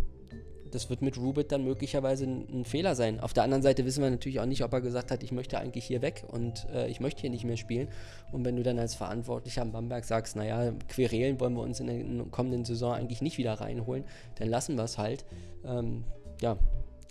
[0.70, 3.20] das wird mit Rubit dann möglicherweise ein, ein, Fehler sein.
[3.20, 5.58] Auf der anderen Seite wissen wir natürlich auch nicht, ob er gesagt hat, ich möchte
[5.58, 7.88] eigentlich hier weg und äh, ich möchte hier nicht mehr spielen.
[8.32, 11.86] Und wenn du dann als Verantwortlicher am Bamberg sagst, naja, Querelen wollen wir uns in
[11.86, 14.04] der kommenden Saison eigentlich nicht wieder reinholen,
[14.38, 15.24] dann lassen wir es halt.
[15.64, 16.04] Ähm,
[16.40, 16.58] ja,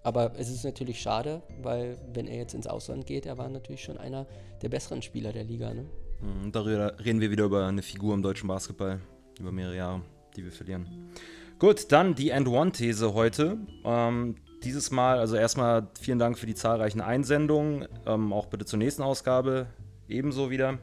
[0.03, 3.83] aber es ist natürlich schade, weil wenn er jetzt ins Ausland geht, er war natürlich
[3.83, 4.27] schon einer
[4.61, 5.73] der besseren Spieler der Liga.
[5.73, 5.85] Ne?
[6.21, 8.99] Und mhm, darüber reden wir wieder über eine Figur im deutschen Basketball,
[9.39, 10.01] über mehrere Jahre,
[10.35, 11.09] die wir verlieren.
[11.57, 13.57] Gut, dann die End-One-These heute.
[13.85, 17.87] Ähm, dieses Mal, also erstmal vielen Dank für die zahlreichen Einsendungen.
[18.05, 19.67] Ähm, auch bitte zur nächsten Ausgabe
[20.09, 20.79] ebenso wieder.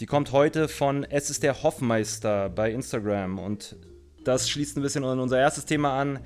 [0.00, 3.76] Die kommt heute von Es ist der Hoffmeister bei Instagram und
[4.24, 6.18] das schließt ein bisschen an unser erstes Thema an.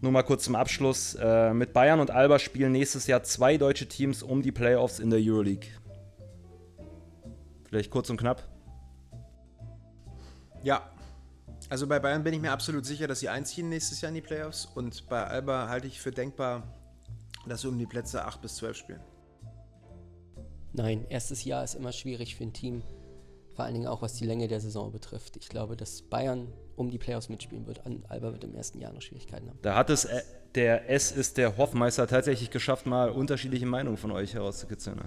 [0.00, 1.16] Nur mal kurz zum Abschluss.
[1.16, 5.10] Äh, mit Bayern und Alba spielen nächstes Jahr zwei deutsche Teams um die Playoffs in
[5.10, 5.68] der Euroleague.
[7.68, 8.46] Vielleicht kurz und knapp.
[10.62, 10.90] Ja,
[11.70, 14.20] also bei Bayern bin ich mir absolut sicher, dass sie einziehen nächstes Jahr in die
[14.20, 14.66] Playoffs.
[14.66, 16.64] Und bei Alba halte ich für denkbar,
[17.46, 19.00] dass sie um die Plätze 8 bis 12 spielen.
[20.72, 22.82] Nein, erstes Jahr ist immer schwierig für ein Team.
[23.54, 25.36] Vor allen Dingen auch was die Länge der Saison betrifft.
[25.36, 27.82] Ich glaube, dass Bayern um die Playoffs mitspielen wird.
[28.08, 29.58] Alba wird im ersten Jahr noch Schwierigkeiten haben.
[29.62, 30.22] Da hat es äh,
[30.54, 35.00] der S ist der Hoffmeister tatsächlich geschafft, mal unterschiedliche Meinungen von euch herauszukitzeln.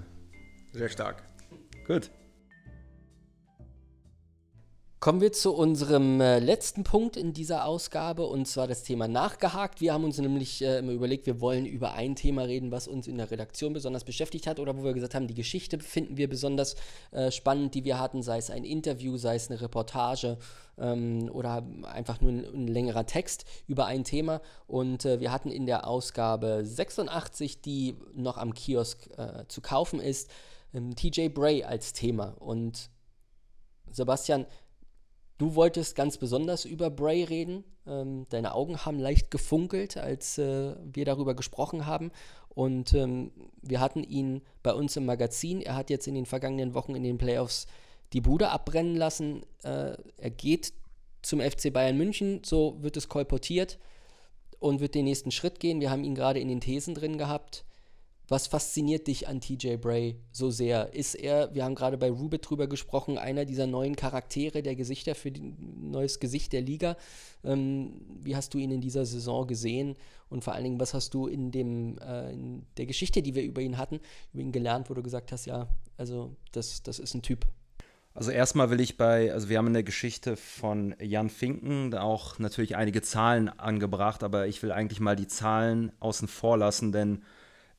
[0.71, 1.23] Sehr stark.
[1.87, 2.09] Gut.
[5.03, 9.81] Kommen wir zu unserem äh, letzten Punkt in dieser Ausgabe und zwar das Thema nachgehakt.
[9.81, 13.05] Wir haben uns nämlich äh, immer überlegt, wir wollen über ein Thema reden, was uns
[13.07, 16.29] in der Redaktion besonders beschäftigt hat oder wo wir gesagt haben, die Geschichte finden wir
[16.29, 16.77] besonders
[17.11, 20.37] äh, spannend, die wir hatten, sei es ein Interview, sei es eine Reportage
[20.77, 24.39] ähm, oder einfach nur ein, ein, längerer Text über ein Thema.
[24.67, 29.99] Und äh, wir hatten in der Ausgabe 86, die noch am Kiosk äh, zu kaufen
[29.99, 30.29] ist,
[30.73, 32.37] ähm, TJ Bray als Thema.
[32.39, 32.89] Und
[33.91, 34.45] Sebastian,
[35.37, 37.63] Du wolltest ganz besonders über Bray reden.
[37.87, 42.11] Ähm, deine Augen haben leicht gefunkelt, als äh, wir darüber gesprochen haben.
[42.49, 43.31] Und ähm,
[43.61, 45.61] wir hatten ihn bei uns im Magazin.
[45.61, 47.65] Er hat jetzt in den vergangenen Wochen in den Playoffs
[48.13, 49.41] die Bude abbrennen lassen.
[49.63, 50.73] Äh, er geht
[51.23, 53.79] zum FC Bayern München, so wird es kolportiert
[54.59, 55.81] und wird den nächsten Schritt gehen.
[55.81, 57.65] Wir haben ihn gerade in den Thesen drin gehabt.
[58.33, 60.95] Was fasziniert dich an TJ Bray so sehr?
[60.95, 65.13] Ist er, wir haben gerade bei Rubit drüber gesprochen, einer dieser neuen Charaktere, der Gesichter
[65.13, 66.97] für ein neues Gesicht der Liga?
[67.43, 69.93] Ähm, wie hast du ihn in dieser Saison gesehen?
[70.31, 73.43] Und vor allen Dingen, was hast du in, dem, äh, in der Geschichte, die wir
[73.43, 73.99] über ihn hatten,
[74.33, 75.67] über ihn gelernt, wo du gesagt hast, ja,
[75.97, 77.45] also das, das ist ein Typ?
[78.15, 82.39] Also erstmal will ich bei, also wir haben in der Geschichte von Jan Finken auch
[82.39, 87.21] natürlich einige Zahlen angebracht, aber ich will eigentlich mal die Zahlen außen vor lassen, denn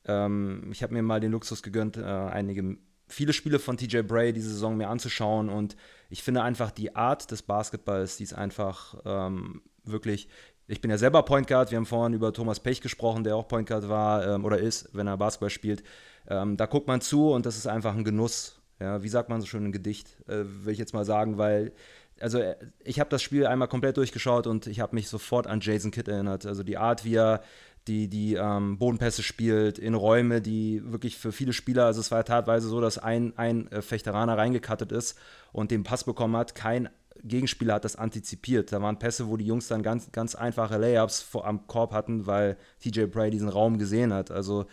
[0.07, 2.77] ähm, ich habe mir mal den Luxus gegönnt, äh, einige,
[3.07, 5.75] viele Spiele von TJ Bray diese Saison mir anzuschauen und
[6.09, 10.27] ich finde einfach die Art des Basketballs, die ist einfach ähm, wirklich.
[10.67, 11.69] Ich bin ja selber Point Guard.
[11.69, 14.89] Wir haben vorhin über Thomas Pech gesprochen, der auch Point Guard war ähm, oder ist,
[14.93, 15.83] wenn er Basketball spielt.
[16.27, 18.59] Ähm, da guckt man zu und das ist einfach ein Genuss.
[18.79, 21.71] Ja, wie sagt man so schön ein Gedicht, äh, will ich jetzt mal sagen, weil
[22.19, 25.59] also äh, ich habe das Spiel einmal komplett durchgeschaut und ich habe mich sofort an
[25.61, 26.45] Jason Kidd erinnert.
[26.45, 27.41] Also die Art, wie er
[27.87, 32.19] die, die ähm, Bodenpässe spielt, in Räume, die wirklich für viele Spieler, also es war
[32.19, 35.17] ja teilweise so, dass ein, ein äh, Fechteraner reingekattet ist
[35.51, 36.89] und den Pass bekommen hat, kein
[37.23, 38.71] Gegenspieler hat das antizipiert.
[38.71, 42.27] Da waren Pässe, wo die Jungs dann ganz, ganz einfache Layups vor, am Korb hatten,
[42.27, 44.31] weil TJ Bray diesen Raum gesehen hat.
[44.31, 44.65] Also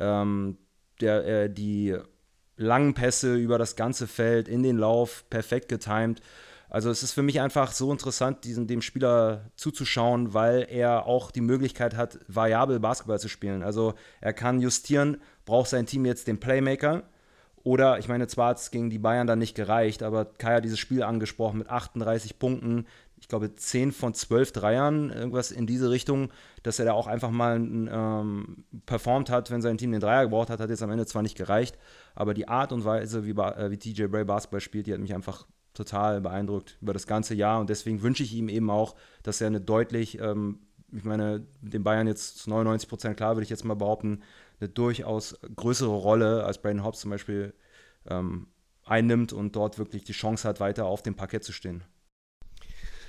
[0.00, 0.56] ähm,
[1.00, 1.96] der, äh, die
[2.56, 6.22] langen Pässe über das ganze Feld in den Lauf, perfekt getimed.
[6.72, 11.30] Also es ist für mich einfach so interessant, diesen, dem Spieler zuzuschauen, weil er auch
[11.30, 13.62] die Möglichkeit hat, variabel Basketball zu spielen.
[13.62, 13.92] Also
[14.22, 17.02] er kann justieren, braucht sein Team jetzt den Playmaker.
[17.62, 20.64] Oder, ich meine, zwar hat es gegen die Bayern dann nicht gereicht, aber Kai hat
[20.64, 22.86] dieses Spiel angesprochen mit 38 Punkten,
[23.20, 26.30] ich glaube 10 von 12 Dreiern, irgendwas in diese Richtung,
[26.62, 30.48] dass er da auch einfach mal ähm, performt hat, wenn sein Team den Dreier gebraucht
[30.48, 31.76] hat, hat jetzt am Ende zwar nicht gereicht,
[32.14, 35.14] aber die Art und Weise, wie, äh, wie TJ Bray Basketball spielt, die hat mich
[35.14, 39.40] einfach total beeindruckt über das ganze Jahr und deswegen wünsche ich ihm eben auch, dass
[39.40, 40.60] er eine deutlich, ähm,
[40.92, 44.22] ich meine, den Bayern jetzt zu 99 Prozent klar, würde ich jetzt mal behaupten,
[44.60, 47.54] eine durchaus größere Rolle als Brandon Hobbs zum Beispiel
[48.06, 48.48] ähm,
[48.84, 51.84] einnimmt und dort wirklich die Chance hat, weiter auf dem Parkett zu stehen.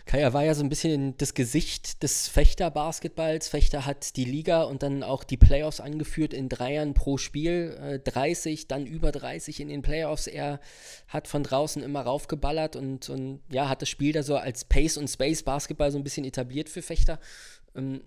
[0.06, 3.48] Kaya war ja so ein bisschen das Gesicht des Fechter-Basketballs.
[3.48, 7.78] Fechter hat die Liga und dann auch die Playoffs angeführt in Dreiern pro Spiel.
[7.82, 10.28] Äh, 30, dann über 30 in den Playoffs.
[10.28, 10.60] Er
[11.08, 14.98] hat von draußen immer raufgeballert und, und ja, hat das Spiel da so als Pace-
[14.98, 17.20] und Space-Basketball so ein bisschen etabliert für Fechter.
[17.76, 18.02] Ähm,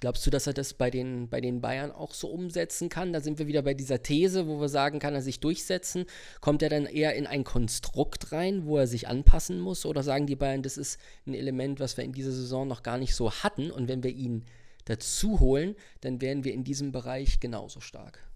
[0.00, 3.12] Glaubst du, dass er das bei den, bei den Bayern auch so umsetzen kann?
[3.12, 6.06] Da sind wir wieder bei dieser These, wo wir sagen, kann er sich durchsetzen?
[6.40, 9.84] Kommt er dann eher in ein Konstrukt rein, wo er sich anpassen muss?
[9.84, 12.96] Oder sagen die Bayern, das ist ein Element, was wir in dieser Saison noch gar
[12.96, 14.46] nicht so hatten und wenn wir ihn
[14.86, 18.26] dazu holen, dann wären wir in diesem Bereich genauso stark?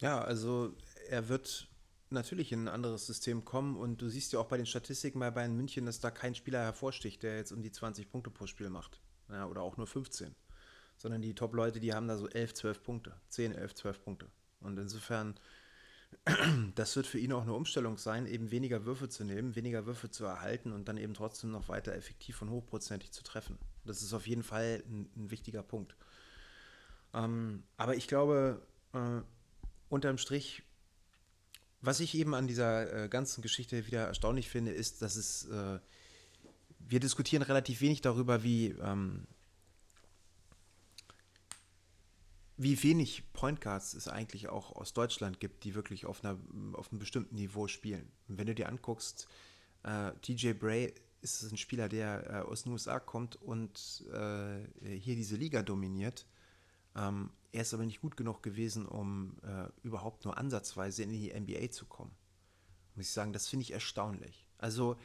[0.00, 0.76] Ja, also
[1.08, 1.66] er wird
[2.10, 5.30] natürlich in ein anderes System kommen und du siehst ja auch bei den Statistiken bei
[5.30, 8.68] Bayern München, dass da kein Spieler hervorsticht, der jetzt um die 20 Punkte pro Spiel
[8.68, 9.00] macht
[9.30, 10.34] ja, oder auch nur 15.
[10.96, 13.14] Sondern die Top-Leute, die haben da so 11, 12 Punkte.
[13.28, 14.26] 10, 11, 12 Punkte.
[14.60, 15.34] Und insofern,
[16.74, 20.10] das wird für ihn auch eine Umstellung sein, eben weniger Würfe zu nehmen, weniger Würfe
[20.10, 23.58] zu erhalten und dann eben trotzdem noch weiter effektiv und hochprozentig zu treffen.
[23.84, 25.94] Das ist auf jeden Fall ein, ein wichtiger Punkt.
[27.14, 29.20] Ähm, aber ich glaube, äh,
[29.88, 30.62] unterm Strich,
[31.80, 35.78] was ich eben an dieser äh, ganzen Geschichte wieder erstaunlich finde, ist, dass es äh,
[36.78, 39.26] wir diskutieren relativ wenig darüber, wie, ähm,
[42.56, 46.38] wie wenig Point Guards es eigentlich auch aus Deutschland gibt, die wirklich auf, einer,
[46.72, 48.10] auf einem bestimmten Niveau spielen.
[48.28, 49.28] Und wenn du dir anguckst,
[49.84, 55.16] äh, TJ Bray ist ein Spieler, der äh, aus den USA kommt und äh, hier
[55.16, 56.26] diese Liga dominiert.
[56.96, 61.32] Ähm, er ist aber nicht gut genug gewesen, um äh, überhaupt nur ansatzweise in die
[61.32, 62.12] NBA zu kommen.
[62.94, 64.46] Muss ich sagen, das finde ich erstaunlich.
[64.58, 64.96] Also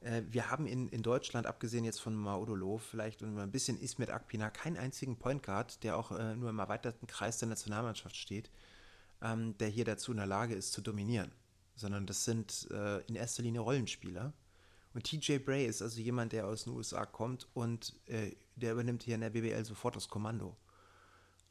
[0.00, 4.10] äh, wir haben in, in Deutschland, abgesehen jetzt von Maudolo, vielleicht und ein bisschen Ismet
[4.10, 8.50] Akpina, keinen einzigen Point Guard, der auch äh, nur im erweiterten Kreis der Nationalmannschaft steht,
[9.22, 11.32] ähm, der hier dazu in der Lage ist zu dominieren.
[11.76, 14.32] Sondern das sind äh, in erster Linie Rollenspieler.
[14.92, 19.04] Und TJ Bray ist also jemand, der aus den USA kommt und äh, der übernimmt
[19.04, 20.56] hier in der BBL sofort das Kommando.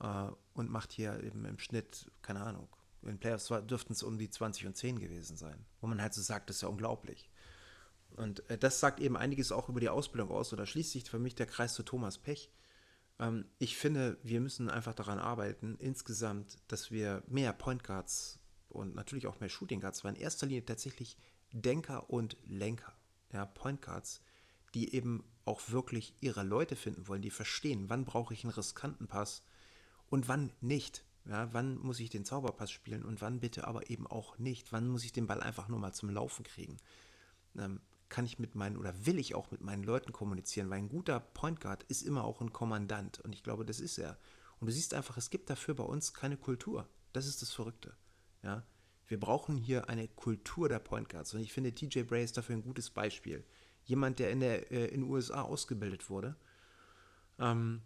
[0.02, 2.68] Äh, und macht hier eben im Schnitt, keine Ahnung,
[3.04, 5.66] in Playoffs dürften es um die 20 und 10 gewesen sein.
[5.80, 7.30] Wo man halt so sagt, das ist ja unglaublich.
[8.20, 10.52] Und äh, das sagt eben einiges auch über die Ausbildung aus.
[10.52, 12.52] Oder schließt sich für mich der Kreis zu Thomas Pech.
[13.18, 18.94] Ähm, ich finde, wir müssen einfach daran arbeiten, insgesamt, dass wir mehr Point Guards und
[18.94, 21.18] natürlich auch mehr Shooting Guards, weil in erster Linie tatsächlich
[21.54, 22.94] Denker und Lenker.
[23.32, 24.22] Ja, Point Guards,
[24.74, 29.08] die eben auch wirklich ihre Leute finden wollen, die verstehen, wann brauche ich einen riskanten
[29.08, 29.44] Pass
[30.10, 31.06] und wann nicht.
[31.26, 34.74] Ja, wann muss ich den Zauberpass spielen und wann bitte aber eben auch nicht?
[34.74, 36.78] Wann muss ich den Ball einfach nur mal zum Laufen kriegen?
[37.58, 37.80] Ähm,
[38.10, 41.20] kann ich mit meinen oder will ich auch mit meinen Leuten kommunizieren, weil ein guter
[41.20, 44.18] Point Guard ist immer auch ein Kommandant und ich glaube, das ist er.
[44.60, 46.90] Und du siehst einfach, es gibt dafür bei uns keine Kultur.
[47.14, 47.96] Das ist das Verrückte.
[48.44, 48.64] Ja?
[49.08, 52.56] Wir brauchen hier eine Kultur der Point Guards und ich finde, TJ Bray ist dafür
[52.56, 53.46] ein gutes Beispiel.
[53.86, 56.36] Jemand, der in, der, äh, in den USA ausgebildet wurde
[57.40, 57.82] ähm,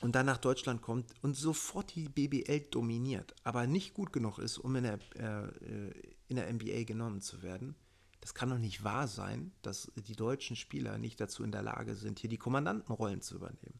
[0.00, 4.58] und dann nach Deutschland kommt und sofort die BBL dominiert, aber nicht gut genug ist,
[4.58, 5.92] um in der, äh, äh
[6.26, 7.76] in der NBA genommen zu werden
[8.24, 11.94] das kann doch nicht wahr sein, dass die deutschen Spieler nicht dazu in der Lage
[11.94, 13.78] sind, hier die Kommandantenrollen zu übernehmen.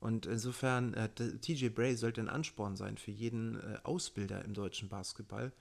[0.00, 4.88] Und insofern, äh, TJ Bray sollte ein Ansporn sein für jeden äh, Ausbilder im deutschen
[4.88, 5.52] Basketball,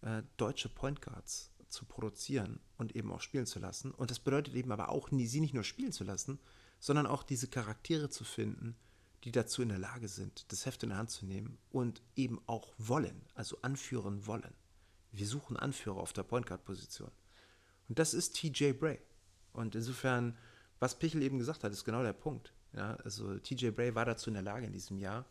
[0.00, 3.90] äh, deutsche Point Guards zu produzieren und eben auch spielen zu lassen.
[3.90, 6.38] Und das bedeutet eben aber auch, sie nicht nur spielen zu lassen,
[6.80, 8.76] sondern auch diese Charaktere zu finden,
[9.24, 12.40] die dazu in der Lage sind, das Heft in der Hand zu nehmen und eben
[12.46, 14.54] auch wollen, also anführen wollen.
[15.12, 17.10] Wir suchen Anführer auf der Point Guard Position.
[17.88, 18.98] Und das ist TJ Bray.
[19.52, 20.36] Und insofern,
[20.78, 22.52] was Pichel eben gesagt hat, ist genau der Punkt.
[22.74, 25.24] Ja, also TJ Bray war dazu in der Lage in diesem Jahr.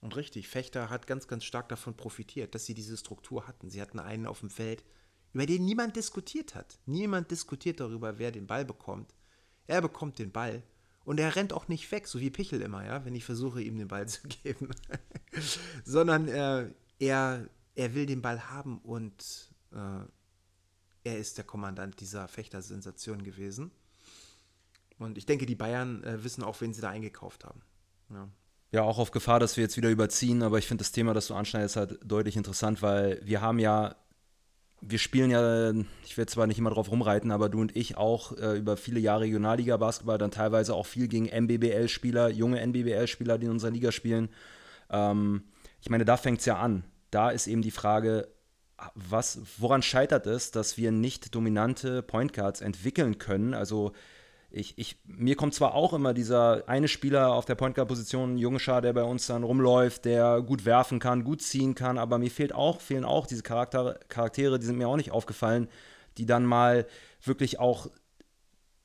[0.00, 3.70] Und richtig, Fechter hat ganz, ganz stark davon profitiert, dass sie diese Struktur hatten.
[3.70, 4.84] Sie hatten einen auf dem Feld,
[5.32, 6.78] über den niemand diskutiert hat.
[6.86, 9.14] Niemand diskutiert darüber, wer den Ball bekommt.
[9.66, 10.62] Er bekommt den Ball
[11.04, 13.78] und er rennt auch nicht weg, so wie Pichel immer, ja, wenn ich versuche, ihm
[13.78, 14.70] den Ball zu geben.
[15.84, 20.04] Sondern äh, er, er will den Ball haben und äh,
[21.04, 23.70] er ist der Kommandant dieser Fechtersensation gewesen.
[24.98, 27.62] Und ich denke, die Bayern äh, wissen auch, wen sie da eingekauft haben.
[28.10, 28.28] Ja.
[28.70, 28.82] ja.
[28.82, 31.34] auch auf Gefahr, dass wir jetzt wieder überziehen, aber ich finde das Thema, das du
[31.34, 33.96] anschneidest, halt deutlich interessant, weil wir haben ja,
[34.80, 35.72] wir spielen ja,
[36.04, 39.00] ich werde zwar nicht immer drauf rumreiten, aber du und ich auch äh, über viele
[39.00, 44.28] Jahre Regionalliga-Basketball, dann teilweise auch viel gegen NBBL-Spieler, junge NBBL-Spieler, die in unserer Liga spielen.
[44.90, 45.44] Ähm,
[45.80, 46.84] ich meine, da fängt es ja an.
[47.10, 48.28] Da ist eben die Frage,
[48.94, 53.54] was, woran scheitert es, dass wir nicht dominante Point Guards entwickeln können?
[53.54, 53.92] Also
[54.50, 58.36] ich, ich, mir kommt zwar auch immer dieser eine Spieler auf der Point Guard Position,
[58.36, 62.30] Jungschar, der bei uns dann rumläuft, der gut werfen kann, gut ziehen kann, aber mir
[62.30, 65.68] fehlt auch, fehlen auch diese Charakter, Charaktere, die sind mir auch nicht aufgefallen,
[66.18, 66.86] die dann mal
[67.24, 67.88] wirklich auch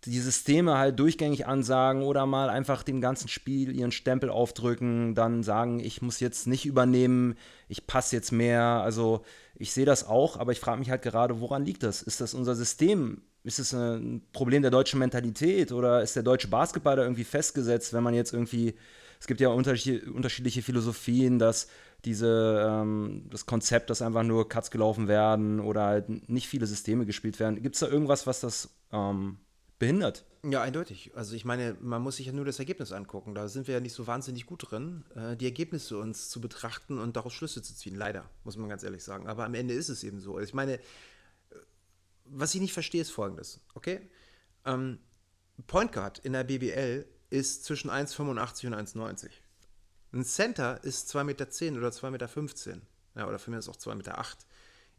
[0.08, 5.44] die Systeme halt durchgängig ansagen oder mal einfach dem ganzen Spiel ihren Stempel aufdrücken, dann
[5.44, 7.36] sagen, ich muss jetzt nicht übernehmen,
[7.68, 8.64] ich passe jetzt mehr.
[8.64, 9.24] Also
[9.56, 12.02] ich sehe das auch, aber ich frage mich halt gerade, woran liegt das?
[12.02, 13.22] Ist das unser System?
[13.44, 17.94] Ist es ein Problem der deutschen Mentalität oder ist der deutsche Basketball da irgendwie festgesetzt,
[17.94, 18.76] wenn man jetzt irgendwie,
[19.20, 21.68] es gibt ja unterschiedliche, Philosophien, dass
[22.06, 27.06] diese, ähm, das Konzept, dass einfach nur Cuts gelaufen werden oder halt nicht viele Systeme
[27.06, 27.62] gespielt werden.
[27.62, 29.38] Gibt es da irgendwas, was das ähm,
[29.80, 30.26] behindert.
[30.44, 31.12] Ja, eindeutig.
[31.16, 33.36] Also ich meine, man muss sich ja nur das Ergebnis angucken.
[33.36, 37.00] Da sind wir ja nicht so wahnsinnig gut drin, äh, die Ergebnisse uns zu betrachten
[37.00, 37.96] und daraus Schlüsse zu ziehen.
[37.96, 39.28] Leider, muss man ganz ehrlich sagen.
[39.28, 40.36] Aber am Ende ist es eben so.
[40.36, 40.80] Also ich meine, äh,
[42.26, 44.10] was ich nicht verstehe, ist folgendes, okay?
[44.66, 45.00] Ähm,
[45.66, 49.30] Point Guard in der BBL ist zwischen 1,85 und 1,90.
[50.14, 51.48] Ein Center ist 2,10 Meter
[51.78, 52.82] oder 2,15 Meter.
[53.16, 54.26] Ja, oder für mich ist auch 2,8 Meter.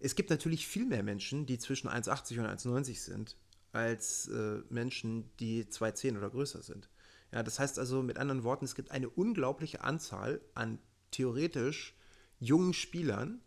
[0.00, 3.36] Es gibt natürlich viel mehr Menschen, die zwischen 1,80 und 1,90 sind
[3.72, 6.88] als äh, Menschen, die 2,10 oder größer sind.
[7.32, 10.78] Ja, das heißt also mit anderen Worten, es gibt eine unglaubliche Anzahl an
[11.10, 11.94] theoretisch
[12.38, 13.40] jungen Spielern,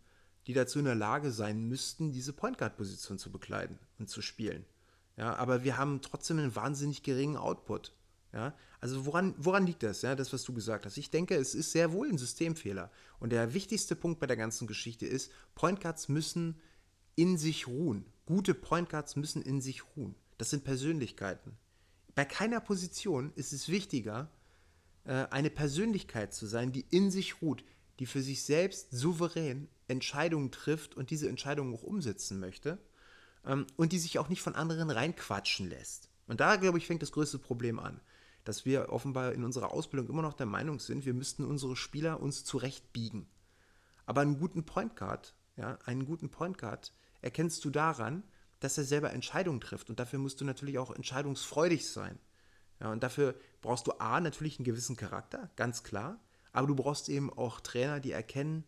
[0.46, 4.22] die dazu in der Lage sein müssten, diese Point Guard Position zu bekleiden und zu
[4.22, 4.64] spielen.
[5.16, 7.92] Ja, aber wir haben trotzdem einen wahnsinnig geringen Output.
[8.32, 10.00] Ja, also woran, woran liegt das?
[10.02, 10.96] Ja, das, was du gesagt hast.
[10.96, 12.90] Ich denke, es ist sehr wohl ein Systemfehler.
[13.20, 16.58] Und der wichtigste Punkt bei der ganzen Geschichte ist, Point Guards müssen
[17.14, 18.06] in sich ruhen.
[18.26, 20.14] Gute Point Guards müssen in sich ruhen.
[20.38, 21.56] Das sind Persönlichkeiten.
[22.14, 24.30] Bei keiner Position ist es wichtiger,
[25.04, 27.64] äh, eine Persönlichkeit zu sein, die in sich ruht,
[27.98, 32.78] die für sich selbst souverän Entscheidungen trifft und diese Entscheidungen auch umsetzen möchte
[33.44, 36.08] ähm, und die sich auch nicht von anderen reinquatschen lässt.
[36.26, 38.00] Und da, glaube ich, fängt das größte Problem an,
[38.44, 42.20] dass wir offenbar in unserer Ausbildung immer noch der Meinung sind, wir müssten unsere Spieler
[42.20, 43.26] uns zurechtbiegen.
[44.06, 46.92] Aber einen guten Point Guard, ja, einen guten Point Guard
[47.22, 48.22] erkennst du daran,
[48.60, 49.90] dass er selber Entscheidungen trifft.
[49.90, 52.18] Und dafür musst du natürlich auch entscheidungsfreudig sein.
[52.80, 56.20] Ja, und dafür brauchst du A, natürlich einen gewissen Charakter, ganz klar.
[56.52, 58.64] Aber du brauchst eben auch Trainer, die erkennen,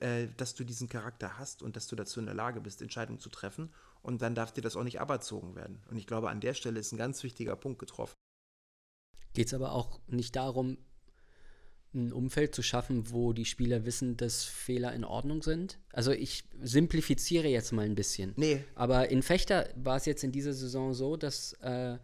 [0.00, 3.18] äh, dass du diesen Charakter hast und dass du dazu in der Lage bist, Entscheidungen
[3.18, 3.72] zu treffen.
[4.00, 5.82] Und dann darf dir das auch nicht aberzogen werden.
[5.90, 8.14] Und ich glaube, an der Stelle ist ein ganz wichtiger Punkt getroffen.
[9.34, 10.78] Geht es aber auch nicht darum,
[11.94, 15.78] ein Umfeld zu schaffen, wo die Spieler wissen, dass Fehler in Ordnung sind.
[15.92, 18.32] Also ich simplifiziere jetzt mal ein bisschen.
[18.36, 18.64] Nee.
[18.74, 21.98] Aber in Fechter war es jetzt in dieser Saison so, dass äh,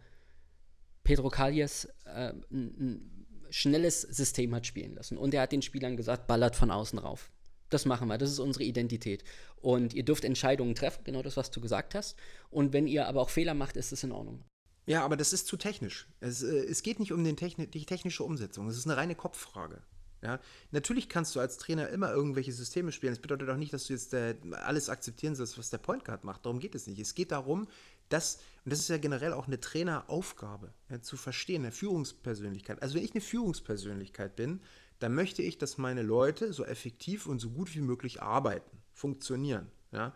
[1.03, 5.17] Pedro Calles äh, ein, ein schnelles System hat spielen lassen.
[5.17, 7.31] Und er hat den Spielern gesagt, ballert von außen rauf.
[7.69, 9.23] Das machen wir, das ist unsere Identität.
[9.57, 12.17] Und ihr dürft Entscheidungen treffen, genau das, was du gesagt hast.
[12.49, 14.43] Und wenn ihr aber auch Fehler macht, ist es in Ordnung.
[14.89, 16.07] Ja, aber das ist zu technisch.
[16.19, 18.67] Es, äh, es geht nicht um den Techni die technische Umsetzung.
[18.67, 19.83] Es ist eine reine Kopffrage.
[20.23, 20.39] Ja,
[20.71, 23.13] natürlich kannst du als Trainer immer irgendwelche Systeme spielen.
[23.13, 26.23] Das bedeutet auch nicht, dass du jetzt äh, alles akzeptieren sollst, was der Point Guard
[26.23, 26.43] macht.
[26.43, 26.99] Darum geht es nicht.
[26.99, 27.67] Es geht darum,
[28.09, 32.81] dass, und das ist ja generell auch eine Traineraufgabe, ja, zu verstehen, eine Führungspersönlichkeit.
[32.81, 34.59] Also wenn ich eine Führungspersönlichkeit bin,
[34.97, 39.67] dann möchte ich, dass meine Leute so effektiv und so gut wie möglich arbeiten, funktionieren.
[39.91, 40.15] Ja?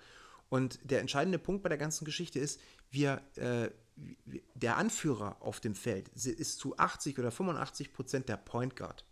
[0.50, 2.60] Und der entscheidende Punkt bei der ganzen Geschichte ist,
[2.90, 8.76] wir, äh, der Anführer auf dem Feld ist zu 80 oder 85 Prozent der Point
[8.76, 9.06] Guard.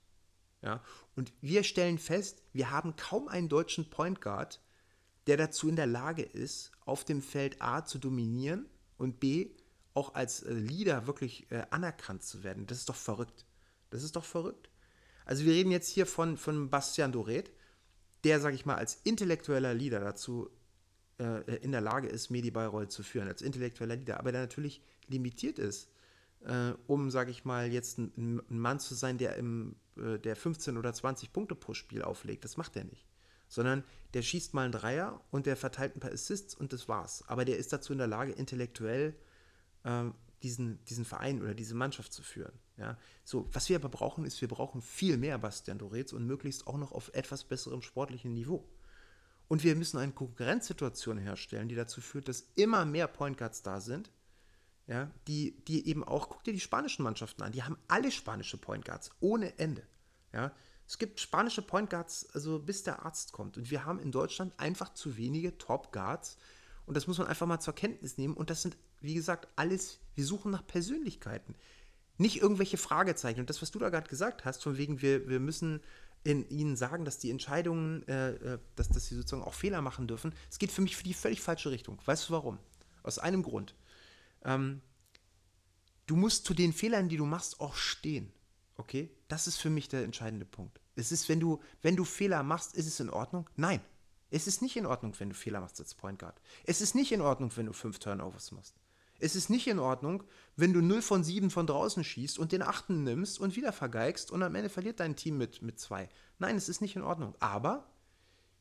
[0.61, 0.83] Ja?
[1.15, 4.61] Und wir stellen fest, wir haben kaum einen deutschen Point Guard,
[5.27, 8.65] der dazu in der Lage ist, auf dem Feld A zu dominieren
[8.97, 9.51] und B
[9.93, 12.65] auch als äh, Leader wirklich äh, anerkannt zu werden.
[12.65, 13.45] Das ist doch verrückt.
[13.89, 14.69] Das ist doch verrückt.
[15.25, 17.51] Also wir reden jetzt hier von, von Bastian Doret,
[18.23, 20.49] der, sage ich mal, als intellektueller Leader dazu
[21.21, 24.81] äh, in der Lage ist, Medi Bayreuth zu führen, als intellektueller Leader, aber der natürlich
[25.07, 25.89] limitiert ist,
[26.41, 30.35] äh, um, sage ich mal, jetzt ein, ein, Mann zu sein, der, im, äh, der
[30.35, 32.43] 15 oder 20 Punkte pro Spiel auflegt.
[32.43, 33.05] Das macht er nicht.
[33.47, 33.83] Sondern
[34.13, 37.23] der schießt mal einen Dreier und der verteilt ein paar Assists und das war's.
[37.27, 39.15] Aber der ist dazu in der Lage, intellektuell
[39.83, 40.05] äh,
[40.41, 42.53] diesen, diesen Verein oder diese Mannschaft zu führen.
[42.77, 42.97] Ja?
[43.23, 46.77] So, was wir aber brauchen, ist, wir brauchen viel mehr Bastian Doretz und möglichst auch
[46.77, 48.67] noch auf etwas besserem sportlichen Niveau.
[49.51, 53.81] Und wir müssen eine Konkurrenzsituation herstellen, die dazu führt, dass immer mehr Point Guards da
[53.81, 54.09] sind,
[54.87, 58.55] ja, die, die eben auch, guck dir die spanischen Mannschaften an, die haben alle spanische
[58.55, 59.85] Point Guards, ohne Ende.
[60.31, 60.53] Ja.
[60.87, 63.57] Es gibt spanische Point Guards, also bis der Arzt kommt.
[63.57, 66.37] Und wir haben in Deutschland einfach zu wenige Top Guards.
[66.85, 68.35] Und das muss man einfach mal zur Kenntnis nehmen.
[68.35, 71.55] Und das sind, wie gesagt, alles, wir suchen nach Persönlichkeiten.
[72.17, 73.41] Nicht irgendwelche Fragezeichen.
[73.41, 75.81] Und das, was du da gerade gesagt hast, von wegen, wir, wir müssen
[76.23, 80.07] in ihnen sagen, dass die Entscheidungen, äh, äh, dass, dass sie sozusagen auch Fehler machen
[80.07, 80.33] dürfen.
[80.49, 81.99] Es geht für mich für die völlig falsche Richtung.
[82.05, 82.59] Weißt du warum?
[83.03, 83.75] Aus einem Grund.
[84.43, 84.81] Ähm,
[86.05, 88.31] du musst zu den Fehlern, die du machst, auch stehen.
[88.77, 89.09] Okay?
[89.27, 90.79] Das ist für mich der entscheidende Punkt.
[90.95, 93.49] Es ist, wenn du, wenn du Fehler machst, ist es in Ordnung?
[93.55, 93.81] Nein.
[94.29, 96.39] Es ist nicht in Ordnung, wenn du Fehler machst als Point Guard.
[96.63, 98.75] Es ist nicht in Ordnung, wenn du fünf Turnovers machst.
[99.21, 100.23] Es ist nicht in Ordnung,
[100.55, 104.31] wenn du 0 von 7 von draußen schießt und den achten nimmst und wieder vergeigst
[104.31, 106.09] und am Ende verliert dein Team mit, mit zwei.
[106.39, 107.35] Nein, es ist nicht in Ordnung.
[107.39, 107.87] Aber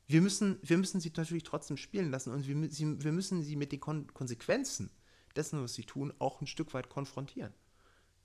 [0.07, 3.57] wir müssen, wir müssen sie natürlich trotzdem spielen lassen und wir, sie, wir müssen sie
[3.57, 4.91] mit den Kon Konsequenzen
[5.35, 7.55] dessen, was sie tun, auch ein Stück weit konfrontieren.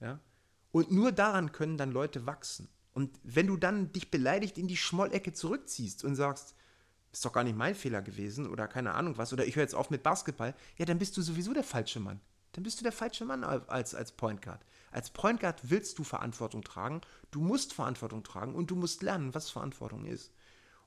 [0.01, 0.19] Ja?
[0.71, 2.67] Und nur daran können dann Leute wachsen.
[2.93, 6.55] Und wenn du dann dich beleidigt in die Schmollecke zurückziehst und sagst,
[7.15, 9.73] ist doch gar nicht mein Fehler gewesen oder keine Ahnung was, oder ich höre jetzt
[9.73, 12.19] auf mit Basketball, ja, dann bist du sowieso der falsche Mann.
[12.51, 14.65] Dann bist du der falsche Mann als, als Point Guard.
[14.91, 16.99] Als Point Guard willst du Verantwortung tragen,
[17.31, 20.33] du musst Verantwortung tragen und du musst lernen, was Verantwortung ist.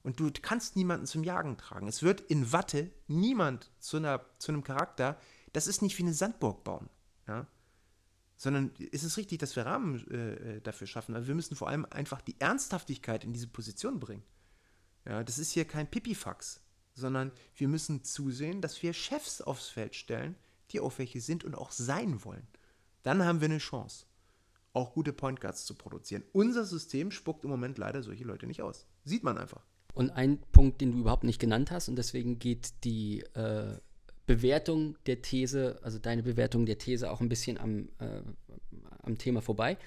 [0.02, 1.88] Und du kannst niemanden zum Jagen tragen.
[1.88, 5.18] Es wird in Watte niemand zu, einer, zu einem Charakter,
[5.54, 6.90] das ist nicht wie eine Sandburg bauen.
[7.26, 7.46] Ja?
[8.36, 11.16] Sondern ist es richtig, dass wir Rahmen äh, äh dafür schaffen.
[11.16, 14.22] Aber wir müssen vor allem einfach die Ernsthaftigkeit in diese Position bringen.
[15.08, 16.60] Ja, das ist hier kein Pipifax,
[16.94, 20.36] sondern wir müssen zusehen, dass wir Chefs aufs Feld stellen,
[20.70, 22.46] die auch welche sind und auch sein wollen.
[23.02, 24.04] Dann haben wir eine Chance,
[24.74, 26.24] auch gute Point Guards zu produzieren.
[26.32, 28.86] Unser System spuckt im Moment leider solche Leute nicht aus.
[29.04, 29.64] Sieht man einfach.
[29.94, 33.78] Und ein Punkt, den du überhaupt nicht genannt hast, und deswegen geht die äh,
[34.26, 38.20] Bewertung der These, also deine Bewertung der These auch ein bisschen am, äh,
[39.02, 39.78] am Thema vorbei,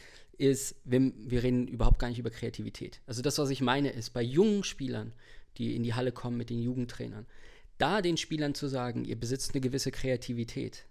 [0.41, 2.99] ist, wir, wir reden überhaupt gar nicht über Kreativität.
[3.05, 5.13] Also das, was ich meine, ist bei jungen Spielern,
[5.57, 7.27] die in die Halle kommen mit den Jugendtrainern,
[7.77, 10.85] da den Spielern zu sagen, ihr besitzt eine gewisse Kreativität,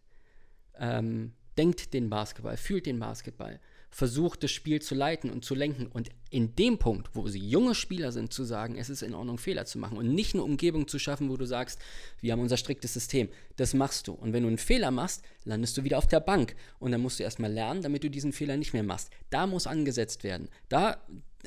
[0.79, 3.61] ähm, denkt den Basketball, fühlt den Basketball,
[3.91, 5.87] versucht, das Spiel zu leiten und zu lenken.
[5.87, 9.37] Und in dem Punkt, wo sie junge Spieler sind, zu sagen, es ist in Ordnung,
[9.37, 11.81] Fehler zu machen und nicht eine Umgebung zu schaffen, wo du sagst,
[12.21, 13.29] wir haben unser striktes System.
[13.57, 14.13] Das machst du.
[14.13, 16.55] Und wenn du einen Fehler machst, landest du wieder auf der Bank.
[16.79, 19.11] Und dann musst du erstmal lernen, damit du diesen Fehler nicht mehr machst.
[19.29, 20.49] Da muss angesetzt werden.
[20.69, 21.03] Da,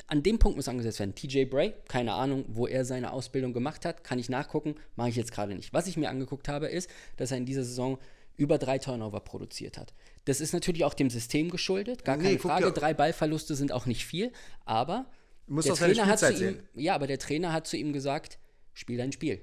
[0.06, 1.14] an dem Punkt muss angesetzt werden.
[1.14, 5.16] TJ Bray, keine Ahnung, wo er seine Ausbildung gemacht hat, kann ich nachgucken, mache ich
[5.16, 5.72] jetzt gerade nicht.
[5.72, 7.98] Was ich mir angeguckt habe, ist, dass er in dieser Saison
[8.36, 9.94] über drei Turnover produziert hat.
[10.24, 12.72] Das ist natürlich auch dem System geschuldet, gar keine nee, Frage.
[12.72, 14.32] Drei Ballverluste sind auch nicht viel,
[14.64, 15.06] aber
[15.46, 18.38] der Trainer hat zu ihm, ja, aber der Trainer hat zu ihm gesagt,
[18.72, 19.40] spiel dein Spiel.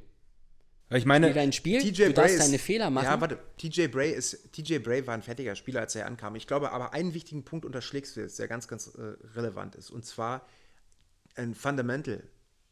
[0.93, 3.05] Ich meine, spiel dein Spiel, TJ du Bray darfst ist, deine Fehler machen.
[3.05, 6.35] Ja, warte, TJ Bray ist, TJ Bray war ein fertiger Spieler, als er ankam.
[6.35, 9.89] Ich glaube, aber einen wichtigen Punkt unterschlägst du jetzt, der ganz, ganz äh, relevant ist,
[9.89, 10.45] und zwar
[11.35, 12.23] ein Fundamental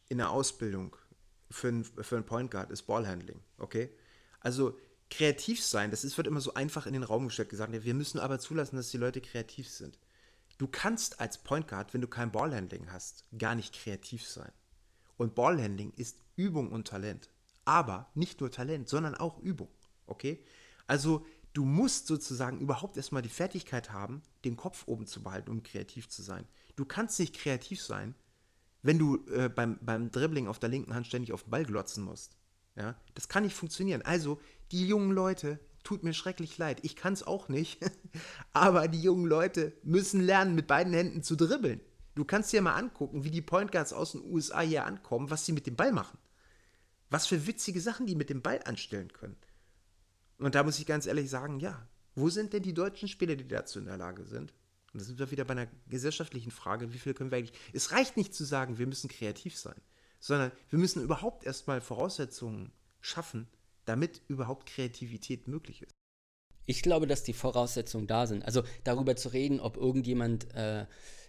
[0.10, 0.98] in der Ausbildung
[1.50, 3.90] für einen für Point Guard ist Ballhandling, okay?
[4.42, 4.78] Also
[5.10, 8.20] kreativ sein, das ist, wird immer so einfach in den Raum gestellt, gesagt, wir müssen
[8.20, 9.98] aber zulassen, dass die Leute kreativ sind.
[10.58, 14.52] Du kannst als Point Guard, wenn du kein Ballhandling hast, gar nicht kreativ sein.
[15.18, 17.30] Und Ballhandling ist Übung und Talent.
[17.66, 19.70] Aber nicht nur Talent, sondern auch Übung.
[20.06, 20.44] Okay?
[20.86, 25.64] Also du musst sozusagen überhaupt erstmal die Fertigkeit haben, den Kopf oben zu behalten, um
[25.64, 26.48] kreativ zu sein.
[26.76, 28.16] Du kannst nicht kreativ sein,
[28.82, 32.04] wenn du äh, beim, beim Dribbling auf der linken Hand ständig auf den Ball glotzen
[32.04, 32.38] musst.
[32.76, 32.96] Ja?
[33.14, 34.02] Das kann nicht funktionieren.
[34.02, 34.40] Also
[34.72, 37.80] die jungen Leute, tut mir schrecklich leid, ich kann es auch nicht,
[38.54, 41.82] aber die jungen Leute müssen lernen, mit beiden Händen zu dribbeln.
[42.16, 45.46] Du kannst dir mal angucken, wie die Point Guards aus den USA hier ankommen, was
[45.46, 46.18] sie mit dem Ball machen.
[47.10, 49.38] Was für witzige Sachen die mit dem Ball anstellen können.
[50.38, 53.48] Und da muss ich ganz ehrlich sagen, ja, wo sind denn die deutschen Spieler, die
[53.48, 54.54] dazu in der Lage sind?
[54.94, 57.58] Und da sind wir wieder bei einer gesellschaftlichen Frage, wie viel können wir eigentlich.
[57.74, 59.80] Es reicht nicht zu sagen, wir müssen kreativ sein,
[60.20, 62.72] sondern wir müssen überhaupt erstmal Voraussetzungen
[63.02, 63.48] schaffen,
[63.90, 65.96] damit überhaupt Kreativität möglich ist.
[66.68, 68.46] Ich glaube, dass die Voraussetzungen da sind.
[68.46, 70.86] Also darüber zu reden, ob irgendjemand äh,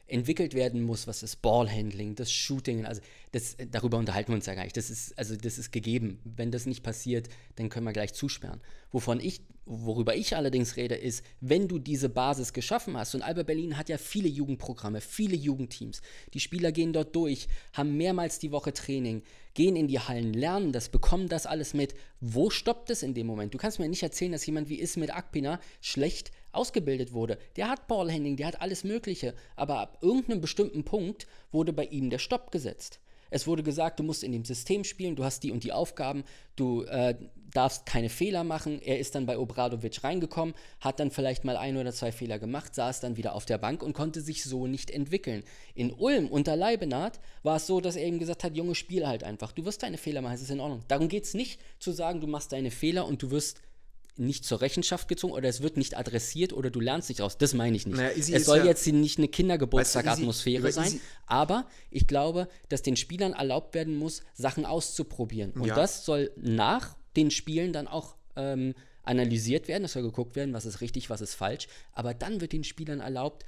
[0.07, 3.01] entwickelt werden muss, was das Ballhandling, das Shooting, also
[3.33, 4.77] das, darüber unterhalten wir uns ja gar nicht.
[4.77, 6.21] Das ist, also das ist gegeben.
[6.25, 8.61] Wenn das nicht passiert, dann können wir gleich zusperren.
[8.93, 9.41] Wovon ich,
[9.71, 13.89] worüber ich allerdings rede, ist, wenn du diese Basis geschaffen hast, und Alba Berlin hat
[13.89, 16.03] ja viele Jugendprogramme, viele Jugendteams,
[16.35, 19.23] die Spieler gehen dort durch, haben mehrmals die Woche Training,
[19.55, 21.95] gehen in die Hallen, lernen das, bekommen das alles mit.
[22.21, 23.55] Wo stoppt es in dem Moment?
[23.55, 27.39] Du kannst mir nicht erzählen, dass jemand wie Ismet Akpina schlecht ausgebildet wurde.
[27.57, 32.11] Der hat Ballhandling, der hat alles Mögliche, aber ab irgendeinem bestimmten Punkt wurde bei ihm
[32.11, 33.01] der Stopp gesetzt.
[33.31, 36.25] Es wurde gesagt, du musst in dem System spielen, du hast die und die Aufgaben,
[36.57, 37.15] du äh,
[37.53, 38.81] darfst keine Fehler machen.
[38.83, 42.75] Er ist dann bei Obradovic reingekommen, hat dann vielleicht mal ein oder zwei Fehler gemacht,
[42.75, 45.43] saß dann wieder auf der Bank und konnte sich so nicht entwickeln.
[45.75, 49.25] In Ulm unter Leibenhardt war es so, dass er ihm gesagt hat, Junge, spiel halt
[49.25, 49.53] einfach.
[49.53, 50.83] Du wirst deine Fehler machen, es ist in Ordnung.
[50.89, 53.61] Darum geht es nicht zu sagen, du machst deine Fehler und du wirst
[54.17, 57.39] nicht zur Rechenschaft gezogen oder es wird nicht adressiert oder du lernst nicht aus.
[57.39, 57.97] Das meine ich nicht.
[57.97, 62.83] Naja, es soll ja, jetzt nicht eine Kindergeburtstagatmosphäre weißt du, sein, aber ich glaube, dass
[62.83, 65.53] den Spielern erlaubt werden muss, Sachen auszuprobieren.
[65.53, 65.75] Und ja.
[65.75, 69.85] das soll nach den Spielen dann auch ähm, analysiert werden.
[69.85, 71.69] Es soll geguckt werden, was ist richtig, was ist falsch.
[71.93, 73.45] Aber dann wird den Spielern erlaubt,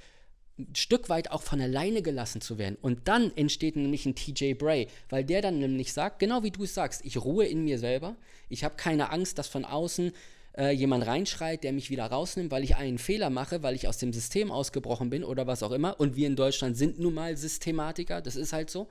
[0.57, 2.77] ein Stück weit auch von alleine gelassen zu werden.
[2.81, 6.63] Und dann entsteht nämlich ein TJ Bray, weil der dann nämlich sagt, genau wie du
[6.63, 8.15] es sagst, ich ruhe in mir selber,
[8.49, 10.11] ich habe keine Angst, dass von außen
[10.55, 13.97] äh, jemand reinschreit, der mich wieder rausnimmt, weil ich einen Fehler mache, weil ich aus
[13.97, 15.99] dem System ausgebrochen bin oder was auch immer.
[15.99, 18.87] Und wir in Deutschland sind nun mal Systematiker, das ist halt so.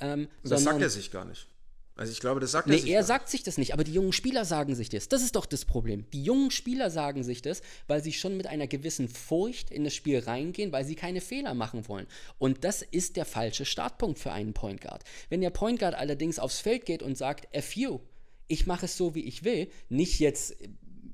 [0.00, 1.46] Ähm, das sagt er sich gar nicht.
[1.96, 2.90] Also ich glaube, das sagt nee, er sich.
[2.90, 5.08] er sagt sich das nicht, aber die jungen Spieler sagen sich das.
[5.08, 6.04] Das ist doch das Problem.
[6.12, 9.94] Die jungen Spieler sagen sich das, weil sie schon mit einer gewissen Furcht in das
[9.94, 12.08] Spiel reingehen, weil sie keine Fehler machen wollen.
[12.38, 15.04] Und das ist der falsche Startpunkt für einen Point Guard.
[15.28, 18.00] Wenn der Point Guard allerdings aufs Feld geht und sagt, FU,
[18.48, 20.56] ich mache es so, wie ich will, nicht jetzt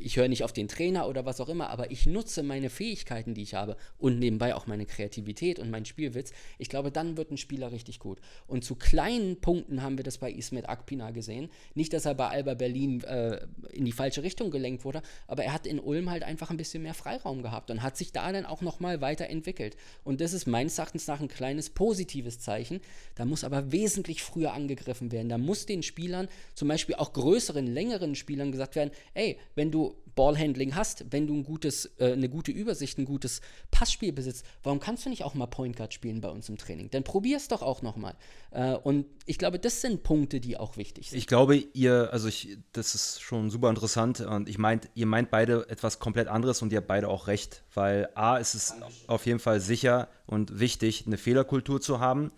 [0.01, 3.35] ich höre nicht auf den Trainer oder was auch immer, aber ich nutze meine Fähigkeiten,
[3.35, 6.33] die ich habe und nebenbei auch meine Kreativität und meinen Spielwitz.
[6.59, 8.21] Ich glaube, dann wird ein Spieler richtig gut.
[8.47, 11.51] Und zu kleinen Punkten haben wir das bei Ismet Akpina gesehen.
[11.75, 15.53] Nicht, dass er bei Alba Berlin äh, in die falsche Richtung gelenkt wurde, aber er
[15.53, 18.47] hat in Ulm halt einfach ein bisschen mehr Freiraum gehabt und hat sich da dann
[18.47, 19.77] auch nochmal weiterentwickelt.
[20.05, 22.81] Und das ist meines Erachtens nach ein kleines positives Zeichen.
[23.15, 25.29] Da muss aber wesentlich früher angegriffen werden.
[25.29, 29.90] Da muss den Spielern, zum Beispiel auch größeren, längeren Spielern gesagt werden, ey, wenn du
[30.21, 33.41] Ballhandling hast, wenn du ein gutes, äh, eine gute Übersicht, ein gutes
[33.71, 36.91] Passspiel besitzt, warum kannst du nicht auch mal Point Guard spielen bei uns im Training?
[36.91, 38.15] Dann probier es doch auch nochmal.
[38.51, 41.19] Äh, und ich glaube, das sind Punkte, die auch wichtig sind.
[41.19, 45.31] Ich glaube, ihr, also ich, das ist schon super interessant und ich meint, ihr meint
[45.31, 48.75] beide etwas komplett anderes und ihr habt beide auch recht, weil A ist es
[49.07, 52.31] auf jeden Fall sicher und wichtig, eine Fehlerkultur zu haben.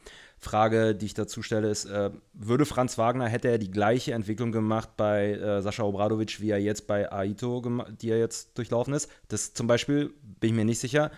[0.45, 4.51] Frage, die ich dazu stelle, ist, äh, würde Franz Wagner, hätte er die gleiche Entwicklung
[4.51, 7.63] gemacht bei äh, Sascha Obradovic, wie er jetzt bei Aito,
[8.01, 9.09] die er jetzt durchlaufen ist?
[9.29, 11.13] Das zum Beispiel bin ich mir nicht sicher.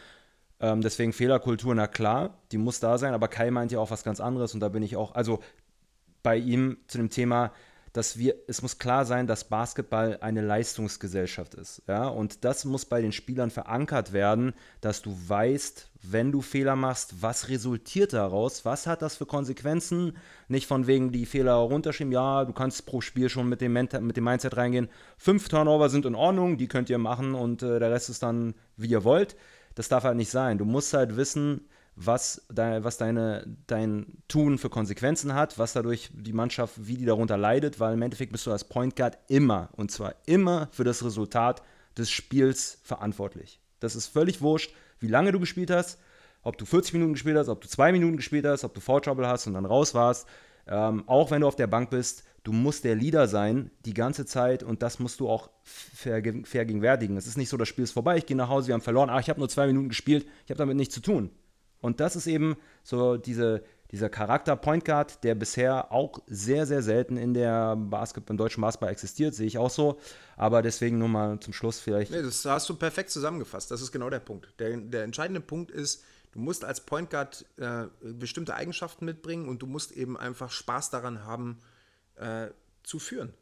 [0.61, 4.05] Ähm, deswegen Fehlerkultur, na klar, die muss da sein, aber Kai meint ja auch was
[4.05, 5.41] ganz anderes und da bin ich auch, also
[6.23, 7.51] bei ihm zu dem Thema,
[7.95, 11.81] dass wir, es muss klar sein, dass Basketball eine Leistungsgesellschaft ist.
[11.87, 12.09] Ja?
[12.09, 17.23] Und das muss bei den Spielern verankert werden, dass du weißt, wenn du Fehler machst,
[17.23, 20.17] was resultiert daraus, was hat das für Konsequenzen,
[20.49, 24.17] nicht von wegen die Fehler runterschieben, ja, du kannst pro Spiel schon mit dem, mit
[24.17, 27.93] dem Mindset reingehen, fünf Turnover sind in Ordnung, die könnt ihr machen und äh, der
[27.93, 29.37] Rest ist dann, wie ihr wollt.
[29.77, 30.59] Das darf halt nicht sein.
[30.59, 36.11] Du musst halt wissen, was, de, was deine, dein Tun für Konsequenzen hat, was dadurch
[36.13, 39.69] die Mannschaft, wie die darunter leidet, weil im Endeffekt bist du als Point Guard immer,
[39.73, 41.63] und zwar immer für das Resultat
[41.97, 43.61] des Spiels verantwortlich.
[43.81, 45.99] Das ist völlig wurscht, wie lange du gespielt hast,
[46.43, 49.01] ob du 40 Minuten gespielt hast, ob du zwei Minuten gespielt hast, ob du Foul
[49.01, 50.27] Trouble hast und dann raus warst.
[50.67, 54.27] Ähm, auch wenn du auf der Bank bist, du musst der Leader sein die ganze
[54.27, 57.17] Zeit und das musst du auch vergegenwärtigen.
[57.17, 59.11] Es ist nicht so, das Spiel ist vorbei, ich gehe nach Hause, wir haben verloren,
[59.11, 61.31] ach, ich habe nur zwei Minuten gespielt, ich habe damit nichts zu tun.
[61.85, 66.81] Und das ist eben so diese, dieser Charakter Point Guard, der bisher auch sehr, sehr
[66.81, 70.01] selten in der Basketball, im deutschen Basketball existiert, sehe ich auch so.
[70.39, 72.11] Aber deswegen nur mal zum Schluss vielleicht.
[72.11, 73.71] Nee, das hast du perfekt zusammengefasst.
[73.71, 74.49] Das ist genau der Punkt.
[74.59, 76.03] Der, der entscheidende Punkt ist,
[76.33, 80.89] du musst als Point Guard äh, bestimmte Eigenschaften mitbringen und du musst eben einfach Spaß
[80.89, 81.59] daran haben,
[82.17, 82.47] äh,
[82.83, 83.35] zu führen.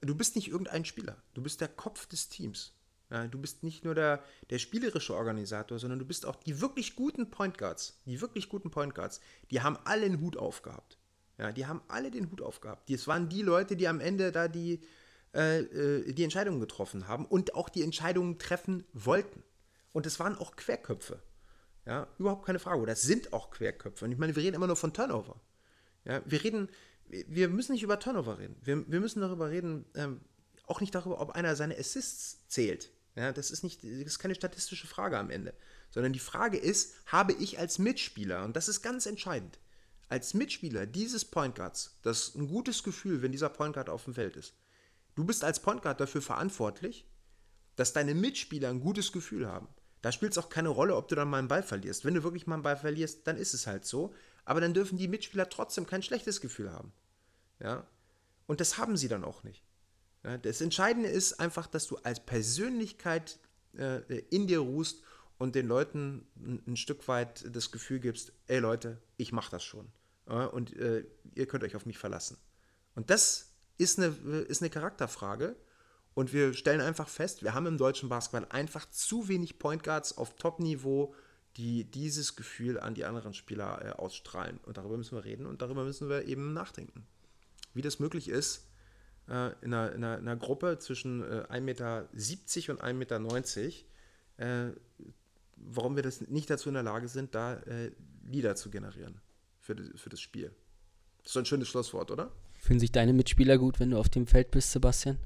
[0.00, 1.18] Du bist nicht irgendein Spieler.
[1.34, 2.72] Du bist der Kopf des Teams.
[3.10, 6.94] Ja, du bist nicht nur der, der spielerische Organisator, sondern du bist auch die wirklich
[6.94, 8.00] guten Point Guards.
[8.06, 9.20] Die wirklich guten Point Guards,
[9.50, 10.96] die haben alle den Hut aufgehabt.
[11.38, 12.88] Ja, die haben alle den Hut aufgehabt.
[12.90, 14.80] Das waren die Leute, die am Ende da die,
[15.34, 19.42] äh, äh, die Entscheidungen getroffen haben und auch die Entscheidungen treffen wollten.
[19.92, 21.20] Und es waren auch Querköpfe.
[21.86, 22.86] Ja, überhaupt keine Frage.
[22.86, 24.04] Das sind auch Querköpfe.
[24.04, 25.40] Und ich meine, wir reden immer nur von Turnover.
[26.04, 26.68] Ja, wir reden,
[27.08, 28.56] wir müssen nicht über Turnover reden.
[28.62, 30.20] Wir, wir müssen darüber reden, ähm,
[30.66, 32.90] auch nicht darüber, ob einer seine Assists zählt.
[33.20, 35.52] Ja, das ist nicht, das ist keine statistische Frage am Ende,
[35.90, 39.58] sondern die Frage ist, habe ich als Mitspieler, und das ist ganz entscheidend,
[40.08, 44.04] als Mitspieler dieses Point Guards, das ist ein gutes Gefühl, wenn dieser Point Guard auf
[44.04, 44.54] dem Feld ist.
[45.16, 47.04] Du bist als Point Guard dafür verantwortlich,
[47.76, 49.68] dass deine Mitspieler ein gutes Gefühl haben.
[50.00, 52.06] Da spielt es auch keine Rolle, ob du dann mal einen Ball verlierst.
[52.06, 54.14] Wenn du wirklich mal einen Ball verlierst, dann ist es halt so.
[54.46, 56.90] Aber dann dürfen die Mitspieler trotzdem kein schlechtes Gefühl haben.
[57.58, 57.86] Ja?
[58.46, 59.62] Und das haben sie dann auch nicht.
[60.22, 63.38] Das Entscheidende ist einfach, dass du als Persönlichkeit
[63.76, 65.02] äh, in dir ruhst
[65.38, 66.26] und den Leuten
[66.66, 69.90] ein, Stück weit das Gefühl gibst, ey Leute, ich mache das schon.
[70.26, 72.36] und äh, ihr könnt euch auf mich verlassen.
[72.94, 74.08] Und das ist eine,
[74.42, 75.56] ist eine Charakterfrage.
[76.12, 80.18] Und wir stellen einfach fest, wir haben im deutschen Basketball einfach zu wenig Point Guards
[80.18, 81.14] auf Top-Niveau,
[81.56, 84.58] die dieses Gefühl an die anderen Spieler äh, ausstrahlen.
[84.64, 87.06] Und darüber müssen wir reden und darüber müssen wir eben nachdenken.
[87.72, 88.66] Wie das möglich ist,
[89.28, 93.84] äh, in, einer, in, einer, in, einer, Gruppe zwischen äh, 1,70 Meter und 1,90
[94.34, 94.72] Meter, äh,
[95.56, 97.90] warum wir das nicht dazu in der Lage sind, da äh,
[98.26, 99.20] Lieder zu generieren
[99.60, 100.52] für, für das Spiel.
[101.22, 102.32] Das ist ein schönes Schlusswort, oder?
[102.58, 105.18] Fühlen sich deine Mitspieler gut, wenn du auf dem Feld bist, Sebastian?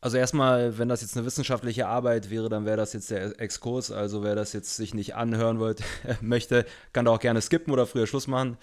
[0.00, 3.90] Also erstmal, wenn das jetzt eine wissenschaftliche Arbeit wäre, dann wäre das jetzt der Exkurs.
[3.90, 5.82] Also wer das jetzt sich nicht anhören wollt,
[6.20, 8.58] möchte, kann da auch gerne skippen oder früher Schluss machen.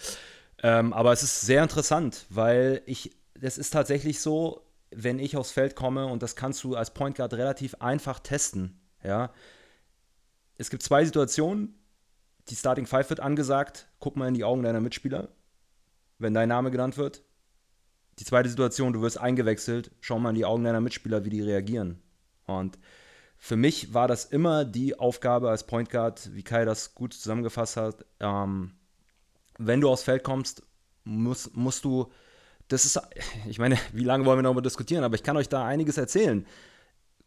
[0.61, 3.11] Ähm, aber es ist sehr interessant, weil ich
[3.41, 4.61] es ist tatsächlich so,
[4.91, 8.79] wenn ich aufs Feld komme und das kannst du als Point Guard relativ einfach testen.
[9.03, 9.33] Ja.
[10.57, 11.75] Es gibt zwei Situationen.
[12.49, 13.87] Die Starting Five wird angesagt.
[13.99, 15.29] Guck mal in die Augen deiner Mitspieler,
[16.17, 17.23] wenn dein Name genannt wird.
[18.19, 19.91] Die zweite Situation, du wirst eingewechselt.
[20.01, 22.01] Schau mal in die Augen deiner Mitspieler, wie die reagieren.
[22.45, 22.77] Und
[23.37, 27.77] für mich war das immer die Aufgabe als Point Guard, wie Kai das gut zusammengefasst
[27.77, 28.05] hat.
[28.19, 28.73] Ähm,
[29.57, 30.63] wenn du aufs Feld kommst,
[31.05, 32.11] musst, musst du
[32.71, 32.99] das ist,
[33.47, 36.45] ich meine, wie lange wollen wir darüber diskutieren, aber ich kann euch da einiges erzählen.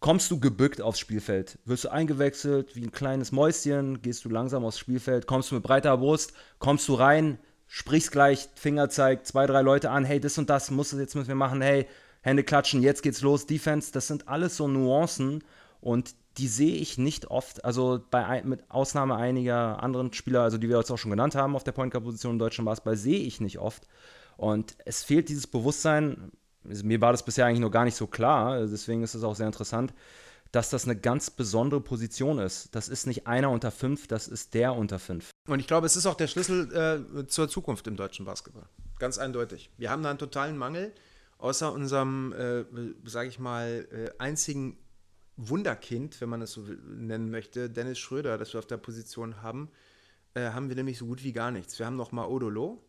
[0.00, 1.58] Kommst du gebückt aufs Spielfeld?
[1.64, 4.02] Wirst du eingewechselt wie ein kleines Mäuschen?
[4.02, 5.26] Gehst du langsam aufs Spielfeld?
[5.26, 6.34] Kommst du mit breiter Brust?
[6.58, 7.38] Kommst du rein?
[7.66, 11.14] Sprichst gleich, Finger zeigt, zwei, drei Leute an, hey, das und das musst du jetzt
[11.14, 11.86] müssen wir machen, hey,
[12.20, 13.92] Hände klatschen, jetzt geht's los, Defense.
[13.92, 15.42] Das sind alles so Nuancen
[15.80, 17.64] und die sehe ich nicht oft.
[17.64, 21.56] Also bei, mit Ausnahme einiger anderen Spieler, also die wir jetzt auch schon genannt haben
[21.56, 23.86] auf der Point Guard Position im deutschen Basketball, sehe ich nicht oft.
[24.36, 26.32] Und es fehlt dieses Bewusstsein,
[26.62, 29.46] mir war das bisher eigentlich noch gar nicht so klar, deswegen ist es auch sehr
[29.46, 29.92] interessant,
[30.50, 32.74] dass das eine ganz besondere Position ist.
[32.74, 35.30] Das ist nicht einer unter fünf, das ist der unter fünf.
[35.48, 38.66] Und ich glaube, es ist auch der Schlüssel äh, zur Zukunft im deutschen Basketball.
[38.98, 39.70] Ganz eindeutig.
[39.76, 40.92] Wir haben da einen totalen Mangel.
[41.38, 42.64] Außer unserem, äh,
[43.04, 44.78] sage ich mal, äh, einzigen
[45.36, 49.70] Wunderkind, wenn man es so nennen möchte, Dennis Schröder, das wir auf der Position haben,
[50.34, 51.78] äh, haben wir nämlich so gut wie gar nichts.
[51.78, 52.82] Wir haben noch mal Odolo,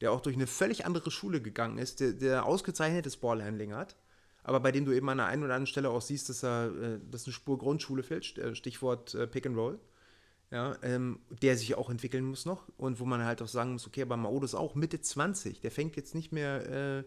[0.00, 3.96] der auch durch eine völlig andere Schule gegangen ist, der, der ausgezeichnetes Ballhandling hat,
[4.42, 6.72] aber bei dem du eben an der einen oder anderen Stelle auch siehst, dass er,
[6.74, 9.78] äh, dass eine Spur Grundschule fehlt, äh, Stichwort äh, Pick and Roll,
[10.50, 13.86] ja, ähm, der sich auch entwickeln muss noch und wo man halt auch sagen muss,
[13.86, 17.04] okay, aber Maodo ist auch Mitte 20, der fängt jetzt nicht mehr, äh,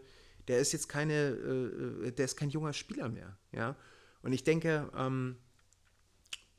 [0.48, 3.76] der ist jetzt keine, äh, der ist kein junger Spieler mehr, ja,
[4.22, 5.36] und ich denke, ähm,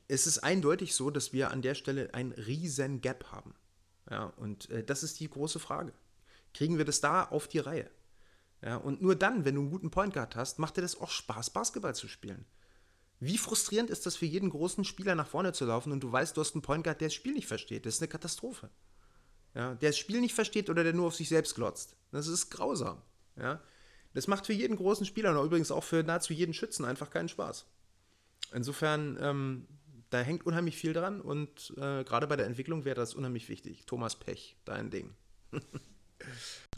[0.08, 3.54] es ist eindeutig so, dass wir an der Stelle ein riesen Gap haben,
[4.10, 5.92] ja, und äh, das ist die große Frage
[6.56, 7.90] kriegen wir das da auf die Reihe.
[8.62, 11.10] Ja, und nur dann, wenn du einen guten Point Guard hast, macht dir das auch
[11.10, 12.46] Spaß, Basketball zu spielen.
[13.20, 16.36] Wie frustrierend ist das für jeden großen Spieler nach vorne zu laufen und du weißt,
[16.36, 17.86] du hast einen Point Guard, der das Spiel nicht versteht.
[17.86, 18.70] Das ist eine Katastrophe.
[19.54, 21.96] Ja, der das Spiel nicht versteht oder der nur auf sich selbst glotzt.
[22.10, 23.02] Das ist grausam.
[23.36, 23.62] Ja,
[24.14, 27.28] das macht für jeden großen Spieler und übrigens auch für nahezu jeden Schützen einfach keinen
[27.28, 27.66] Spaß.
[28.52, 29.66] Insofern, ähm,
[30.10, 33.84] da hängt unheimlich viel dran und äh, gerade bei der Entwicklung wäre das unheimlich wichtig.
[33.86, 35.14] Thomas Pech, dein Ding.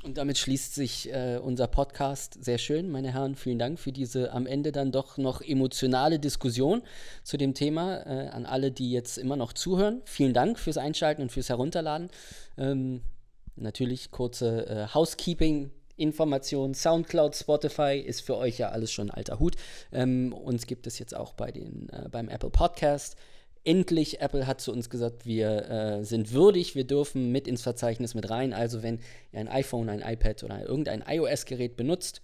[0.05, 2.91] Und damit schließt sich äh, unser Podcast sehr schön.
[2.91, 6.83] Meine Herren, vielen Dank für diese am Ende dann doch noch emotionale Diskussion
[7.25, 8.07] zu dem Thema.
[8.07, 12.11] Äh, an alle, die jetzt immer noch zuhören, vielen Dank fürs Einschalten und fürs Herunterladen.
[12.57, 13.01] Ähm,
[13.57, 15.73] natürlich kurze äh, Housekeeping.
[15.97, 19.57] Information, Soundcloud, Spotify ist für euch ja alles schon alter Hut.
[19.91, 23.17] Ähm, uns gibt es jetzt auch bei den, äh, beim Apple Podcast
[23.65, 28.15] endlich, Apple hat zu uns gesagt, wir äh, sind würdig, wir dürfen mit ins Verzeichnis
[28.15, 28.53] mit rein.
[28.53, 29.01] Also wenn
[29.33, 32.23] ihr ein iPhone, ein iPad oder irgendein iOS-Gerät benutzt,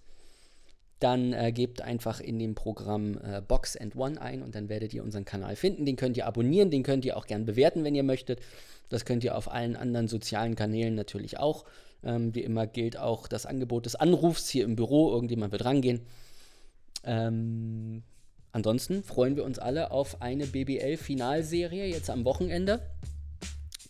[0.99, 4.93] dann äh, gebt einfach in dem Programm äh, Box and One ein und dann werdet
[4.93, 5.85] ihr unseren Kanal finden.
[5.85, 8.39] Den könnt ihr abonnieren, den könnt ihr auch gern bewerten, wenn ihr möchtet.
[8.89, 11.65] Das könnt ihr auf allen anderen sozialen Kanälen natürlich auch.
[12.03, 15.11] Ähm, wie immer gilt auch das Angebot des Anrufs hier im Büro.
[15.11, 16.01] Irgendjemand wird rangehen.
[17.03, 18.03] Ähm,
[18.55, 22.79] Ansonsten freuen wir uns alle auf eine BBL-Finalserie jetzt am Wochenende,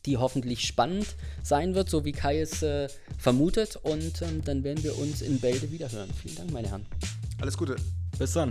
[0.07, 1.05] die hoffentlich spannend
[1.43, 3.75] sein wird, so wie Kai es äh, vermutet.
[3.75, 6.09] Und ähm, dann werden wir uns in Bälde wieder hören.
[6.19, 6.87] Vielen Dank, meine Herren.
[7.39, 7.75] Alles Gute.
[8.17, 8.49] Bis dann.